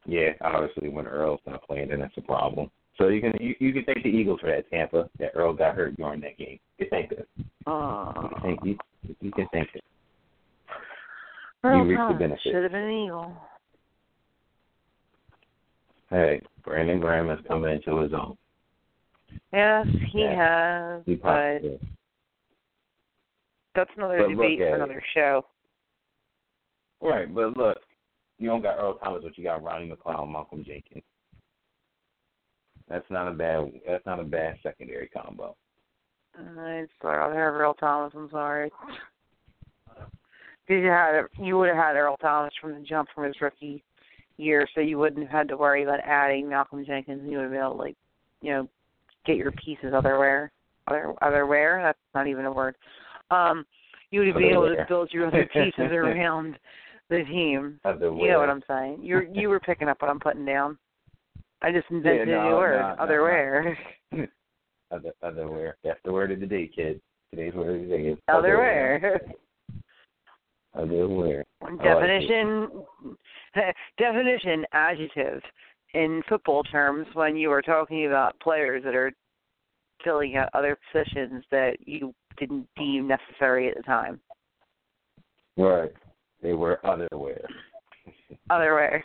Yeah, 0.04 0.32
obviously 0.42 0.90
when 0.90 1.06
Earl's 1.06 1.40
not 1.46 1.66
playing, 1.66 1.88
then 1.88 2.00
that's 2.00 2.18
a 2.18 2.22
problem. 2.22 2.70
So 3.00 3.08
you 3.08 3.22
can 3.22 3.32
you, 3.40 3.54
you 3.60 3.72
can 3.72 3.84
thank 3.84 4.02
the 4.02 4.10
Eagles 4.10 4.40
for 4.40 4.50
that 4.50 4.68
Tampa 4.68 5.08
that 5.18 5.30
Earl 5.34 5.54
got 5.54 5.74
hurt 5.74 5.96
during 5.96 6.20
that 6.20 6.36
game. 6.36 6.58
You 6.76 6.86
thank 6.90 7.08
them. 7.08 7.24
Oh, 7.66 8.12
You 8.14 8.28
can 8.28 8.40
thank 8.42 8.60
you, 8.62 8.76
you 9.22 9.32
can 9.32 9.46
thank 9.54 9.68
it. 9.74 9.82
Earl 11.64 11.84
reaped 11.84 12.02
the 12.08 12.14
benefit. 12.14 12.40
should 12.42 12.62
have 12.62 12.72
been 12.72 12.82
an 12.82 12.90
Eagle. 12.90 13.36
Hey, 16.10 16.42
Brandon 16.62 17.00
Graham 17.00 17.28
has 17.28 17.38
come 17.48 17.64
into 17.64 17.98
his 18.00 18.12
own. 18.12 18.36
Yes, 19.52 19.86
he 20.12 20.20
Yeah. 20.20 20.96
has, 20.96 21.02
He 21.06 21.14
but 21.14 21.60
that's 23.74 23.90
another 23.96 24.18
But 24.24 24.28
debate 24.28 24.60
at 24.60 24.68
for 24.68 24.74
it. 24.74 24.74
another 24.74 25.02
show. 25.14 25.46
Right, 27.00 27.32
but 27.34 27.56
look, 27.56 27.78
you 28.38 28.48
don't 28.48 28.60
got 28.60 28.78
Earl 28.78 28.98
Thomas, 28.98 29.22
but 29.24 29.38
you 29.38 29.44
got 29.44 29.62
Rodney 29.62 29.90
McLeod, 29.90 30.30
Malcolm 30.30 30.64
Jenkins. 30.64 31.02
That's 32.90 33.08
not 33.08 33.28
a 33.28 33.30
bad. 33.30 33.72
That's 33.86 34.04
not 34.04 34.18
a 34.18 34.24
bad 34.24 34.56
secondary 34.62 35.08
combo. 35.08 35.56
I'd 36.36 36.88
rather 37.02 37.34
have 37.34 37.54
Earl 37.54 37.74
Thomas. 37.74 38.12
I'm 38.16 38.28
sorry. 38.30 38.70
Because 39.86 40.82
you 40.82 40.88
had 40.88 41.22
you 41.38 41.56
would 41.56 41.68
have 41.68 41.76
had 41.76 41.96
Earl 41.96 42.16
Thomas 42.16 42.52
from 42.60 42.74
the 42.74 42.80
jump 42.80 43.08
from 43.14 43.24
his 43.24 43.40
rookie 43.40 43.82
year, 44.36 44.66
so 44.74 44.80
you 44.80 44.98
wouldn't 44.98 45.22
have 45.22 45.30
had 45.30 45.48
to 45.48 45.56
worry 45.56 45.84
about 45.84 46.00
adding 46.00 46.48
Malcolm 46.48 46.84
Jenkins. 46.84 47.22
You 47.24 47.36
would 47.36 47.44
have 47.44 47.52
been 47.52 47.60
able 47.60 47.72
to, 47.72 47.78
like, 47.78 47.96
you 48.40 48.50
know, 48.50 48.68
get 49.24 49.36
your 49.36 49.52
pieces 49.52 49.92
otherwhere. 49.94 50.50
Other 50.88 51.14
otherwhere. 51.22 51.80
That's 51.82 51.98
not 52.14 52.26
even 52.26 52.44
a 52.44 52.52
word. 52.52 52.74
Um, 53.30 53.64
you 54.10 54.20
would 54.20 54.28
have 54.28 54.36
been 54.36 54.50
able 54.50 54.74
to 54.74 54.84
build 54.88 55.10
your 55.12 55.28
other 55.28 55.48
pieces 55.52 55.72
around 55.78 56.58
the 57.08 57.22
team. 57.24 57.78
Other 57.84 58.10
You 58.12 58.28
know 58.30 58.40
what 58.40 58.50
I'm 58.50 58.62
saying? 58.66 58.98
You're 59.00 59.22
you 59.22 59.48
were 59.48 59.60
picking 59.60 59.88
up 59.88 60.02
what 60.02 60.10
I'm 60.10 60.18
putting 60.18 60.44
down. 60.44 60.76
I 61.62 61.72
just 61.72 61.90
invented 61.90 62.28
Yeah, 62.28 62.40
a 62.40 62.44
new 62.44 62.50
no, 62.50 62.56
word. 62.56 62.80
no, 62.80 62.88
no, 62.88 63.02
otherwhere. 63.02 63.78
Other 64.92 65.12
otherwhere. 65.22 65.76
That's 65.84 66.00
the 66.04 66.12
word 66.12 66.32
of 66.32 66.40
the 66.40 66.46
day, 66.46 66.68
kid. 66.74 67.00
Today's 67.30 67.54
word 67.54 67.76
of 67.76 67.88
the 67.88 67.96
day 67.96 68.02
is 68.08 68.18
Otherwhere. 68.28 69.20
Otherwhere. 70.74 71.44
Oh, 71.62 71.66
I 71.66 71.72
like 71.72 71.82
definition 71.82 72.68
definition 73.98 74.64
adjective 74.72 75.42
in 75.94 76.22
football 76.28 76.62
terms 76.62 77.06
when 77.14 77.36
you 77.36 77.50
are 77.50 77.60
talking 77.60 78.06
about 78.06 78.38
players 78.40 78.82
that 78.84 78.94
are 78.94 79.12
filling 80.04 80.36
out 80.36 80.48
other 80.54 80.78
positions 80.92 81.44
that 81.50 81.76
you 81.84 82.14
didn't 82.38 82.68
deem 82.76 83.08
necessary 83.08 83.68
at 83.68 83.76
the 83.76 83.82
time. 83.82 84.20
Right. 85.56 85.92
They 86.42 86.52
were 86.52 86.78
otherwhere. 86.86 87.44
Other 88.48 88.76
way. 88.76 89.04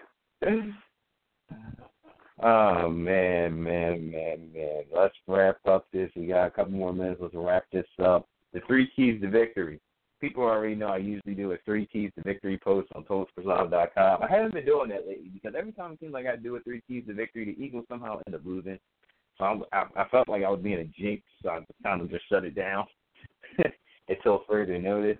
Oh 2.44 2.90
man, 2.90 3.62
man, 3.62 4.12
man, 4.12 4.52
man. 4.54 4.84
Let's 4.94 5.16
wrap 5.28 5.58
up 5.66 5.86
this. 5.94 6.12
We 6.16 6.28
got 6.28 6.48
a 6.48 6.52
couple 6.52 6.74
more 6.74 6.94
minutes. 6.94 7.22
Let's 7.22 7.34
wrap 7.36 7.66
this 7.72 7.86
up. 8.04 8.28
the 8.54 8.62
three 8.68 8.90
keys 8.96 9.22
to 9.22 9.30
victory. 9.30 9.80
People 10.20 10.44
already 10.44 10.76
know 10.76 10.88
I 10.88 10.98
usually 10.98 11.36
do 11.36 11.52
a 11.52 11.58
three 11.66 11.86
keys 11.86 12.12
to 12.16 12.24
victory 12.24 12.58
post 12.58 12.90
on 12.96 13.04
TotalSportsLive.com. 13.04 14.24
I 14.24 14.28
haven't 14.30 14.54
been 14.54 14.66
doing 14.66 14.90
that 14.90 15.08
lately 15.08 15.30
because 15.34 15.54
every 15.58 15.72
time 15.74 15.94
it 15.94 16.00
seems 16.00 16.14
like 16.14 16.26
I 16.26 16.36
do 16.36 16.56
a 16.56 16.60
three 16.62 16.82
keys 16.88 17.04
to 17.08 17.14
victory, 17.14 17.46
the 17.46 17.64
Eagles 17.64 17.86
somehow 17.90 18.20
end 18.26 18.36
up 18.36 18.42
losing. 18.44 18.80
So 19.38 19.66
I, 19.72 19.84
I 19.96 20.08
felt 20.10 20.30
like 20.30 20.44
I 20.44 20.50
was 20.50 20.62
being 20.62 20.80
a 20.80 20.86
jinx, 20.86 21.24
so 21.44 21.50
I 21.50 21.60
kind 21.84 22.02
of 22.02 22.10
just 22.10 22.28
shut 22.30 22.46
it 22.46 22.56
down 22.56 22.86
until 24.10 24.44
further 24.48 24.80
notice. 24.80 25.18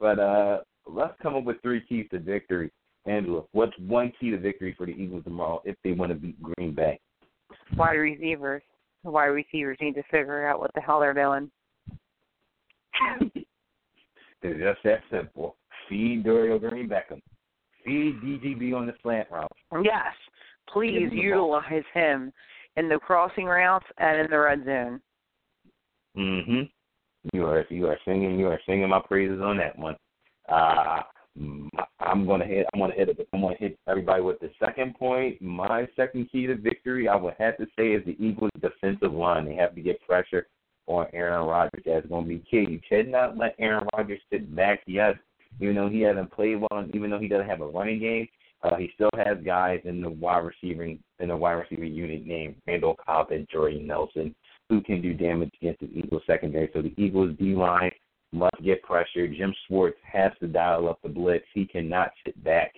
But 0.00 0.18
uh 0.18 0.58
let's 0.86 1.14
come 1.20 1.34
up 1.34 1.44
with 1.44 1.60
three 1.62 1.84
keys 1.86 2.06
to 2.12 2.18
victory. 2.18 2.70
Angela, 3.06 3.42
what's 3.52 3.76
one 3.78 4.12
key 4.18 4.30
to 4.30 4.38
victory 4.38 4.74
for 4.76 4.86
the 4.86 4.92
Eagles 4.92 5.24
tomorrow 5.24 5.62
if 5.64 5.76
they 5.84 5.92
want 5.92 6.10
to 6.10 6.16
beat 6.16 6.40
Green 6.42 6.74
Bay? 6.74 6.98
Wide 7.76 7.94
receivers. 7.94 8.62
The 9.04 9.10
wide 9.10 9.26
receivers 9.26 9.78
need 9.80 9.94
to 9.94 10.02
figure 10.04 10.46
out 10.48 10.60
what 10.60 10.72
the 10.74 10.80
hell 10.80 11.00
they're 11.00 11.14
doing. 11.14 11.50
it's 14.42 14.60
just 14.60 14.78
that 14.84 15.00
simple. 15.10 15.56
Feed 15.88 16.24
Dorial 16.24 16.58
Green 16.58 16.88
Beckham. 16.88 17.20
Feed 17.84 18.20
DGB 18.22 18.74
on 18.74 18.86
the 18.86 18.94
slant 19.02 19.28
route. 19.30 19.52
Yes. 19.84 20.12
Please 20.72 21.08
utilize 21.12 21.84
him 21.94 22.32
in 22.76 22.88
the 22.88 22.98
crossing 22.98 23.46
routes 23.46 23.86
and 23.98 24.20
in 24.20 24.30
the 24.30 24.38
red 24.38 24.64
zone. 24.64 25.00
Mm 26.16 26.46
Mhm. 26.46 26.70
You 27.32 27.46
are 27.46 27.66
you 27.70 27.86
are 27.86 27.98
singing 28.04 28.38
you 28.38 28.48
are 28.48 28.60
singing 28.66 28.88
my 28.88 29.00
praises 29.00 29.40
on 29.40 29.56
that 29.58 29.78
one. 29.78 29.96
Uh 30.48 31.02
I'm 32.00 32.26
gonna 32.26 32.46
hit. 32.46 32.66
I'm 32.72 32.80
gonna 32.80 32.94
hit 32.94 33.08
it. 33.08 33.28
I'm 33.32 33.42
gonna 33.42 33.56
hit 33.58 33.78
everybody 33.88 34.22
with 34.22 34.40
the 34.40 34.50
second 34.58 34.94
point. 34.94 35.40
My 35.42 35.86
second 35.96 36.30
key 36.30 36.46
to 36.46 36.56
victory, 36.56 37.08
I 37.08 37.16
would 37.16 37.34
have 37.38 37.56
to 37.58 37.66
say, 37.76 37.88
is 37.92 38.04
the 38.04 38.16
Eagles' 38.24 38.50
defensive 38.60 39.12
line. 39.12 39.44
They 39.44 39.54
have 39.54 39.74
to 39.74 39.80
get 39.80 40.00
pressure 40.06 40.46
on 40.86 41.06
Aaron 41.12 41.46
Rodgers. 41.46 41.82
That's 41.84 42.06
gonna 42.06 42.26
be 42.26 42.42
key. 42.50 42.66
You 42.68 42.80
cannot 42.88 43.36
let 43.36 43.54
Aaron 43.58 43.86
Rodgers 43.94 44.20
sit 44.30 44.54
back. 44.54 44.80
Yes, 44.86 45.16
even 45.60 45.74
though 45.74 45.88
he 45.88 46.00
hasn't 46.00 46.32
played 46.32 46.60
well, 46.60 46.86
even 46.94 47.10
though 47.10 47.18
he 47.18 47.28
doesn't 47.28 47.48
have 47.48 47.60
a 47.60 47.66
running 47.66 48.00
game, 48.00 48.28
uh, 48.62 48.76
he 48.76 48.90
still 48.94 49.10
has 49.16 49.36
guys 49.44 49.80
in 49.84 50.00
the 50.00 50.10
wide 50.10 50.44
receiving 50.44 50.98
in 51.18 51.28
the 51.28 51.36
wide 51.36 51.52
receiver 51.52 51.84
unit 51.84 52.24
named 52.24 52.56
Randall 52.66 52.96
Cobb 53.04 53.30
and 53.30 53.46
Jordy 53.50 53.80
Nelson 53.80 54.34
who 54.68 54.80
can 54.80 55.00
do 55.00 55.14
damage 55.14 55.50
against 55.60 55.80
the 55.80 55.86
Eagles 55.86 56.22
secondary. 56.26 56.70
So 56.72 56.82
the 56.82 56.92
Eagles 56.96 57.36
D 57.38 57.54
line 57.54 57.90
must 58.32 58.56
get 58.62 58.82
pressure. 58.82 59.26
Jim 59.28 59.54
Schwartz 59.66 59.98
has 60.10 60.32
to 60.40 60.46
dial 60.46 60.88
up 60.88 61.00
the 61.02 61.08
blitz. 61.08 61.46
He 61.54 61.66
cannot 61.66 62.10
sit 62.24 62.42
back 62.44 62.74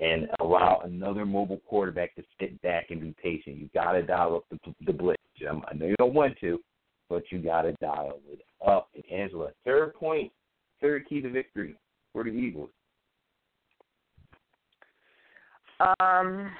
and 0.00 0.28
allow 0.40 0.80
another 0.84 1.24
mobile 1.24 1.60
quarterback 1.68 2.14
to 2.16 2.22
sit 2.40 2.60
back 2.62 2.90
and 2.90 3.00
be 3.00 3.14
patient. 3.22 3.58
You 3.58 3.68
got 3.72 3.92
to 3.92 4.02
dial 4.02 4.36
up 4.36 4.44
the, 4.50 4.74
the 4.84 4.92
blitz, 4.92 5.22
Jim. 5.38 5.62
I 5.68 5.74
know 5.74 5.86
you 5.86 5.96
don't 5.98 6.14
want 6.14 6.38
to, 6.40 6.60
but 7.08 7.22
you 7.30 7.38
got 7.38 7.62
to 7.62 7.72
dial 7.80 8.18
it 8.30 8.40
up. 8.66 8.88
And 8.94 9.04
Angela, 9.12 9.50
third 9.64 9.94
point, 9.94 10.32
third 10.80 11.08
key 11.08 11.20
to 11.20 11.30
victory 11.30 11.76
for 12.12 12.24
the 12.24 12.30
Eagles. 12.30 12.70
Um, 16.00 16.50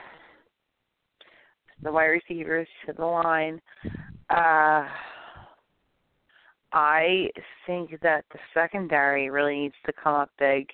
the 1.83 1.91
wide 1.91 2.07
receivers 2.07 2.68
to 2.87 2.93
the 2.93 3.05
line. 3.05 3.61
Uh, 4.30 4.87
I 6.73 7.29
think 7.66 8.01
that 8.03 8.25
the 8.33 8.39
secondary 8.55 9.31
really 9.31 9.61
needs 9.61 9.75
to 9.87 9.93
come 9.93 10.14
up 10.14 10.31
big 10.39 10.68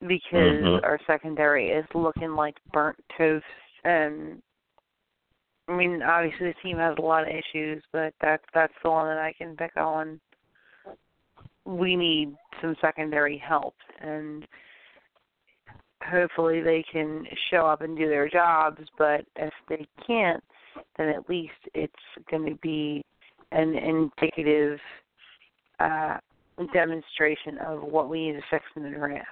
because 0.00 0.62
mm-hmm. 0.62 0.84
our 0.84 0.98
secondary 1.06 1.70
is 1.70 1.84
looking 1.94 2.34
like 2.34 2.56
burnt 2.72 2.98
toast 3.16 3.44
and 3.84 4.40
I 5.68 5.76
mean 5.76 6.02
obviously 6.02 6.48
the 6.48 6.54
team 6.62 6.76
has 6.78 6.94
a 6.98 7.02
lot 7.02 7.22
of 7.22 7.28
issues 7.28 7.82
but 7.92 8.14
that's 8.20 8.44
that's 8.52 8.72
the 8.82 8.90
one 8.90 9.06
that 9.06 9.18
I 9.18 9.32
can 9.36 9.56
pick 9.56 9.76
on. 9.76 10.20
We 11.64 11.96
need 11.96 12.34
some 12.60 12.76
secondary 12.80 13.38
help 13.38 13.74
and 14.00 14.46
hopefully 16.04 16.60
they 16.60 16.84
can 16.92 17.24
show 17.50 17.66
up 17.66 17.80
and 17.80 17.96
do 17.96 18.08
their 18.08 18.28
jobs 18.28 18.82
but 18.98 19.24
if 19.36 19.52
they 19.68 19.86
can't 20.06 20.44
then 20.98 21.08
at 21.08 21.28
least 21.28 21.52
it's 21.72 21.92
going 22.30 22.44
to 22.46 22.56
be 22.56 23.02
an 23.54 23.74
indicative 23.74 24.78
uh, 25.80 26.18
demonstration 26.72 27.58
of 27.66 27.82
what 27.82 28.08
we 28.08 28.26
need 28.26 28.32
to 28.34 28.42
fix 28.50 28.64
in 28.76 28.82
the 28.82 28.90
draft. 28.90 29.28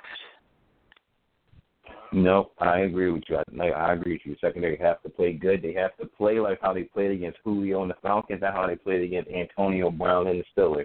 No, 2.12 2.50
I 2.58 2.80
agree 2.80 3.10
with 3.10 3.22
you. 3.28 3.38
I, 3.38 3.68
I 3.68 3.94
agree 3.94 4.12
with 4.12 4.20
you. 4.24 4.36
Secondary 4.40 4.76
have 4.78 5.02
to 5.02 5.08
play 5.08 5.32
good. 5.32 5.62
They 5.62 5.72
have 5.72 5.96
to 5.96 6.06
play 6.06 6.40
like 6.40 6.58
how 6.60 6.74
they 6.74 6.82
played 6.82 7.10
against 7.10 7.38
Julio 7.42 7.82
and 7.82 7.90
the 7.90 7.96
Falcons, 8.02 8.42
and 8.42 8.54
how 8.54 8.66
they 8.66 8.76
played 8.76 9.02
against 9.02 9.30
Antonio 9.30 9.90
Brown 9.90 10.26
and 10.26 10.40
the 10.40 10.44
Steelers. 10.54 10.84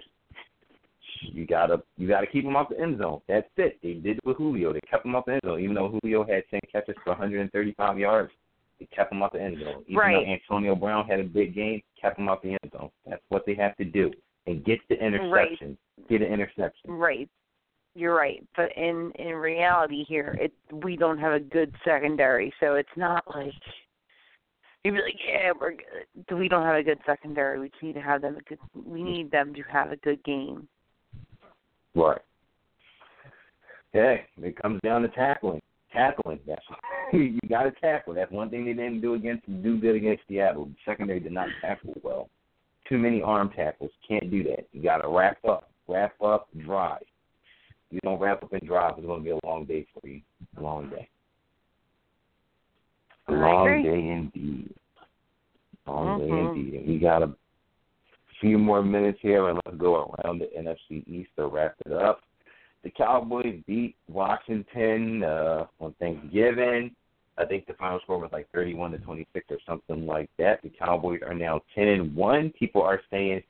You 1.20 1.46
gotta 1.46 1.82
you 1.96 2.08
gotta 2.08 2.26
keep 2.26 2.44
them 2.44 2.56
off 2.56 2.70
the 2.70 2.80
end 2.80 2.98
zone. 2.98 3.20
That's 3.28 3.46
it. 3.56 3.78
They 3.82 3.94
did 3.94 4.18
it 4.18 4.24
with 4.24 4.38
Julio. 4.38 4.72
They 4.72 4.80
kept 4.90 5.04
him 5.04 5.14
off 5.14 5.26
the 5.26 5.32
end 5.32 5.42
zone, 5.44 5.60
even 5.60 5.74
though 5.74 5.98
Julio 6.00 6.24
had 6.24 6.44
ten 6.50 6.60
catches 6.72 6.94
for 7.04 7.10
135 7.10 7.98
yards. 7.98 8.32
They 8.80 8.86
kept 8.86 9.12
him 9.12 9.22
off 9.22 9.32
the 9.32 9.42
end 9.42 9.58
zone. 9.62 9.84
Even 9.86 9.98
right. 9.98 10.14
though 10.14 10.32
Antonio 10.32 10.74
Brown 10.74 11.06
had 11.06 11.20
a 11.20 11.24
big 11.24 11.54
game, 11.54 11.82
kept 12.00 12.18
him 12.18 12.28
off 12.28 12.42
the 12.42 12.50
end 12.50 12.72
zone. 12.72 12.90
That's 13.06 13.22
what 13.28 13.44
they 13.46 13.54
have 13.54 13.76
to 13.76 13.84
do. 13.84 14.10
And 14.46 14.64
get 14.64 14.78
the 14.88 14.94
interception. 14.94 15.76
Right. 15.98 16.08
Get 16.08 16.22
an 16.22 16.32
interception. 16.32 16.90
Right. 16.90 17.28
You're 17.94 18.14
right. 18.14 18.46
But 18.56 18.76
in 18.76 19.12
in 19.16 19.34
reality 19.34 20.04
here, 20.04 20.38
it 20.40 20.52
we 20.84 20.96
don't 20.96 21.18
have 21.18 21.32
a 21.32 21.40
good 21.40 21.74
secondary, 21.84 22.52
so 22.60 22.74
it's 22.74 22.88
not 22.96 23.24
like 23.34 23.52
you'd 24.84 24.92
be 24.92 25.00
like, 25.00 25.14
Yeah, 25.26 25.52
we're 25.60 25.72
good. 25.72 26.38
We 26.38 26.48
don't 26.48 26.64
have 26.64 26.76
a 26.76 26.82
good 26.82 26.98
secondary. 27.04 27.58
We 27.58 27.70
need 27.82 27.94
to 27.94 28.00
have 28.00 28.22
them 28.22 28.36
a 28.36 28.42
good 28.42 28.58
we 28.74 29.02
need 29.02 29.30
them 29.30 29.52
to 29.54 29.62
have 29.62 29.92
a 29.92 29.96
good 29.96 30.22
game. 30.24 30.68
Right. 31.94 32.20
Okay. 33.94 34.24
It 34.42 34.56
comes 34.60 34.80
down 34.82 35.02
to 35.02 35.08
tackling 35.08 35.60
tackling. 35.92 36.40
That's 36.46 36.62
you 37.12 37.38
got 37.48 37.64
to 37.64 37.72
tackle. 37.72 38.14
That's 38.14 38.30
one 38.30 38.50
thing 38.50 38.64
they 38.64 38.72
didn't 38.72 39.00
do 39.00 39.14
against 39.14 39.46
do 39.62 39.78
good 39.80 39.96
against 39.96 40.22
Seattle. 40.28 40.66
The 40.66 40.74
secondary 40.84 41.20
did 41.20 41.32
not 41.32 41.48
tackle 41.60 41.94
well. 42.02 42.28
Too 42.88 42.98
many 42.98 43.22
arm 43.22 43.50
tackles. 43.54 43.90
Can't 44.06 44.30
do 44.30 44.42
that. 44.44 44.66
You 44.72 44.82
got 44.82 44.98
to 44.98 45.08
wrap 45.08 45.44
up, 45.44 45.70
wrap 45.88 46.20
up, 46.22 46.48
drive. 46.64 47.02
If 47.02 47.94
you 47.94 48.00
don't 48.02 48.20
wrap 48.20 48.42
up 48.42 48.52
and 48.52 48.62
drive, 48.62 48.94
it's 48.96 49.06
going 49.06 49.20
to 49.20 49.24
be 49.24 49.30
a 49.30 49.46
long 49.46 49.64
day 49.64 49.86
for 49.92 50.06
you. 50.06 50.20
A 50.56 50.62
long 50.62 50.90
day. 50.90 51.08
A 53.28 53.32
long 53.32 53.82
day 53.82 54.08
indeed. 54.10 54.74
Long 55.86 56.20
mm-hmm. 56.20 56.54
day 56.54 56.62
indeed. 56.62 56.88
we 56.88 56.98
got 56.98 57.22
a 57.22 57.34
few 58.40 58.58
more 58.58 58.82
minutes 58.82 59.18
here, 59.20 59.48
and 59.48 59.60
let's 59.66 59.78
go 59.78 60.14
around 60.24 60.38
the 60.38 60.48
NFC 60.58 61.06
East 61.06 61.30
to 61.36 61.46
wrap 61.46 61.74
it 61.84 61.92
up 61.92 62.20
the 62.84 62.90
Cowboys 62.90 63.60
beat 63.66 63.96
Washington 64.08 65.22
uh, 65.24 65.66
on 65.80 65.94
Thanksgiving. 65.98 66.94
I 67.36 67.44
think 67.44 67.66
the 67.66 67.74
final 67.74 68.00
score 68.00 68.18
was 68.18 68.30
like 68.32 68.48
31 68.52 68.92
to 68.92 68.98
26 68.98 69.46
or 69.50 69.58
something 69.66 70.06
like 70.06 70.28
that. 70.38 70.60
The 70.62 70.70
Cowboys 70.70 71.20
are 71.24 71.34
now 71.34 71.60
10 71.74 71.86
and 71.86 72.14
1. 72.14 72.52
People 72.58 72.82
are 72.82 73.00
saying 73.10 73.42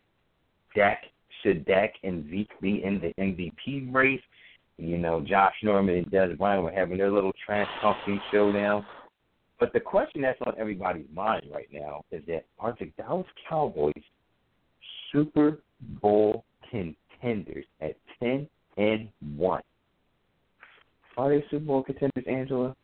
Dak 0.75 1.05
should 1.43 1.65
Dak 1.65 1.95
and 2.03 2.29
Zeke 2.31 2.61
be 2.61 2.83
in 2.85 3.01
the 3.01 3.15
MVP 3.23 3.93
race. 3.93 4.21
You 4.77 4.99
know, 4.99 5.21
Josh 5.21 5.55
Norman 5.63 5.97
and 5.97 6.07
Dez 6.11 6.37
Bryant 6.37 6.63
were 6.63 6.71
having 6.71 6.99
their 6.99 7.11
little 7.11 7.33
trash 7.45 7.69
talking 7.81 8.21
showdown. 8.31 8.85
But 9.59 9.73
the 9.73 9.81
question 9.81 10.23
that's 10.23 10.39
on 10.47 10.55
everybody's 10.59 11.07
mind 11.13 11.47
right 11.53 11.69
now 11.73 12.05
is 12.13 12.23
that 12.29 12.45
are 12.61 12.77
the 12.79 12.93
Dallas 12.97 13.27
Cowboys 13.49 13.93
Super 15.13 15.59
Bowl 16.01 16.45
contenders 16.71 17.65
at 17.81 17.97
10 18.21 18.49
and 18.77 19.09
one. 19.37 19.63
Are 21.17 21.29
they 21.29 21.38
Super 21.51 21.65
Bowl 21.65 21.83
contenders, 21.83 22.25
Angela? 22.27 22.75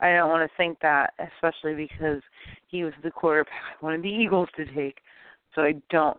I 0.00 0.14
don't 0.14 0.30
want 0.30 0.48
to 0.48 0.56
think 0.56 0.78
that, 0.80 1.12
especially 1.18 1.74
because 1.74 2.22
he 2.68 2.84
was 2.84 2.94
the 3.02 3.10
quarterback 3.10 3.52
I 3.80 3.84
wanted 3.84 4.02
the 4.02 4.08
Eagles 4.08 4.48
to 4.56 4.64
take. 4.74 4.98
So 5.54 5.62
I 5.62 5.74
don't 5.90 6.18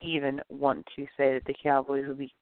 even 0.00 0.40
want 0.48 0.84
to 0.96 1.04
say 1.16 1.34
that 1.34 1.42
the 1.46 1.54
Cowboys 1.62 2.06
will 2.06 2.14
be 2.14 2.32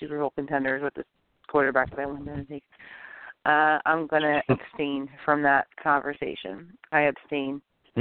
Super 0.00 0.18
Bowl 0.18 0.32
contenders 0.34 0.82
with 0.82 0.94
the 0.94 1.04
quarterback 1.48 1.90
that 1.90 2.00
I 2.00 2.06
wanted 2.06 2.26
them 2.26 2.46
to 2.46 2.52
take. 2.52 2.64
Uh, 3.44 3.78
I'm 3.84 4.06
going 4.06 4.22
to 4.22 4.42
abstain 4.48 5.08
from 5.24 5.42
that 5.42 5.66
conversation. 5.82 6.72
I 6.92 7.02
abstain. 7.02 7.60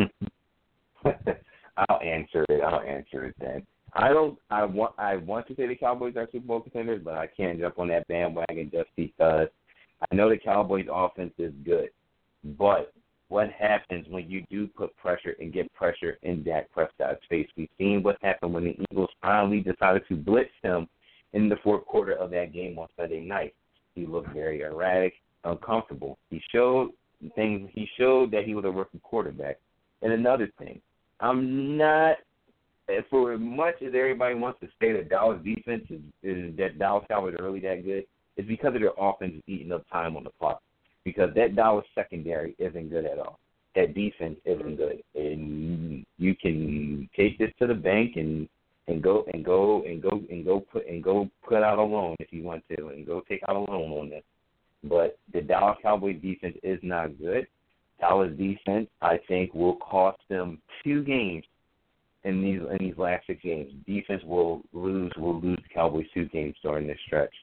I'll 1.06 2.02
answer 2.02 2.46
it. 2.50 2.62
I'll 2.62 2.82
answer 2.82 3.26
it 3.26 3.36
then. 3.40 3.66
I 3.94 4.10
don't. 4.10 4.38
I 4.50 4.64
want. 4.66 4.94
I 4.98 5.18
want 5.18 5.48
to 5.48 5.56
say 5.56 5.68
the 5.68 5.76
Cowboys 5.76 6.16
are 6.16 6.28
Super 6.32 6.48
Bowl 6.48 6.62
contenders, 6.62 7.02
but 7.04 7.16
I 7.16 7.28
can't 7.28 7.60
jump 7.60 7.78
on 7.78 7.90
that 7.90 8.08
bandwagon 8.08 8.70
just 8.72 8.90
because 8.96 9.48
I 10.10 10.16
know 10.16 10.30
the 10.30 10.38
Cowboys' 10.38 10.88
offense 10.92 11.34
is 11.38 11.54
good. 11.66 11.90
But 12.58 12.94
what 13.28 13.50
happens 13.52 14.08
when 14.10 14.30
you 14.30 14.44
do 14.50 14.68
put 14.68 14.96
pressure 14.98 15.36
and 15.40 15.54
get 15.54 15.74
pressure 15.74 16.18
in 16.24 16.44
Dak 16.44 16.72
Prescott's 16.72 17.22
face? 17.30 17.48
We've 17.56 17.70
seen 17.78 18.02
what 18.04 18.18
happened 18.22 18.54
when 18.54 18.66
the 18.66 18.76
Eagles 18.92 19.10
finally 19.22 19.60
decided 19.60 20.04
to 20.10 20.16
blitz 20.16 20.50
him 20.64 20.88
in 21.34 21.48
the 21.48 21.58
fourth 21.64 21.86
quarter 21.86 22.14
of 22.14 22.32
that 22.32 22.54
game 22.54 22.78
on 22.80 22.88
Sunday 22.98 23.22
night. 23.22 23.54
He 23.96 24.06
looked 24.06 24.34
very 24.34 24.62
erratic, 24.62 25.14
uncomfortable. 25.44 26.18
He 26.30 26.42
showed 26.54 26.92
things. 27.36 27.70
He 27.74 27.88
showed 27.98 28.32
that 28.32 28.46
he 28.46 28.56
was 28.56 28.66
a 28.66 28.72
rookie 28.72 29.00
quarterback. 29.04 29.60
And 30.02 30.12
another 30.12 30.50
thing, 30.58 30.82
I'm 31.20 31.78
not 31.78 32.18
for 33.10 33.34
as 33.34 33.40
much 33.40 33.76
as 33.82 33.94
everybody 33.96 34.36
wants 34.36 34.60
to 34.62 34.68
say 34.80 34.92
that 34.94 35.10
Dallas 35.10 35.40
defense 35.44 35.86
is, 35.90 36.02
is 36.24 36.56
that 36.58 36.80
Dallas 36.80 37.06
Cowboys 37.10 37.36
are 37.40 37.44
really 37.44 37.60
that 37.62 37.84
good, 37.84 38.06
it's 38.38 38.48
because 38.48 38.74
of 38.76 38.82
their 38.82 38.92
offense 38.98 39.34
eating 39.48 39.72
up 39.72 39.84
time 39.92 40.16
on 40.16 40.24
the 40.24 40.32
clock. 40.40 40.62
Because 41.04 41.30
that 41.36 41.56
Dallas 41.56 41.86
secondary 41.96 42.56
isn't 42.60 42.90
good 42.90 43.06
at 43.06 43.18
all. 43.18 43.40
That 43.76 43.96
defense 43.96 44.38
isn't 44.46 44.76
good, 44.76 45.02
and 45.16 46.06
you 46.18 46.36
can 46.36 47.10
take 47.16 47.38
this 47.40 47.52
to 47.60 47.68
the 47.68 47.74
bank 47.74 48.18
and 48.18 48.48
and 48.88 49.02
go 49.02 49.26
and 49.34 49.46
go 49.46 49.84
and 49.84 50.02
go 50.02 50.22
and 50.30 50.44
go 50.44 50.60
put 50.60 50.88
and 50.88 51.02
go 51.02 51.30
put 51.48 51.64
out 51.64 51.80
a 51.80 51.82
loan 51.82 52.16
if 52.20 52.34
you 52.34 52.44
want 52.44 52.64
to, 52.76 52.90
and 52.90 53.06
go 53.08 53.22
take 53.30 53.42
out 53.48 53.56
a 53.56 53.60
loan 53.60 53.92
on 53.92 54.10
this. 54.10 54.24
But 54.84 55.18
the 55.34 55.42
Dallas 55.42 55.78
Cowboys 55.82 56.22
defense 56.22 56.58
is 56.64 56.80
not 56.84 57.18
good. 57.18 57.48
Dallas 58.00 58.32
defense, 58.38 58.90
I 59.02 59.20
think, 59.28 59.54
will 59.54 59.76
cost 59.76 60.20
them 60.30 60.60
two 60.84 61.04
games 61.04 61.46
in 62.24 62.42
these 62.42 62.60
in 62.60 62.78
these 62.88 62.98
last 62.98 63.26
six 63.28 63.42
games. 63.42 63.72
Defense 63.88 64.24
will 64.24 64.62
lose 64.74 65.12
will 65.18 65.40
lose 65.40 65.58
the 65.58 65.74
Cowboys 65.74 66.06
two 66.14 66.26
games 66.26 66.56
during 66.62 66.88
this 66.88 66.98
stretch 67.06 67.34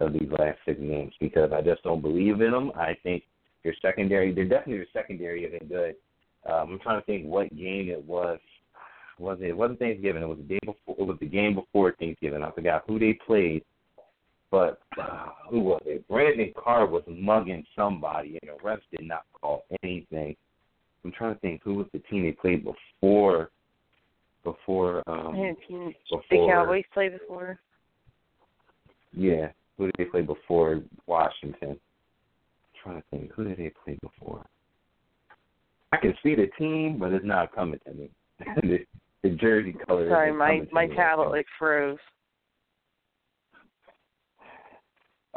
of 0.00 0.12
these 0.12 0.28
last 0.30 0.58
six 0.64 0.80
games 0.80 1.12
because 1.20 1.52
I 1.52 1.60
just 1.60 1.82
don't 1.82 2.02
believe 2.02 2.40
in 2.40 2.50
them. 2.50 2.72
I 2.74 2.96
think 3.02 3.22
their 3.62 3.74
secondary, 3.80 4.34
they're 4.34 4.44
definitely 4.44 4.78
their 4.78 5.02
secondary 5.02 5.44
isn't 5.44 5.68
good. 5.68 5.94
Um, 6.46 6.72
I'm 6.72 6.78
trying 6.80 7.00
to 7.00 7.06
think 7.06 7.24
what 7.24 7.54
game 7.56 7.88
it 7.88 8.04
was. 8.04 8.38
Was 9.18 9.38
it? 9.40 9.50
It 9.50 9.56
wasn't 9.56 9.78
Thanksgiving. 9.78 10.22
It 10.22 10.28
was 10.28 10.38
the 10.38 10.44
day 10.44 10.60
before. 10.64 10.96
It 10.98 11.06
was 11.06 11.16
the 11.20 11.26
game 11.26 11.54
before 11.54 11.94
Thanksgiving. 11.98 12.42
I 12.42 12.50
forgot 12.50 12.82
who 12.86 12.98
they 12.98 13.16
played, 13.26 13.64
but 14.50 14.80
uh, 15.00 15.28
who 15.48 15.60
was 15.60 15.82
it? 15.86 16.06
Brandon 16.08 16.52
Carr 16.56 16.86
was 16.86 17.04
mugging 17.06 17.64
somebody, 17.76 18.38
and 18.42 18.50
the 18.50 18.64
refs 18.64 18.80
did 18.90 19.06
not 19.06 19.24
call 19.40 19.64
anything. 19.84 20.34
I'm 21.04 21.12
trying 21.12 21.34
to 21.34 21.40
think 21.40 21.62
who 21.62 21.74
was 21.74 21.86
the 21.92 22.00
team 22.00 22.24
they 22.24 22.32
played 22.32 22.64
before 22.64 23.50
before 24.44 25.02
um 25.08 25.34
And 25.34 25.56
team- 25.66 25.94
before 26.10 26.22
the 26.30 26.52
Cowboys 26.52 26.84
play 26.92 27.08
before. 27.08 27.58
yeah 29.12 29.48
who 29.76 29.86
did 29.86 29.94
they 29.98 30.04
play 30.04 30.22
before 30.22 30.82
Washington? 31.06 31.70
I'm 31.70 31.78
trying 32.82 32.96
to 32.96 33.04
think 33.10 33.32
who 33.32 33.44
did 33.44 33.58
they 33.58 33.72
play 33.84 33.98
before? 34.02 34.44
I 35.92 35.96
can 35.96 36.14
see 36.22 36.34
the 36.34 36.48
team, 36.58 36.98
but 36.98 37.12
it's 37.12 37.24
not 37.24 37.54
coming 37.54 37.80
to 37.86 37.94
me. 37.94 38.10
the, 38.62 38.78
the 39.22 39.30
jersey 39.30 39.74
color. 39.86 40.08
Sorry, 40.08 40.32
my 40.32 40.66
my 40.72 40.86
tablet 40.94 41.30
like 41.30 41.46
froze. 41.58 41.98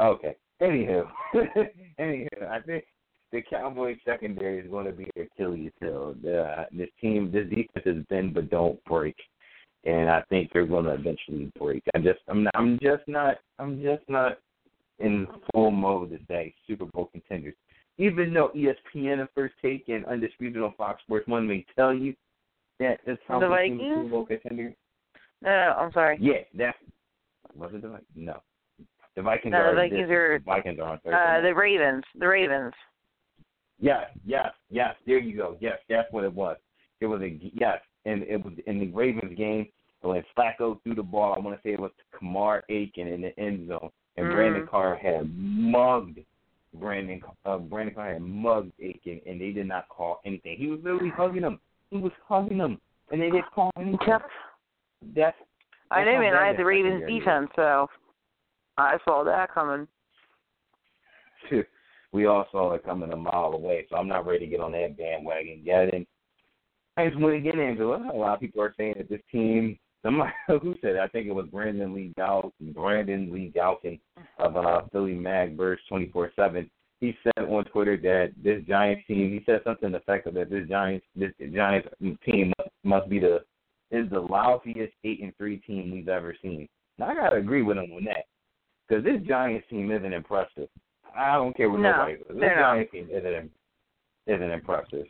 Okay. 0.00 0.36
Anywho, 0.60 1.08
anywho, 2.00 2.48
I 2.50 2.60
think 2.60 2.84
the 3.32 3.42
Cowboys 3.42 3.98
secondary 4.04 4.58
is 4.60 4.70
going 4.70 4.86
to 4.86 4.92
be 4.92 5.10
Achilles 5.20 5.72
heel. 5.80 6.14
The, 6.22 6.66
this 6.72 6.88
team, 7.00 7.30
this 7.32 7.48
defense 7.48 7.84
is 7.86 8.04
bend 8.08 8.34
but 8.34 8.50
don't 8.50 8.82
break, 8.84 9.16
and 9.84 10.08
I 10.08 10.22
think 10.30 10.50
they're 10.52 10.66
going 10.66 10.86
to 10.86 10.92
eventually 10.94 11.52
break. 11.58 11.82
I 11.94 11.98
just, 11.98 12.20
I'm 12.28 12.44
not, 12.44 12.54
I'm 12.56 12.78
just 12.82 13.02
not, 13.06 13.36
I'm 13.58 13.82
just 13.82 14.02
not 14.08 14.38
in 14.98 15.26
full 15.52 15.70
mode 15.70 16.10
to 16.10 16.18
say 16.28 16.54
Super 16.66 16.86
Bowl 16.86 17.10
contenders. 17.12 17.54
Even 17.98 18.32
though 18.32 18.50
ESPN 18.56 19.20
and 19.20 19.28
First 19.34 19.54
Take 19.60 19.88
and 19.88 20.04
Undisputed 20.06 20.62
on 20.62 20.72
Fox 20.76 21.02
Sports 21.02 21.26
One 21.28 21.46
may 21.48 21.66
tell 21.76 21.92
you 21.92 22.14
that 22.78 23.00
The 23.04 23.18
Cowboys 23.26 23.48
team 23.66 23.74
is 23.74 23.78
Vikings? 23.80 23.94
Super 23.96 24.08
Bowl 24.08 24.26
contender. 24.26 24.74
No, 25.42 25.50
no, 25.50 25.74
I'm 25.78 25.92
sorry. 25.92 26.18
Yeah, 26.20 26.38
that's 26.54 26.78
was 27.56 27.70
it 27.74 27.82
the 27.82 27.88
Vikings? 27.88 28.08
No, 28.14 28.40
the 29.16 29.22
Vikings 29.22 29.52
No, 29.52 29.58
the 29.58 29.68
are 29.70 29.74
Vikings 29.74 30.08
this- 30.08 30.10
are- 30.14 30.38
the 30.38 30.44
Vikings 30.44 30.78
are 30.78 30.88
on 30.88 30.98
Thursday. 31.00 31.38
Uh, 31.38 31.40
the 31.42 31.54
Ravens. 31.54 32.04
The 32.18 32.26
Ravens. 32.28 32.72
Yes, 33.80 34.06
yes, 34.24 34.52
yes. 34.70 34.94
There 35.06 35.18
you 35.18 35.36
go. 35.36 35.56
Yes, 35.60 35.78
that's 35.88 36.10
what 36.12 36.24
it 36.24 36.32
was. 36.32 36.56
It 37.00 37.06
was 37.06 37.20
a 37.22 37.38
yes, 37.54 37.80
and 38.04 38.22
it 38.24 38.44
was 38.44 38.54
in 38.66 38.80
the 38.80 38.88
Ravens 38.88 39.36
game 39.36 39.68
when 40.00 40.24
Flacco 40.36 40.82
threw 40.82 40.94
the 40.94 41.02
ball. 41.02 41.34
I 41.36 41.38
want 41.38 41.56
to 41.56 41.62
say 41.62 41.74
it 41.74 41.80
was 41.80 41.92
to 41.98 42.18
Kamar 42.18 42.64
Aiken 42.68 43.06
in 43.06 43.20
the 43.20 43.38
end 43.38 43.68
zone, 43.68 43.90
and 44.16 44.26
Mhm. 44.26 44.32
Brandon 44.32 44.66
Carr 44.66 44.96
had 44.96 45.30
mugged 45.36 46.18
Brandon. 46.74 47.22
Uh, 47.44 47.58
Brandon 47.58 47.94
Carr 47.94 48.12
had 48.14 48.22
mugged 48.22 48.72
Aiken, 48.80 49.20
and 49.26 49.40
they 49.40 49.52
did 49.52 49.66
not 49.66 49.88
call 49.88 50.20
anything. 50.24 50.56
He 50.56 50.66
was 50.66 50.82
literally 50.82 51.10
hugging 51.10 51.42
him. 51.42 51.60
He 51.90 51.98
was 51.98 52.12
hugging 52.26 52.58
him, 52.58 52.80
and 53.10 53.22
they 53.22 53.30
didn't 53.30 53.50
call 53.52 53.70
anything. 53.76 53.98
Yep. 54.06 54.30
That's 55.14 55.36
I 55.90 56.00
how 56.00 56.20
man. 56.20 56.34
I 56.34 56.48
had 56.48 56.56
the 56.56 56.64
Ravens 56.64 57.06
defense, 57.06 57.50
so 57.54 57.88
I 58.76 58.98
saw 59.04 59.22
that 59.24 59.50
coming. 59.52 59.86
We 62.12 62.26
all 62.26 62.46
saw 62.50 62.72
it 62.74 62.84
coming 62.84 63.12
a 63.12 63.16
mile 63.16 63.52
away, 63.54 63.86
so 63.88 63.96
I'm 63.96 64.08
not 64.08 64.26
ready 64.26 64.46
to 64.46 64.50
get 64.50 64.60
on 64.60 64.72
that 64.72 64.96
bandwagon 64.96 65.60
yet. 65.62 65.92
And 65.92 66.06
I 66.96 67.06
just 67.06 67.20
want 67.20 67.34
to 67.34 67.40
get 67.40 67.58
into 67.58 67.92
it. 67.92 68.00
A 68.12 68.16
lot 68.16 68.34
of 68.34 68.40
people 68.40 68.62
are 68.62 68.74
saying 68.76 68.94
that 68.96 69.08
this 69.08 69.20
team, 69.30 69.78
somebody 70.02 70.32
who 70.48 70.74
said 70.80 70.96
it, 70.96 71.00
I 71.00 71.08
think 71.08 71.26
it 71.26 71.34
was 71.34 71.46
Brandon 71.46 71.94
Lee 71.94 72.12
Gal, 72.16 72.52
Brandon 72.60 73.32
Lee 73.32 73.52
Gowton 73.54 74.00
of 74.38 74.56
uh, 74.56 74.82
Philly 74.92 75.14
Mag 75.14 75.56
Birds 75.56 75.82
24/7. 75.90 76.68
He 77.00 77.16
said 77.22 77.44
on 77.44 77.64
Twitter 77.66 77.96
that 77.98 78.32
this 78.42 78.64
Giants 78.66 79.06
team, 79.06 79.30
he 79.30 79.42
said 79.46 79.60
something 79.62 79.92
to 79.92 79.98
the 79.98 79.98
effect 79.98 80.26
of 80.26 80.34
that 80.34 80.50
this 80.50 80.68
Giants, 80.68 81.06
this 81.14 81.30
Giants 81.54 81.88
team 82.24 82.52
must, 82.82 83.08
be 83.08 83.20
the 83.20 83.40
is 83.90 84.10
the 84.10 84.20
lousiest 84.20 84.92
eight 85.04 85.22
and 85.22 85.36
three 85.36 85.58
team 85.58 85.92
we've 85.92 86.08
ever 86.08 86.34
seen. 86.42 86.68
Now 86.98 87.10
I 87.10 87.14
gotta 87.14 87.36
agree 87.36 87.62
with 87.62 87.78
him 87.78 87.92
on 87.92 88.04
that 88.06 88.24
because 88.88 89.04
this 89.04 89.22
Giants 89.28 89.68
team 89.70 89.92
isn't 89.92 90.12
impressive. 90.12 90.68
I 91.16 91.34
don't 91.34 91.56
care 91.56 91.70
what 91.70 91.80
No, 91.80 91.90
nobody 91.90 92.16
says. 92.16 92.26
This 92.28 92.36
they're 92.40 92.60
not. 92.60 92.74
Giants 92.74 92.92
team 92.92 93.08
isn't 93.10 93.50
isn't 94.26 94.50
impressive. 94.50 95.06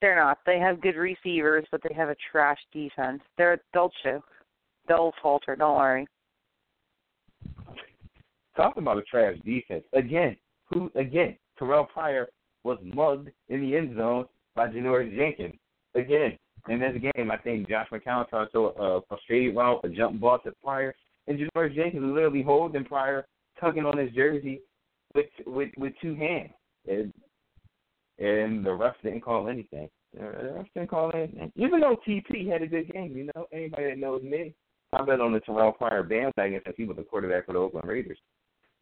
They're 0.00 0.16
not. 0.16 0.38
They 0.46 0.58
have 0.58 0.80
good 0.80 0.96
receivers, 0.96 1.64
but 1.70 1.80
they 1.82 1.94
have 1.94 2.08
a 2.08 2.16
trash 2.30 2.58
defense. 2.72 3.20
They're 3.38 3.60
they'll 3.72 3.90
choke. 4.02 4.24
They'll 4.88 5.12
falter. 5.22 5.56
Don't 5.56 5.76
worry. 5.76 6.06
Talking 8.56 8.82
about 8.82 8.98
a 8.98 9.02
trash 9.02 9.36
defense 9.44 9.84
again. 9.92 10.36
Who 10.72 10.90
again? 10.94 11.36
Terrell 11.58 11.84
Pryor 11.84 12.28
was 12.64 12.78
mugged 12.82 13.30
in 13.48 13.60
the 13.60 13.76
end 13.76 13.96
zone 13.96 14.26
by 14.54 14.68
Janoris 14.68 15.14
Jenkins 15.16 15.54
again. 15.94 16.36
In 16.68 16.80
this 16.80 16.96
game, 17.14 17.30
I 17.30 17.36
think 17.36 17.68
Josh 17.68 17.86
McCown 17.92 18.28
tried 18.28 18.48
to 18.52 18.72
a, 18.78 18.98
a 18.98 19.16
straight 19.22 19.54
route, 19.54 19.80
a 19.84 19.88
jump 19.88 20.20
ball 20.20 20.40
to 20.40 20.52
Pryor, 20.62 20.94
and 21.28 21.38
Janoris 21.38 21.74
Jenkins 21.76 22.02
literally 22.02 22.42
holding 22.42 22.84
Pryor, 22.84 23.26
tugging 23.60 23.86
on 23.86 23.96
his 23.96 24.10
jersey 24.12 24.60
with 25.16 25.26
with 25.46 25.70
with 25.76 25.92
two 26.00 26.14
hands. 26.14 26.50
And, 26.88 27.12
and 28.18 28.64
the 28.64 28.70
refs 28.70 28.94
didn't 29.02 29.22
call 29.22 29.48
anything. 29.48 29.88
The 30.14 30.20
refs 30.20 30.66
didn't 30.74 30.90
call 30.90 31.10
anything. 31.14 31.50
Even 31.56 31.80
though 31.80 31.96
TP 32.06 32.48
had 32.50 32.62
a 32.62 32.66
good 32.66 32.92
game, 32.92 33.16
you 33.16 33.30
know, 33.34 33.46
anybody 33.52 33.86
that 33.90 33.98
knows 33.98 34.22
me, 34.22 34.54
I 34.92 35.04
bet 35.04 35.20
on 35.20 35.32
the 35.32 35.40
Terrell 35.40 35.72
Pryor 35.72 36.02
bandwagon 36.02 36.60
since 36.64 36.76
he 36.76 36.84
was 36.84 36.96
the 36.96 37.02
quarterback 37.02 37.46
for 37.46 37.52
the 37.54 37.58
Oakland 37.58 37.88
Raiders. 37.88 38.18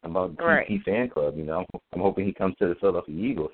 I'm 0.03 0.11
about 0.15 0.39
Right. 0.39 0.67
TP 0.67 0.83
fan 0.83 1.09
club, 1.09 1.35
you 1.37 1.43
know. 1.43 1.65
I'm 1.93 1.99
hoping 1.99 2.25
he 2.25 2.33
comes 2.33 2.55
to 2.59 2.67
the 2.67 2.75
Philadelphia 2.75 3.15
Eagles. 3.15 3.51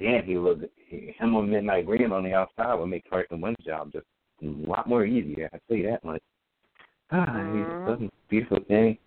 Damn, 0.00 0.24
he 0.24 0.36
looked 0.36 0.64
him 0.88 1.36
on 1.36 1.50
Midnight 1.50 1.86
Green 1.86 2.10
on 2.10 2.24
the 2.24 2.34
outside 2.34 2.74
would 2.74 2.86
make 2.86 3.08
Carson 3.08 3.40
Wentz's 3.40 3.66
job 3.66 3.92
just 3.92 4.06
a 4.42 4.46
lot 4.46 4.88
more 4.88 5.04
easier. 5.04 5.48
I 5.52 5.58
tell 5.68 5.76
you 5.76 5.90
that 5.90 6.02
much. 6.02 6.22
Ah, 7.12 7.26
Mhm. 7.26 7.54
he's 7.54 7.68
a 8.08 8.10
beautiful 8.28 8.60
thing. 8.64 8.98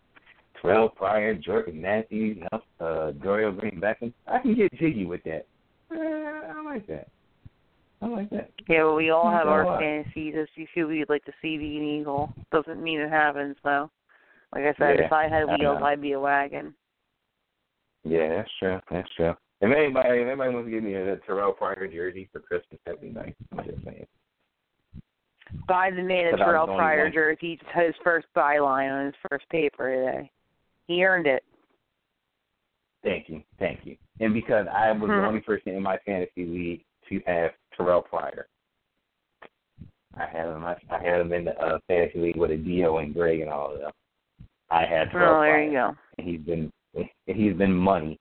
Terrell 0.64 0.90
Pryor, 0.90 1.36
Jordan 1.36 1.82
Matthews, 1.82 2.38
uh, 2.52 2.58
Dorial 2.80 3.58
Green 3.60 3.82
Beckham. 3.82 4.14
I 4.28 4.40
can 4.40 4.56
get 4.56 4.74
jiggy 4.80 5.06
with 5.06 5.22
that. 5.24 5.46
Uh, 5.92 6.58
I 6.58 6.64
like 6.64 6.88
that. 6.88 7.10
I 8.02 8.08
like 8.08 8.30
that. 8.32 8.50
Yeah, 8.68 8.84
but 8.84 8.96
we 8.96 9.10
all 9.10 9.30
have 9.30 9.48
our 9.48 9.80
fantasies 9.80 10.36
as 10.40 10.48
to 10.56 10.66
who 10.74 10.88
we'd 10.88 11.10
like 11.10 11.24
to 11.26 11.34
see 11.42 11.58
be 11.58 11.78
an 11.78 11.84
eagle. 11.84 12.34
Doesn't 12.52 12.82
mean 12.82 13.00
it 13.00 13.10
happens 13.10 13.56
though. 13.64 13.90
Like 14.54 14.64
I 14.64 14.74
said, 14.78 15.00
Yeah, 15.00 15.06
if 15.06 15.12
I 15.12 15.28
had 15.28 15.46
wheels. 15.46 15.80
I'd 15.84 16.02
be 16.02 16.14
a 16.14 16.20
wagon. 16.20 16.74
Yeah, 18.04 18.30
that's 18.30 18.50
true. 18.60 18.80
That's 18.92 19.10
true. 19.16 19.34
If 19.62 19.76
anybody, 19.76 20.20
if 20.20 20.28
anybody 20.28 20.54
wants 20.54 20.68
to 20.68 20.72
give 20.72 20.84
me 20.84 20.96
a 20.96 21.18
Terrell 21.26 21.54
Pryor 21.54 21.88
jersey 21.88 22.30
for 22.32 22.42
Christmas, 22.42 22.80
that'd 22.86 23.02
be 23.02 23.10
nice. 23.10 23.34
I'm 23.58 23.66
just 23.66 23.84
saying. 23.86 24.06
Buy 25.68 25.92
the 25.92 26.02
man 26.02 26.28
a 26.28 26.32
But 26.32 26.42
I 26.42 26.46
was 26.46 26.68
Terrell 26.68 26.78
Pryor 26.78 27.10
jersey. 27.10 27.58
Just 27.58 27.72
had 27.72 27.86
his 27.86 27.96
first 28.04 28.28
byline 28.36 28.92
on 28.92 29.06
his 29.06 29.16
first 29.30 29.48
paper 29.50 29.96
today. 29.96 30.32
He 30.88 31.04
earned 31.06 31.28
it. 31.28 31.44
Thank 33.04 33.30
you, 33.30 33.42
thank 33.60 33.86
you. 33.86 33.98
And 34.20 34.34
because 34.34 34.66
I 34.72 34.92
was 34.92 35.02
the 35.10 35.14
Mhm. 35.16 35.28
only 35.28 35.42
person 35.42 35.74
in 35.76 35.84
my 35.84 35.98
fantasy 36.00 36.46
league 36.46 36.86
to 37.10 37.20
have 37.26 37.52
Terrell 37.76 38.02
Pryor, 38.02 38.48
I 40.16 40.26
had 40.26 40.48
him. 40.48 40.64
I, 40.64 40.78
I 40.90 41.00
had 41.04 41.22
him 41.22 41.34
in 41.34 41.46
the 41.46 41.60
uh, 41.60 41.80
fantasy 41.88 42.20
league 42.20 42.38
with 42.38 42.52
a 42.52 42.58
Dio 42.58 43.00
and 43.00 43.14
Greg 43.14 43.42
and 43.42 43.50
all 43.50 43.74
of 43.74 43.80
them. 43.80 43.92
I 44.70 44.86
had 44.86 45.12
Terrell 45.12 45.38
Oh, 45.38 45.42
there 45.42 45.52
Pryor, 45.54 45.64
you 45.66 45.72
go. 45.72 45.96
and 46.18 46.28
he's 46.28 46.40
been 46.42 46.72
and 46.96 47.10
he's 47.26 47.56
been 47.56 47.74
money. 47.74 48.20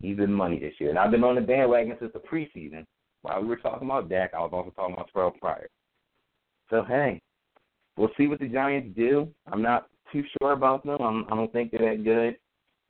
He's 0.00 0.16
been 0.16 0.32
money 0.32 0.60
this 0.60 0.74
year, 0.78 0.90
and 0.90 0.98
I've 0.98 1.10
been 1.10 1.24
on 1.24 1.34
the 1.34 1.40
bandwagon 1.40 1.96
since 1.98 2.12
the 2.12 2.20
preseason. 2.20 2.86
While 3.22 3.40
we 3.42 3.48
were 3.48 3.56
talking 3.56 3.88
about 3.88 4.08
Dak, 4.08 4.32
I 4.34 4.38
was 4.40 4.52
also 4.52 4.70
talking 4.70 4.94
about 4.94 5.10
Terrell 5.12 5.32
Pryor. 5.32 5.68
So 6.70 6.84
hey, 6.84 7.20
we'll 7.96 8.14
see 8.16 8.28
what 8.28 8.38
the 8.38 8.48
Giants 8.48 8.94
do. 8.96 9.28
I'm 9.50 9.62
not 9.62 9.88
too 10.12 10.22
sure 10.38 10.52
about 10.52 10.84
them. 10.84 11.00
I'm, 11.00 11.24
I 11.30 11.36
don't 11.36 11.52
think 11.52 11.70
they're 11.70 11.94
that 11.94 12.04
good. 12.04 12.36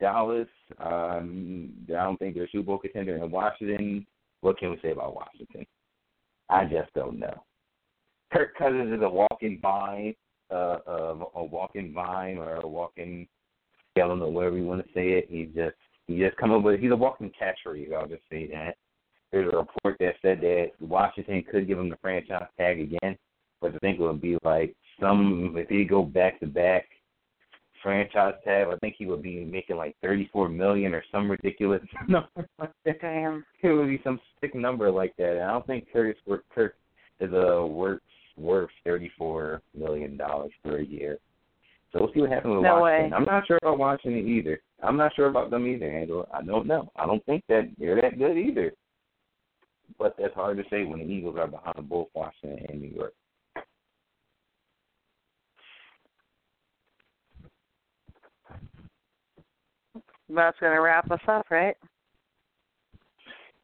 Dallas, 0.00 0.48
um, 0.78 1.72
I 1.88 2.02
don't 2.02 2.18
think 2.18 2.34
they're 2.34 2.44
a 2.44 2.50
Super 2.50 2.66
Bowl 2.66 2.78
contender. 2.78 3.16
And 3.16 3.30
Washington, 3.30 4.06
what 4.40 4.58
can 4.58 4.70
we 4.70 4.78
say 4.82 4.90
about 4.90 5.14
Washington? 5.14 5.64
I 6.50 6.64
just 6.64 6.92
don't 6.94 7.18
know. 7.18 7.42
Kirk 8.32 8.56
Cousins 8.58 8.92
is 8.92 9.02
a 9.02 9.08
walking 9.08 9.60
vine, 9.62 10.14
uh, 10.50 10.78
uh, 10.86 11.14
a 11.36 11.44
walking 11.44 11.92
vine 11.94 12.38
or 12.38 12.56
a 12.56 12.66
walking, 12.66 13.26
I 13.96 14.00
don't 14.00 14.18
know 14.18 14.28
whatever 14.28 14.58
you 14.58 14.66
want 14.66 14.84
to 14.84 14.92
say 14.92 15.12
it. 15.12 15.26
He 15.30 15.44
just 15.54 15.76
he 16.06 16.18
just 16.18 16.36
come 16.36 16.50
up 16.50 16.62
with 16.62 16.80
he's 16.80 16.90
a 16.90 16.96
walking 16.96 17.30
catchphrase. 17.40 17.94
I'll 17.94 18.08
just 18.08 18.22
say 18.30 18.48
that. 18.48 18.76
There's 19.30 19.52
a 19.52 19.56
report 19.56 19.96
that 20.00 20.14
said 20.20 20.40
that 20.40 20.72
Washington 20.80 21.44
could 21.50 21.66
give 21.66 21.78
him 21.78 21.88
the 21.88 21.96
franchise 21.96 22.46
tag 22.58 22.80
again, 22.80 23.16
but 23.60 23.74
I 23.74 23.78
think 23.78 23.98
it 23.98 24.02
would 24.02 24.20
be 24.20 24.36
like 24.44 24.74
some 25.00 25.54
if 25.56 25.68
he 25.68 25.84
go 25.84 26.02
back 26.02 26.40
to 26.40 26.46
back 26.46 26.86
franchise 27.84 28.34
tag. 28.44 28.66
I 28.68 28.76
think 28.78 28.96
he 28.98 29.06
would 29.06 29.22
be 29.22 29.44
making 29.44 29.76
like 29.76 29.94
thirty 30.02 30.28
four 30.32 30.48
million 30.48 30.92
or 30.94 31.04
some 31.12 31.30
ridiculous 31.30 31.82
number 32.08 32.48
like 32.58 32.70
that. 32.84 33.00
Damn. 33.00 33.44
It 33.62 33.68
would 33.68 33.86
be 33.86 34.00
some 34.02 34.18
sick 34.40 34.56
number 34.56 34.90
like 34.90 35.14
that. 35.18 35.34
And 35.34 35.42
I 35.44 35.52
don't 35.52 35.66
think 35.68 35.86
Curtis 35.92 36.20
Kirk 36.52 36.74
is 37.20 37.32
a 37.32 37.64
worth 37.64 38.00
worth 38.36 38.70
thirty 38.84 39.12
four 39.16 39.62
million 39.78 40.16
dollars 40.16 40.50
for 40.62 40.78
a 40.78 40.84
year. 40.84 41.18
So 41.92 42.00
we'll 42.00 42.12
see 42.12 42.20
what 42.22 42.30
happens 42.30 42.54
with 42.56 42.64
No 42.64 42.80
Washington. 42.80 43.10
way. 43.12 43.16
I'm 43.16 43.24
not 43.24 43.46
sure 43.46 43.58
about 43.62 43.78
Washington 43.78 44.26
either. 44.26 44.60
I'm 44.82 44.96
not 44.96 45.14
sure 45.14 45.26
about 45.28 45.50
them 45.50 45.64
either, 45.68 45.88
Angela. 45.88 46.26
I 46.34 46.42
don't 46.42 46.66
know. 46.66 46.90
I 46.96 47.06
don't 47.06 47.24
think 47.26 47.44
that 47.48 47.70
they're 47.78 48.00
that 48.02 48.18
good 48.18 48.36
either. 48.36 48.72
But 49.96 50.16
that's 50.18 50.34
hard 50.34 50.56
to 50.56 50.64
say 50.70 50.82
when 50.84 50.98
the 50.98 51.04
Eagles 51.06 51.36
are 51.38 51.46
behind 51.46 51.88
both 51.88 52.08
Washington 52.14 52.66
and 52.68 52.82
New 52.82 52.88
York. 52.88 53.12
That's 60.34 60.58
gonna 60.60 60.80
wrap 60.80 61.10
us 61.10 61.20
up, 61.28 61.46
right? 61.50 61.76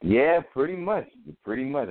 Yeah, 0.02 0.40
pretty 0.52 0.76
much. 0.76 1.06
Pretty 1.44 1.64
much. 1.64 1.88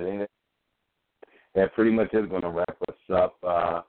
That, 1.54 1.74
pretty 1.74 1.90
much 1.90 2.12
is 2.12 2.28
going 2.28 2.42
to 2.42 2.50
wrap 2.50 2.76
us 2.88 3.14
up. 3.14 3.36
Uh, 3.42 3.80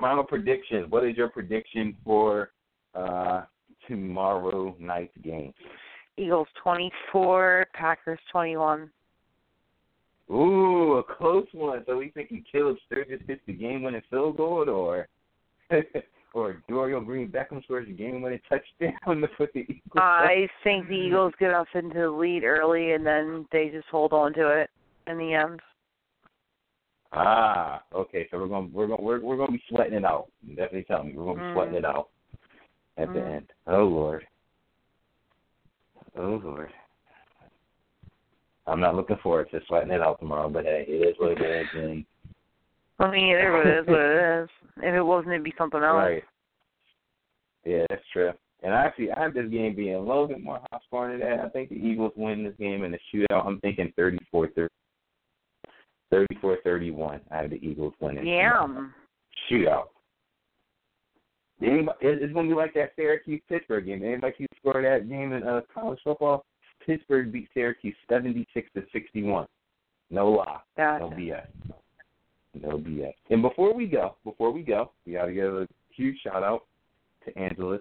final 0.00 0.24
predictions. 0.24 0.90
What 0.90 1.04
is 1.04 1.16
your 1.16 1.28
prediction 1.28 1.96
for 2.04 2.50
uh, 2.94 3.42
tomorrow 3.88 4.76
night's 4.78 5.16
game? 5.22 5.52
Eagles 6.18 6.48
twenty 6.62 6.90
four, 7.12 7.66
Packers 7.74 8.18
twenty 8.32 8.56
one. 8.56 8.90
Ooh, 10.30 10.94
a 10.94 11.02
close 11.04 11.46
one. 11.52 11.84
So 11.86 11.98
we 11.98 12.10
think 12.10 12.30
Caleb 12.50 12.76
Sturgis 12.86 13.20
hits 13.28 13.42
the 13.46 13.52
game-winning 13.52 14.02
field 14.10 14.38
goal, 14.38 14.68
or 14.68 15.06
or 16.36 16.62
Dorial 16.68 17.04
Green 17.04 17.28
Beckham 17.28 17.64
scores 17.64 17.86
the 17.86 17.94
game-winning 17.94 18.40
touchdown 18.48 19.20
to 19.22 19.28
put 19.38 19.52
the 19.54 19.60
Eagles. 19.60 19.80
I 19.94 20.46
think 20.62 20.86
the 20.88 20.94
Eagles 20.94 21.32
get 21.40 21.54
off 21.54 21.66
into 21.74 21.98
the 21.98 22.10
lead 22.10 22.44
early, 22.44 22.92
and 22.92 23.06
then 23.06 23.46
they 23.52 23.70
just 23.70 23.88
hold 23.88 24.12
on 24.12 24.34
to 24.34 24.48
it 24.48 24.70
in 25.06 25.16
the 25.16 25.32
end. 25.32 25.60
Ah, 27.12 27.82
okay. 27.94 28.28
So 28.30 28.38
we're 28.38 28.48
gonna 28.48 28.68
we're 28.70 28.86
gonna 28.86 29.02
we're 29.02 29.20
we're 29.20 29.36
going 29.36 29.48
to 29.48 29.56
be 29.56 29.62
sweating 29.70 29.94
it 29.94 30.04
out. 30.04 30.26
Definitely 30.48 30.84
tell 30.84 31.04
me, 31.04 31.14
we're 31.16 31.24
going 31.24 31.36
to 31.36 31.42
be 31.42 31.48
Mm. 31.48 31.52
sweating 31.54 31.74
it 31.76 31.84
out 31.86 32.08
at 32.98 33.12
the 33.14 33.20
Mm. 33.20 33.36
end. 33.36 33.52
Oh 33.68 33.84
Lord. 33.84 34.26
Oh 36.18 36.40
Lord. 36.44 36.70
I'm 38.66 38.80
not 38.80 38.96
looking 38.96 39.16
forward 39.22 39.50
to 39.52 39.60
sweating 39.66 39.92
it 39.92 40.02
out 40.02 40.18
tomorrow, 40.18 40.50
but 40.50 40.64
hey, 40.64 40.84
it 40.86 41.08
is 41.08 41.14
what 41.18 41.32
it 41.32 41.40
is. 41.40 41.66
And, 41.74 42.04
I 42.98 43.10
mean, 43.10 43.36
it 43.36 43.40
is 43.40 43.86
what 43.86 44.00
it 44.00 44.42
is. 44.42 44.48
If 44.78 44.94
it 44.94 45.02
wasn't, 45.02 45.34
it'd 45.34 45.44
be 45.44 45.54
something 45.58 45.82
else. 45.82 45.96
right. 45.96 46.24
Yeah, 47.64 47.84
that's 47.90 48.02
true. 48.12 48.32
And 48.62 48.72
actually, 48.72 49.10
I 49.12 49.20
have 49.20 49.34
this 49.34 49.50
game 49.50 49.74
being 49.74 49.94
a 49.96 50.00
little 50.00 50.26
bit 50.26 50.42
more 50.42 50.60
high 50.70 50.78
scoring 50.86 51.18
than 51.18 51.28
that. 51.28 51.44
I 51.44 51.48
think 51.48 51.68
the 51.68 51.74
Eagles 51.74 52.12
win 52.16 52.44
this 52.44 52.54
game 52.58 52.84
in 52.84 52.92
the 52.92 52.98
shootout. 53.12 53.44
I'm 53.46 53.60
thinking 53.60 53.92
34-30. 53.98 54.68
34-31. 56.12 57.20
I 57.30 57.36
have 57.36 57.50
the 57.50 57.56
Eagles 57.56 57.92
winning. 58.00 58.24
Damn. 58.24 58.94
shootout. 59.50 59.88
Anybody, 61.62 61.98
it's 62.02 62.32
going 62.32 62.48
to 62.48 62.54
be 62.54 62.56
like 62.56 62.74
that 62.74 62.92
Syracuse 62.96 63.40
Pittsburgh 63.48 63.86
game. 63.86 64.02
Anybody 64.04 64.34
keep 64.36 64.50
score 64.58 64.82
that 64.82 65.08
game 65.08 65.32
in 65.32 65.42
uh, 65.42 65.62
college 65.72 65.98
football? 66.04 66.44
Pittsburgh 66.84 67.32
beat 67.32 67.48
Syracuse 67.54 67.96
seventy 68.10 68.46
six 68.52 68.68
to 68.76 68.82
sixty 68.92 69.22
one. 69.22 69.46
No 70.10 70.30
lie. 70.30 70.58
Gotcha. 70.76 71.04
No 71.04 71.10
BS. 71.10 71.46
No 72.62 72.78
BS. 72.78 73.14
And 73.30 73.42
before 73.42 73.74
we 73.74 73.86
go, 73.86 74.16
before 74.24 74.50
we 74.50 74.62
go, 74.62 74.92
we 75.06 75.14
got 75.14 75.26
to 75.26 75.32
give 75.32 75.54
a 75.54 75.68
huge 75.94 76.16
shout 76.22 76.42
out 76.42 76.64
to 77.24 77.38
Angeles 77.38 77.80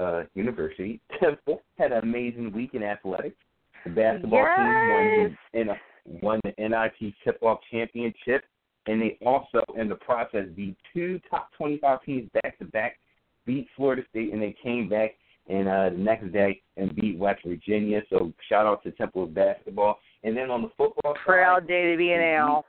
uh, 0.00 0.22
University. 0.34 1.00
Temple 1.20 1.62
had 1.78 1.92
an 1.92 2.02
amazing 2.02 2.52
week 2.52 2.74
in 2.74 2.82
athletics. 2.82 3.36
The 3.84 3.90
basketball 3.90 4.46
team 4.56 4.66
won 4.66 5.36
the, 5.52 5.60
in 5.60 5.68
a, 5.70 5.74
won 6.22 6.40
the 6.44 6.52
NIT 6.58 7.14
tip 7.24 7.42
off 7.42 7.60
championship, 7.70 8.44
and 8.86 9.00
they 9.00 9.18
also, 9.24 9.62
in 9.76 9.88
the 9.88 9.94
process, 9.94 10.46
beat 10.54 10.76
two 10.92 11.20
top 11.30 11.50
25 11.56 12.02
teams 12.04 12.30
back 12.42 12.58
to 12.58 12.66
back, 12.66 12.98
beat 13.46 13.68
Florida 13.76 14.02
State, 14.10 14.32
and 14.32 14.42
they 14.42 14.54
came 14.62 14.88
back 14.88 15.14
and 15.48 15.68
uh, 15.68 15.90
the 15.90 15.96
next 15.96 16.32
day 16.32 16.60
and 16.76 16.94
beat 16.94 17.18
West 17.18 17.40
Virginia. 17.44 18.02
So 18.10 18.32
shout 18.48 18.66
out 18.66 18.82
to 18.84 18.92
Temple's 18.92 19.30
basketball. 19.30 19.98
And 20.22 20.36
then 20.36 20.50
on 20.50 20.62
the 20.62 20.68
football 20.76 21.14
side, 21.14 21.24
Proud 21.24 21.66
day 21.66 21.90
to 21.90 21.96
be 21.96 22.12
an 22.12 22.20
owl. 22.20 22.64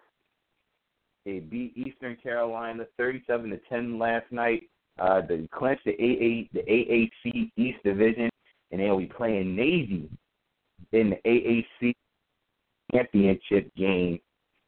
They 1.25 1.39
beat 1.39 1.77
Eastern 1.77 2.15
Carolina 2.15 2.85
37 2.97 3.51
to 3.51 3.57
10 3.69 3.99
last 3.99 4.31
night. 4.31 4.63
Uh, 4.99 5.21
they 5.27 5.47
clinched 5.53 5.85
the 5.85 5.93
AA 5.93 6.47
the 6.53 6.63
AAC 6.67 7.51
East 7.57 7.77
Division, 7.83 8.29
and 8.71 8.81
they'll 8.81 8.97
be 8.97 9.05
playing 9.05 9.55
Navy 9.55 10.09
in 10.91 11.11
the 11.11 11.17
AAC 11.25 11.93
championship 12.91 13.73
game 13.75 14.19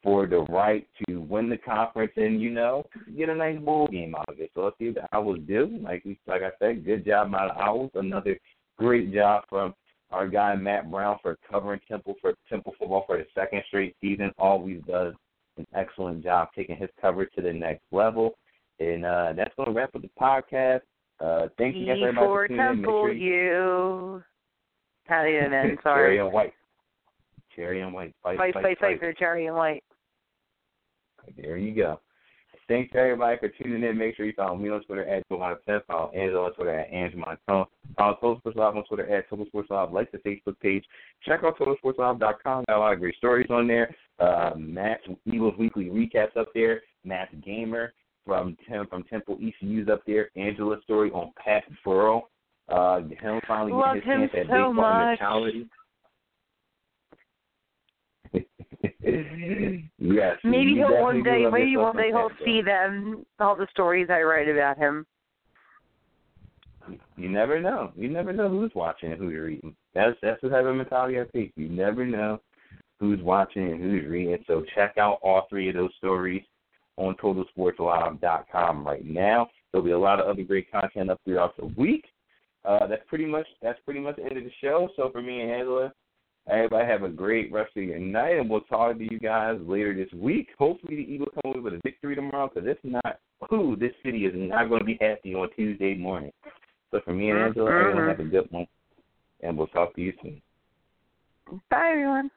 for 0.02 0.26
the 0.26 0.40
right 0.50 0.86
to 1.08 1.20
win 1.20 1.48
the 1.48 1.56
conference 1.56 2.12
and 2.16 2.40
you 2.40 2.50
know 2.50 2.84
get 3.16 3.30
a 3.30 3.34
nice 3.34 3.58
bowl 3.58 3.88
game 3.88 4.14
out 4.14 4.28
of 4.28 4.38
it. 4.38 4.50
So 4.54 4.64
let's 4.64 4.78
see 4.78 4.90
what 4.90 4.96
the 4.96 5.16
Owls 5.16 5.38
do. 5.46 5.78
Like 5.82 6.04
we, 6.04 6.18
like 6.26 6.42
I 6.42 6.50
said, 6.58 6.84
good 6.84 7.04
job 7.04 7.32
by 7.32 7.46
the 7.46 7.60
Owls. 7.60 7.90
Another 7.94 8.38
great 8.78 9.12
job 9.12 9.44
from 9.48 9.74
our 10.10 10.28
guy 10.28 10.54
Matt 10.54 10.90
Brown 10.90 11.18
for 11.22 11.38
covering 11.50 11.80
Temple 11.88 12.14
for 12.20 12.34
Temple 12.48 12.74
football 12.78 13.04
for 13.06 13.16
the 13.16 13.26
second 13.34 13.62
straight 13.66 13.96
season. 14.00 14.30
Always 14.38 14.82
does 14.86 15.14
an 15.56 15.66
excellent 15.74 16.22
job 16.22 16.48
taking 16.54 16.76
his 16.76 16.90
coverage 17.00 17.30
to 17.36 17.42
the 17.42 17.52
next 17.52 17.84
level. 17.92 18.34
And 18.80 19.04
uh, 19.04 19.32
that's 19.36 19.54
going 19.56 19.68
to 19.68 19.72
wrap 19.72 19.94
up 19.94 20.02
the 20.02 20.10
podcast. 20.20 20.80
Uh, 21.20 21.48
thank 21.58 21.76
you 21.76 21.86
guys 21.86 21.98
E 21.98 22.02
everybody 22.02 22.26
for 22.26 22.48
tuning 22.48 22.60
in. 22.60 22.66
Make 22.66 22.76
Temple, 22.76 23.02
sure 23.02 23.12
you 23.12 23.34
you. 23.34 24.22
How 25.06 25.22
do 25.22 25.28
you 25.28 25.38
end? 25.38 25.78
Cherry 25.82 26.18
and 26.18 26.32
white. 26.32 26.52
Cherry 27.54 27.82
and 27.82 27.94
white. 27.94 28.14
Fight, 28.22 28.38
Fight, 28.38 28.54
fight, 28.54 28.62
fight, 28.64 28.78
fight 28.80 29.00
for 29.00 29.12
Cherry 29.12 29.46
and 29.46 29.56
White. 29.56 29.84
There 31.36 31.56
you 31.56 31.74
go. 31.74 32.00
Thanks 32.66 32.92
to 32.92 32.98
everybody 32.98 33.36
for 33.38 33.48
tuning 33.48 33.82
in. 33.82 33.98
Make 33.98 34.16
sure 34.16 34.24
you 34.26 34.32
follow 34.34 34.56
me 34.56 34.70
on 34.70 34.82
Twitter 34.84 35.04
at 35.06 35.22
Johanna 35.28 35.56
Follow 35.86 36.10
Angela 36.12 36.46
on 36.46 36.54
Twitter 36.54 36.78
at 36.80 36.90
Angela 36.92 37.36
Montone. 37.48 37.66
Follow 37.96 38.14
Total 38.20 38.38
Sports 38.38 38.56
Live 38.56 38.76
on 38.76 38.84
Twitter 38.84 39.14
at 39.16 39.28
Total 39.28 39.46
Sports 39.46 39.70
Live. 39.70 39.92
Like 39.92 40.10
the 40.12 40.18
Facebook 40.18 40.58
page. 40.60 40.84
Check 41.26 41.40
out 41.44 41.58
TotalSportsLive.com. 41.58 42.64
Got 42.66 42.76
a 42.76 42.78
lot 42.78 42.92
of 42.92 43.00
great 43.00 43.16
stories 43.16 43.48
on 43.50 43.66
there. 43.68 43.94
Uh, 44.18 44.52
Matt's 44.56 45.02
Eagles 45.26 45.54
Weekly 45.58 45.86
recaps 45.86 46.36
up 46.36 46.48
there. 46.54 46.82
Matt's 47.04 47.34
Gamer 47.44 47.92
from 48.24 48.56
Tim 48.68 48.86
from 48.86 49.02
Temple 49.04 49.38
ECU's 49.42 49.88
up 49.88 50.02
there. 50.06 50.30
Angela's 50.36 50.82
story 50.84 51.10
on 51.10 51.32
Pat 51.42 51.64
Burrow. 51.84 52.28
Uh, 52.68 53.00
him 53.00 53.40
finally 53.46 53.72
Love 53.72 53.96
getting 53.96 54.22
his 54.22 54.22
him 54.22 54.28
chance 54.32 54.32
at 54.34 54.46
so 54.46 54.52
baseball 54.52 54.72
much. 54.72 55.18
mentality. 55.20 55.68
yes. 59.98 60.38
Maybe 60.44 60.74
he'll 60.74 61.00
one 61.00 61.22
day, 61.22 61.46
maybe 61.50 61.76
one 61.76 61.96
day 61.96 62.08
he'll 62.08 62.30
see 62.44 62.62
them, 62.62 63.24
all 63.38 63.56
the 63.56 63.66
stories 63.70 64.08
I 64.10 64.22
write 64.22 64.48
about 64.48 64.76
him. 64.76 65.06
You 67.16 67.28
never 67.28 67.60
know. 67.60 67.92
You 67.96 68.08
never 68.08 68.32
know 68.32 68.48
who's 68.48 68.72
watching 68.74 69.12
and 69.12 69.20
who 69.20 69.30
you're 69.30 69.46
reading. 69.46 69.74
That's 69.94 70.16
that's 70.22 70.40
the 70.42 70.48
type 70.48 70.66
of 70.66 70.76
mentality 70.76 71.20
I 71.20 71.24
think. 71.24 71.52
You 71.56 71.68
never 71.68 72.04
know 72.04 72.40
who's 73.00 73.20
watching 73.20 73.70
and 73.70 73.80
who's 73.80 74.06
reading. 74.06 74.36
So 74.46 74.64
check 74.74 74.98
out 74.98 75.18
all 75.22 75.46
three 75.48 75.68
of 75.68 75.74
those 75.74 75.92
stories 75.98 76.42
on 76.96 77.16
TotalSportsLive.com 77.16 78.86
right 78.86 79.04
now. 79.04 79.48
There'll 79.72 79.84
be 79.84 79.92
a 79.92 79.98
lot 79.98 80.20
of 80.20 80.26
other 80.26 80.42
great 80.42 80.70
content 80.70 81.10
up 81.10 81.20
throughout 81.24 81.56
the 81.56 81.66
week. 81.66 82.04
Uh, 82.64 82.86
that's 82.86 83.02
pretty 83.08 83.26
much 83.26 83.46
that's 83.62 83.78
pretty 83.84 84.00
much 84.00 84.16
the 84.16 84.24
end 84.24 84.36
of 84.36 84.44
the 84.44 84.52
show. 84.60 84.88
So 84.96 85.10
for 85.10 85.22
me 85.22 85.40
and 85.40 85.50
Angela, 85.50 85.92
everybody 86.48 86.86
have 86.86 87.02
a 87.02 87.08
great 87.08 87.52
rest 87.52 87.76
of 87.76 87.82
your 87.82 87.98
night, 87.98 88.38
and 88.38 88.48
we'll 88.48 88.60
talk 88.62 88.98
to 88.98 89.04
you 89.04 89.18
guys 89.18 89.58
later 89.66 89.94
this 89.94 90.12
week. 90.12 90.48
Hopefully 90.58 90.96
the 90.96 91.12
Eagles 91.12 91.30
come 91.34 91.52
away 91.52 91.60
with 91.60 91.74
a 91.74 91.80
victory 91.82 92.14
tomorrow, 92.14 92.50
because 92.52 92.68
if 92.68 92.78
not, 92.84 93.20
ooh, 93.52 93.76
this 93.76 93.92
city 94.04 94.26
is 94.26 94.32
not 94.34 94.68
going 94.68 94.80
to 94.80 94.84
be 94.84 94.98
happy 95.00 95.34
on 95.34 95.48
Tuesday 95.56 95.94
morning. 95.94 96.32
So 96.90 97.00
for 97.04 97.14
me 97.14 97.30
and 97.30 97.40
Angela, 97.40 97.70
everyone 97.70 97.96
mm-hmm. 97.96 98.08
have 98.10 98.20
a 98.20 98.24
good 98.24 98.48
one, 98.50 98.66
and 99.42 99.56
we'll 99.56 99.66
talk 99.68 99.94
to 99.96 100.00
you 100.00 100.12
soon. 100.22 100.40
Bye, 101.70 101.90
everyone. 101.92 102.30